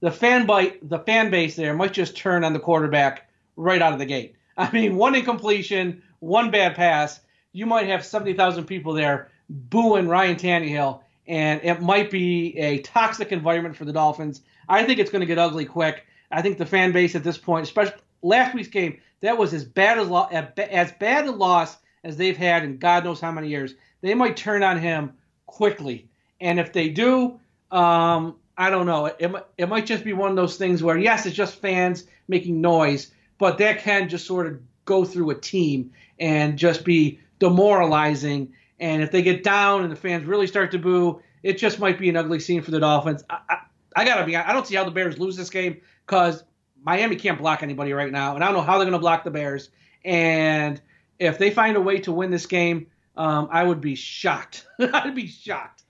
the 0.00 0.10
fan 0.10 0.44
bite, 0.44 0.86
the 0.86 0.98
fan 0.98 1.30
base 1.30 1.56
there 1.56 1.72
might 1.72 1.94
just 1.94 2.18
turn 2.18 2.44
on 2.44 2.52
the 2.52 2.60
quarterback 2.60 3.30
right 3.56 3.80
out 3.80 3.94
of 3.94 3.98
the 3.98 4.04
gate. 4.04 4.34
I 4.58 4.70
mean, 4.72 4.96
one 4.96 5.14
incompletion, 5.14 6.02
one 6.18 6.50
bad 6.50 6.74
pass, 6.74 7.20
you 7.54 7.64
might 7.64 7.86
have 7.86 8.04
70,000 8.04 8.66
people 8.66 8.92
there 8.92 9.30
booing 9.48 10.08
Ryan 10.08 10.36
Tannehill, 10.36 11.00
and 11.26 11.60
it 11.62 11.80
might 11.80 12.10
be 12.10 12.58
a 12.58 12.80
toxic 12.80 13.32
environment 13.32 13.76
for 13.76 13.86
the 13.86 13.92
Dolphins. 13.92 14.42
I 14.68 14.84
think 14.84 14.98
it's 14.98 15.10
going 15.10 15.20
to 15.20 15.26
get 15.26 15.38
ugly 15.38 15.64
quick. 15.64 16.04
I 16.30 16.42
think 16.42 16.58
the 16.58 16.66
fan 16.66 16.92
base 16.92 17.14
at 17.14 17.24
this 17.24 17.38
point, 17.38 17.64
especially 17.64 18.00
last 18.20 18.54
week's 18.54 18.68
game, 18.68 19.00
that 19.20 19.38
was 19.38 19.54
as 19.54 19.64
bad 19.64 19.98
as 19.98 20.08
lo- 20.08 20.28
as 20.30 20.92
bad 20.92 21.26
a 21.26 21.30
loss 21.30 21.76
as 22.02 22.16
they've 22.16 22.36
had 22.36 22.64
in 22.64 22.76
God 22.78 23.04
knows 23.04 23.20
how 23.20 23.30
many 23.30 23.48
years. 23.48 23.74
They 24.02 24.14
might 24.14 24.36
turn 24.36 24.62
on 24.62 24.78
him 24.78 25.14
quickly, 25.46 26.08
and 26.40 26.58
if 26.58 26.72
they 26.72 26.88
do, 26.88 27.38
um, 27.70 28.36
I 28.58 28.70
don't 28.70 28.86
know. 28.86 29.06
It, 29.06 29.16
it, 29.20 29.46
it 29.58 29.68
might 29.68 29.86
just 29.86 30.04
be 30.04 30.12
one 30.12 30.30
of 30.30 30.36
those 30.36 30.56
things 30.56 30.82
where, 30.82 30.98
yes, 30.98 31.24
it's 31.24 31.36
just 31.36 31.60
fans 31.60 32.04
making 32.26 32.60
noise, 32.60 33.12
but 33.38 33.58
that 33.58 33.80
can 33.80 34.08
just 34.08 34.26
sort 34.26 34.46
of 34.46 34.60
go 34.84 35.04
through 35.04 35.30
a 35.30 35.34
team 35.34 35.92
and 36.18 36.58
just 36.58 36.84
be 36.84 37.20
demoralizing. 37.44 38.54
And 38.80 39.02
if 39.02 39.10
they 39.10 39.20
get 39.20 39.44
down 39.44 39.82
and 39.82 39.92
the 39.92 39.96
fans 39.96 40.24
really 40.24 40.46
start 40.46 40.70
to 40.70 40.78
boo, 40.78 41.20
it 41.42 41.58
just 41.58 41.78
might 41.78 41.98
be 41.98 42.08
an 42.08 42.16
ugly 42.16 42.40
scene 42.40 42.62
for 42.62 42.70
the 42.70 42.80
Dolphins. 42.80 43.22
I, 43.28 43.38
I, 43.50 43.56
I 43.96 44.04
gotta 44.06 44.24
be. 44.24 44.34
I 44.34 44.52
don't 44.54 44.66
see 44.66 44.74
how 44.74 44.84
the 44.84 44.90
Bears 44.90 45.18
lose 45.18 45.36
this 45.36 45.50
game 45.50 45.82
because 46.06 46.42
Miami 46.82 47.16
can't 47.16 47.38
block 47.38 47.62
anybody 47.62 47.92
right 47.92 48.10
now, 48.10 48.34
and 48.34 48.42
I 48.42 48.46
don't 48.46 48.56
know 48.56 48.62
how 48.62 48.78
they're 48.78 48.86
gonna 48.86 48.98
block 48.98 49.24
the 49.24 49.30
Bears. 49.30 49.68
And 50.06 50.80
if 51.18 51.36
they 51.36 51.50
find 51.50 51.76
a 51.76 51.80
way 51.82 51.98
to 52.00 52.12
win 52.12 52.30
this 52.30 52.46
game, 52.46 52.86
um, 53.14 53.48
I 53.52 53.62
would 53.62 53.82
be 53.82 53.94
shocked. 53.94 54.66
I'd 54.80 55.14
be 55.14 55.26
shocked. 55.26 55.82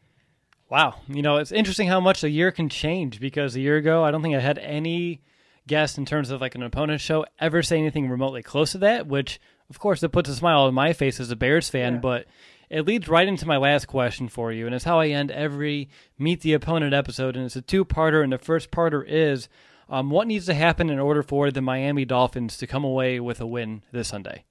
Wow, 0.69 0.97
you 1.07 1.23
know 1.23 1.37
it's 1.37 1.53
interesting 1.53 1.87
how 1.87 2.01
much 2.01 2.25
a 2.25 2.31
year 2.31 2.51
can 2.51 2.69
change 2.69 3.21
because 3.21 3.55
a 3.55 3.61
year 3.61 3.77
ago 3.77 4.03
I 4.03 4.11
don't 4.11 4.23
think 4.23 4.35
I 4.35 4.41
had 4.41 4.59
any 4.59 5.23
guest 5.69 5.99
in 5.99 6.05
terms 6.05 6.31
of 6.31 6.41
like 6.41 6.57
an 6.57 6.63
opponent 6.65 7.01
show 7.01 7.25
ever 7.39 7.63
say 7.63 7.79
anything 7.79 8.09
remotely 8.09 8.43
close 8.43 8.73
to 8.73 8.79
that, 8.79 9.07
which 9.07 9.41
of 9.71 9.79
course 9.79 10.03
it 10.03 10.13
puts 10.13 10.29
a 10.29 10.35
smile 10.35 10.63
on 10.63 10.75
my 10.75 10.93
face 10.93 11.21
as 11.21 11.31
a 11.31 11.37
Bears 11.37 11.69
fan, 11.69 11.95
yeah. 11.95 12.01
but 12.01 12.27
it 12.71 12.87
leads 12.87 13.09
right 13.09 13.29
into 13.29 13.47
my 13.47 13.57
last 13.57 13.87
question 13.87 14.29
for 14.29 14.53
you, 14.53 14.67
and 14.67 14.75
it's 14.75 14.85
how 14.85 15.01
I 15.01 15.09
end 15.09 15.31
every 15.31 15.89
Meet 16.19 16.41
the 16.41 16.55
Opponent 16.55 16.95
episode, 16.95 17.37
and 17.37 17.45
it's 17.45 17.57
a 17.57 17.63
two-parter, 17.63 18.23
and 18.23 18.33
the 18.33 18.39
first 18.39 18.71
parter 18.71 19.05
is 19.07 19.49
um, 19.89 20.11
what 20.11 20.27
needs 20.27 20.47
to 20.47 20.55
happen 20.55 20.91
in 20.91 20.99
order 20.99 21.23
for 21.23 21.51
the 21.51 21.61
Miami 21.61 22.05
Dolphins 22.05 22.57
to 22.59 22.67
come 22.67 22.85
away 22.85 23.21
with 23.21 23.41
a 23.41 23.47
win 23.47 23.83
this 23.93 24.09
Sunday? 24.09 24.45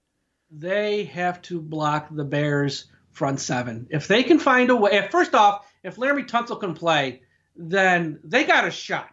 They 0.52 1.06
have 1.06 1.42
to 1.44 1.60
block 1.60 2.08
the 2.12 2.24
Bears 2.24 2.86
front 3.12 3.40
seven. 3.40 3.88
If 3.90 4.08
they 4.08 4.24
can 4.24 4.40
find 4.40 4.70
a 4.70 4.76
way, 4.76 5.08
first 5.10 5.34
off, 5.34 5.72
if 5.84 5.96
Laremy 5.96 6.28
Tunsil 6.28 6.60
can 6.60 6.76
play, 6.76 7.22
then 7.56 8.20
they 8.24 8.44
got 8.44 8.68
a 8.68 8.72
shot. 8.72 9.10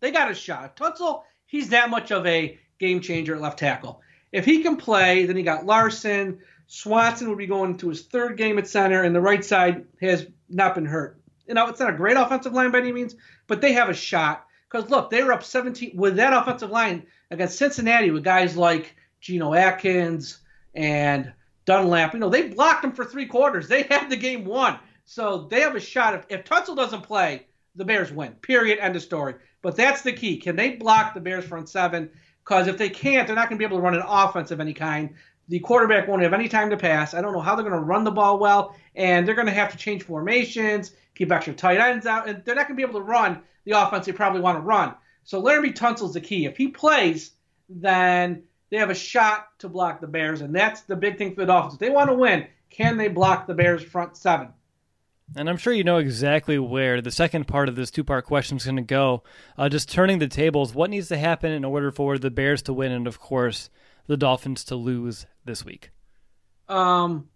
They 0.00 0.10
got 0.10 0.30
a 0.30 0.34
shot. 0.34 0.76
Tunsil 0.76 1.22
he's 1.52 1.68
that 1.68 1.90
much 1.90 2.10
of 2.10 2.26
a 2.26 2.58
game 2.78 3.00
changer 3.00 3.36
at 3.36 3.40
left 3.40 3.58
tackle. 3.58 4.00
If 4.32 4.44
he 4.44 4.62
can 4.62 4.76
play, 4.76 5.26
then 5.26 5.36
he 5.36 5.42
got 5.42 5.66
Larsen. 5.66 6.40
Swanson 6.66 7.28
would 7.28 7.38
be 7.38 7.46
going 7.46 7.76
to 7.78 7.90
his 7.90 8.02
third 8.02 8.38
game 8.38 8.58
at 8.58 8.66
center, 8.66 9.02
and 9.02 9.14
the 9.14 9.20
right 9.20 9.44
side 9.44 9.84
has 10.00 10.26
not 10.48 10.74
been 10.74 10.86
hurt. 10.86 11.20
You 11.46 11.54
know, 11.54 11.68
it's 11.68 11.80
not 11.80 11.90
a 11.90 11.96
great 11.96 12.16
offensive 12.16 12.54
line 12.54 12.70
by 12.70 12.78
any 12.78 12.92
means, 12.92 13.14
but 13.46 13.60
they 13.60 13.72
have 13.72 13.90
a 13.90 13.94
shot. 13.94 14.46
Because 14.70 14.88
look, 14.88 15.10
they 15.10 15.22
were 15.22 15.34
up 15.34 15.44
17 15.44 15.92
with 15.94 16.16
that 16.16 16.32
offensive 16.32 16.70
line 16.70 17.06
against 17.30 17.58
Cincinnati 17.58 18.10
with 18.10 18.24
guys 18.24 18.56
like 18.56 18.96
Geno 19.20 19.52
Atkins 19.52 20.38
and 20.74 21.32
Dunlap. 21.66 22.14
You 22.14 22.20
know, 22.20 22.30
they 22.30 22.48
blocked 22.48 22.82
them 22.82 22.92
for 22.92 23.04
three 23.04 23.26
quarters. 23.26 23.68
They 23.68 23.82
had 23.82 24.08
the 24.08 24.16
game 24.16 24.46
won. 24.46 24.78
So 25.04 25.46
they 25.50 25.60
have 25.60 25.76
a 25.76 25.80
shot. 25.80 26.14
If, 26.14 26.26
if 26.30 26.44
Tunsil 26.44 26.76
doesn't 26.76 27.02
play, 27.02 27.46
the 27.76 27.84
Bears 27.84 28.12
win. 28.12 28.32
Period. 28.32 28.78
End 28.78 28.96
of 28.96 29.02
story. 29.02 29.34
But 29.60 29.76
that's 29.76 30.02
the 30.02 30.12
key. 30.12 30.38
Can 30.38 30.56
they 30.56 30.76
block 30.76 31.14
the 31.14 31.20
Bears 31.20 31.44
front 31.44 31.68
seven? 31.68 32.10
Because 32.44 32.66
if 32.66 32.78
they 32.78 32.88
can't, 32.88 33.26
they're 33.26 33.36
not 33.36 33.48
going 33.48 33.58
to 33.58 33.62
be 33.62 33.64
able 33.64 33.78
to 33.78 33.82
run 33.82 33.94
an 33.94 34.02
offense 34.06 34.50
of 34.50 34.60
any 34.60 34.74
kind. 34.74 35.14
The 35.48 35.60
quarterback 35.60 36.08
won't 36.08 36.22
have 36.22 36.32
any 36.32 36.48
time 36.48 36.70
to 36.70 36.76
pass. 36.76 37.14
I 37.14 37.20
don't 37.20 37.32
know 37.32 37.40
how 37.40 37.54
they're 37.54 37.68
going 37.68 37.78
to 37.78 37.84
run 37.84 38.04
the 38.04 38.10
ball 38.10 38.38
well, 38.38 38.74
and 38.94 39.26
they're 39.26 39.34
going 39.34 39.46
to 39.46 39.52
have 39.52 39.70
to 39.72 39.78
change 39.78 40.02
formations, 40.04 40.92
keep 41.14 41.30
extra 41.30 41.54
tight 41.54 41.78
ends 41.78 42.06
out, 42.06 42.28
and 42.28 42.44
they're 42.44 42.54
not 42.54 42.68
going 42.68 42.76
to 42.76 42.86
be 42.86 42.88
able 42.88 43.00
to 43.00 43.06
run 43.06 43.42
the 43.64 43.72
offense 43.72 44.06
they 44.06 44.12
probably 44.12 44.40
want 44.40 44.58
to 44.58 44.62
run. 44.62 44.94
So 45.24 45.42
Laremy 45.42 45.74
Tunsil's 45.74 46.14
the 46.14 46.20
key. 46.20 46.46
If 46.46 46.56
he 46.56 46.68
plays, 46.68 47.32
then 47.68 48.42
they 48.70 48.78
have 48.78 48.90
a 48.90 48.94
shot 48.94 49.58
to 49.58 49.68
block 49.68 50.00
the 50.00 50.06
Bears, 50.06 50.40
and 50.40 50.54
that's 50.54 50.82
the 50.82 50.96
big 50.96 51.18
thing 51.18 51.34
for 51.34 51.42
the 51.42 51.46
Dolphins. 51.46 51.74
If 51.74 51.80
they 51.80 51.90
want 51.90 52.08
to 52.10 52.14
win, 52.14 52.46
can 52.70 52.96
they 52.96 53.08
block 53.08 53.46
the 53.46 53.54
Bears 53.54 53.82
front 53.82 54.16
seven? 54.16 54.48
And 55.34 55.48
I'm 55.48 55.56
sure 55.56 55.72
you 55.72 55.84
know 55.84 55.96
exactly 55.96 56.58
where 56.58 57.00
the 57.00 57.10
second 57.10 57.48
part 57.48 57.68
of 57.68 57.76
this 57.76 57.90
two 57.90 58.04
part 58.04 58.26
question 58.26 58.56
is 58.58 58.64
going 58.64 58.76
to 58.76 58.82
go. 58.82 59.22
Uh, 59.56 59.68
just 59.68 59.90
turning 59.90 60.18
the 60.18 60.28
tables, 60.28 60.74
what 60.74 60.90
needs 60.90 61.08
to 61.08 61.16
happen 61.16 61.52
in 61.52 61.64
order 61.64 61.90
for 61.90 62.18
the 62.18 62.30
Bears 62.30 62.62
to 62.62 62.72
win 62.72 62.92
and, 62.92 63.06
of 63.06 63.18
course, 63.18 63.70
the 64.06 64.16
Dolphins 64.16 64.64
to 64.64 64.76
lose 64.76 65.26
this 65.44 65.64
week? 65.64 65.90
Um, 66.68 67.28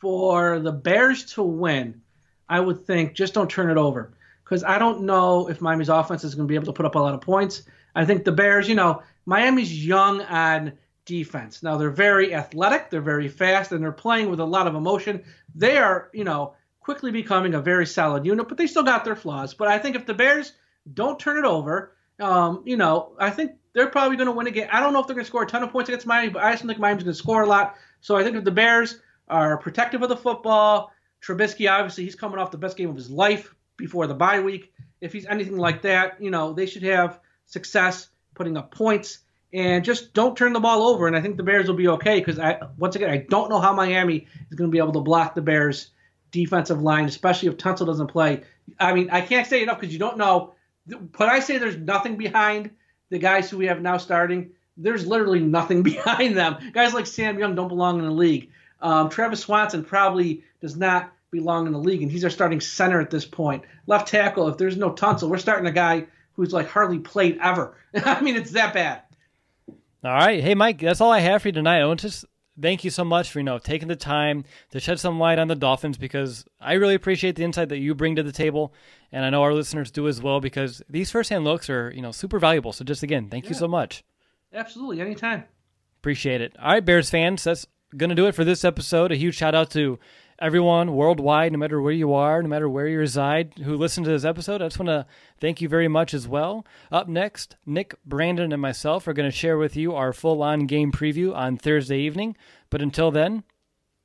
for 0.00 0.60
the 0.60 0.72
Bears 0.72 1.24
to 1.34 1.42
win, 1.42 2.00
I 2.48 2.60
would 2.60 2.86
think 2.86 3.14
just 3.14 3.34
don't 3.34 3.50
turn 3.50 3.70
it 3.70 3.76
over. 3.76 4.12
Because 4.44 4.62
I 4.62 4.78
don't 4.78 5.02
know 5.02 5.48
if 5.48 5.60
Miami's 5.60 5.88
offense 5.88 6.22
is 6.22 6.36
going 6.36 6.46
to 6.46 6.50
be 6.50 6.54
able 6.54 6.66
to 6.66 6.72
put 6.72 6.86
up 6.86 6.94
a 6.94 7.00
lot 7.00 7.14
of 7.14 7.20
points. 7.20 7.62
I 7.96 8.04
think 8.04 8.24
the 8.24 8.30
Bears, 8.30 8.68
you 8.68 8.76
know, 8.76 9.02
Miami's 9.24 9.84
young 9.84 10.22
on 10.22 10.74
defense. 11.04 11.64
Now, 11.64 11.76
they're 11.76 11.90
very 11.90 12.32
athletic, 12.32 12.90
they're 12.90 13.00
very 13.00 13.28
fast, 13.28 13.72
and 13.72 13.82
they're 13.82 13.90
playing 13.90 14.30
with 14.30 14.38
a 14.38 14.44
lot 14.44 14.68
of 14.68 14.76
emotion. 14.76 15.24
They 15.54 15.78
are, 15.78 16.10
you 16.12 16.22
know, 16.22 16.54
quickly 16.86 17.10
becoming 17.10 17.54
a 17.54 17.60
very 17.60 17.84
solid 17.84 18.24
unit, 18.24 18.48
but 18.48 18.56
they 18.56 18.68
still 18.68 18.84
got 18.84 19.04
their 19.04 19.16
flaws. 19.16 19.54
But 19.54 19.66
I 19.66 19.76
think 19.76 19.96
if 19.96 20.06
the 20.06 20.14
Bears 20.14 20.52
don't 20.94 21.18
turn 21.18 21.36
it 21.36 21.44
over, 21.44 21.96
um, 22.20 22.62
you 22.64 22.76
know, 22.76 23.12
I 23.18 23.30
think 23.30 23.56
they're 23.72 23.88
probably 23.88 24.16
going 24.16 24.28
to 24.28 24.32
win 24.32 24.46
again. 24.46 24.68
I 24.70 24.78
don't 24.78 24.92
know 24.92 25.00
if 25.00 25.08
they're 25.08 25.16
going 25.16 25.24
to 25.24 25.28
score 25.28 25.42
a 25.42 25.48
ton 25.48 25.64
of 25.64 25.72
points 25.72 25.88
against 25.88 26.06
Miami, 26.06 26.28
but 26.28 26.44
I 26.44 26.52
just 26.52 26.64
think 26.64 26.78
Miami's 26.78 27.02
going 27.02 27.12
to 27.12 27.18
score 27.18 27.42
a 27.42 27.46
lot. 27.46 27.74
So 28.02 28.14
I 28.14 28.22
think 28.22 28.36
if 28.36 28.44
the 28.44 28.52
Bears 28.52 29.00
are 29.26 29.58
protective 29.58 30.00
of 30.00 30.08
the 30.08 30.16
football, 30.16 30.92
Trubisky 31.20 31.68
obviously 31.68 32.04
he's 32.04 32.14
coming 32.14 32.38
off 32.38 32.52
the 32.52 32.56
best 32.56 32.76
game 32.76 32.88
of 32.88 32.94
his 32.94 33.10
life 33.10 33.52
before 33.76 34.06
the 34.06 34.14
bye 34.14 34.38
week. 34.38 34.72
If 35.00 35.12
he's 35.12 35.26
anything 35.26 35.56
like 35.56 35.82
that, 35.82 36.22
you 36.22 36.30
know, 36.30 36.52
they 36.52 36.66
should 36.66 36.84
have 36.84 37.18
success 37.46 38.10
putting 38.34 38.56
up 38.56 38.70
points 38.70 39.18
and 39.52 39.84
just 39.84 40.14
don't 40.14 40.36
turn 40.36 40.52
the 40.52 40.60
ball 40.60 40.86
over. 40.86 41.08
And 41.08 41.16
I 41.16 41.20
think 41.20 41.36
the 41.36 41.42
Bears 41.42 41.66
will 41.66 41.74
be 41.74 41.88
okay 41.88 42.20
because 42.20 42.38
I 42.38 42.60
once 42.78 42.94
again 42.94 43.10
I 43.10 43.26
don't 43.28 43.50
know 43.50 43.58
how 43.58 43.72
Miami 43.72 44.28
is 44.50 44.56
going 44.56 44.70
to 44.70 44.72
be 44.72 44.78
able 44.78 44.92
to 44.92 45.00
block 45.00 45.34
the 45.34 45.42
Bears 45.42 45.90
defensive 46.36 46.82
line, 46.82 47.06
especially 47.06 47.48
if 47.48 47.56
Tunsil 47.56 47.86
doesn't 47.86 48.08
play. 48.08 48.42
I 48.78 48.92
mean, 48.92 49.08
I 49.10 49.22
can't 49.22 49.46
say 49.46 49.62
enough 49.62 49.80
because 49.80 49.92
you 49.92 49.98
don't 49.98 50.18
know. 50.18 50.54
But 50.86 51.28
I 51.28 51.40
say 51.40 51.58
there's 51.58 51.76
nothing 51.76 52.16
behind 52.16 52.70
the 53.10 53.18
guys 53.18 53.50
who 53.50 53.58
we 53.58 53.66
have 53.66 53.80
now 53.80 53.96
starting. 53.96 54.50
There's 54.76 55.06
literally 55.06 55.40
nothing 55.40 55.82
behind 55.94 56.36
them. 56.36 56.58
Guys 56.72 56.94
like 56.94 57.06
Sam 57.06 57.38
Young 57.38 57.54
don't 57.54 57.68
belong 57.68 57.98
in 57.98 58.04
the 58.04 58.10
league. 58.10 58.50
Um, 58.80 59.08
Travis 59.08 59.40
Swanson 59.40 59.82
probably 59.82 60.44
does 60.60 60.76
not 60.76 61.10
belong 61.30 61.66
in 61.66 61.72
the 61.72 61.78
league, 61.78 62.02
and 62.02 62.12
he's 62.12 62.24
our 62.24 62.30
starting 62.30 62.60
center 62.60 63.00
at 63.00 63.10
this 63.10 63.24
point. 63.24 63.64
Left 63.86 64.06
tackle, 64.06 64.48
if 64.48 64.58
there's 64.58 64.76
no 64.76 64.90
Tunsil, 64.90 65.30
we're 65.30 65.38
starting 65.38 65.66
a 65.66 65.72
guy 65.72 66.06
who's 66.34 66.52
like 66.52 66.68
hardly 66.68 66.98
played 66.98 67.38
ever. 67.42 67.74
I 67.94 68.20
mean, 68.20 68.36
it's 68.36 68.50
that 68.52 68.74
bad. 68.74 69.02
All 70.04 70.12
right. 70.12 70.42
Hey, 70.42 70.54
Mike, 70.54 70.78
that's 70.78 71.00
all 71.00 71.10
I 71.10 71.20
have 71.20 71.42
for 71.42 71.48
you 71.48 71.52
tonight. 71.52 71.80
I 71.80 71.86
want 71.86 72.00
to 72.00 72.26
thank 72.60 72.84
you 72.84 72.90
so 72.90 73.04
much 73.04 73.30
for 73.30 73.38
you 73.38 73.44
know 73.44 73.58
taking 73.58 73.88
the 73.88 73.96
time 73.96 74.44
to 74.70 74.80
shed 74.80 75.00
some 75.00 75.18
light 75.18 75.38
on 75.38 75.48
the 75.48 75.54
Dolphins 75.54 75.98
because 75.98 76.44
I 76.60 76.74
really 76.74 76.94
appreciate 76.94 77.36
the 77.36 77.44
insight 77.44 77.68
that 77.68 77.78
you 77.78 77.94
bring 77.94 78.16
to 78.16 78.22
the 78.22 78.32
table, 78.32 78.72
and 79.12 79.24
I 79.24 79.30
know 79.30 79.42
our 79.42 79.54
listeners 79.54 79.90
do 79.90 80.08
as 80.08 80.20
well 80.22 80.40
because 80.40 80.82
these 80.88 81.10
firsthand 81.10 81.44
looks 81.44 81.70
are 81.70 81.90
you 81.94 82.02
know 82.02 82.12
super 82.12 82.38
valuable. 82.38 82.72
So 82.72 82.84
just 82.84 83.02
again, 83.02 83.28
thank 83.28 83.44
yeah. 83.44 83.50
you 83.50 83.54
so 83.54 83.68
much. 83.68 84.04
Absolutely, 84.52 85.00
anytime. 85.00 85.44
Appreciate 86.00 86.40
it. 86.40 86.56
All 86.58 86.72
right, 86.72 86.84
Bears 86.84 87.10
fans, 87.10 87.44
that's 87.44 87.66
gonna 87.96 88.14
do 88.14 88.26
it 88.26 88.34
for 88.34 88.44
this 88.44 88.64
episode. 88.64 89.12
A 89.12 89.16
huge 89.16 89.36
shout 89.36 89.54
out 89.54 89.70
to 89.72 89.98
everyone 90.38 90.94
worldwide, 90.94 91.52
no 91.52 91.58
matter 91.58 91.80
where 91.80 91.92
you 91.92 92.14
are, 92.14 92.42
no 92.42 92.48
matter 92.48 92.68
where 92.68 92.86
you 92.86 92.98
reside, 92.98 93.54
who 93.64 93.76
listened 93.76 94.04
to 94.06 94.12
this 94.12 94.24
episode. 94.24 94.62
I 94.62 94.66
just 94.66 94.78
want 94.78 94.88
to 94.88 95.06
thank 95.40 95.60
you 95.60 95.68
very 95.68 95.88
much 95.88 96.14
as 96.14 96.28
well. 96.28 96.66
Up 96.90 97.08
next, 97.08 97.56
Nick, 97.64 97.94
Brandon, 98.04 98.52
and 98.52 98.62
myself 98.62 99.08
are 99.08 99.12
going 99.12 99.30
to 99.30 99.36
share 99.36 99.58
with 99.58 99.76
you 99.76 99.94
our 99.94 100.12
full 100.12 100.42
on 100.42 100.66
game 100.66 100.92
preview 100.92 101.34
on 101.34 101.56
Thursday 101.56 102.00
evening. 102.00 102.36
But 102.70 102.82
until 102.82 103.10
then, 103.10 103.44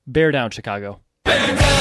bear 0.07 0.31
down, 0.31 0.51
Chicago. 0.51 1.01
Bear 1.25 1.55
down, 1.55 1.80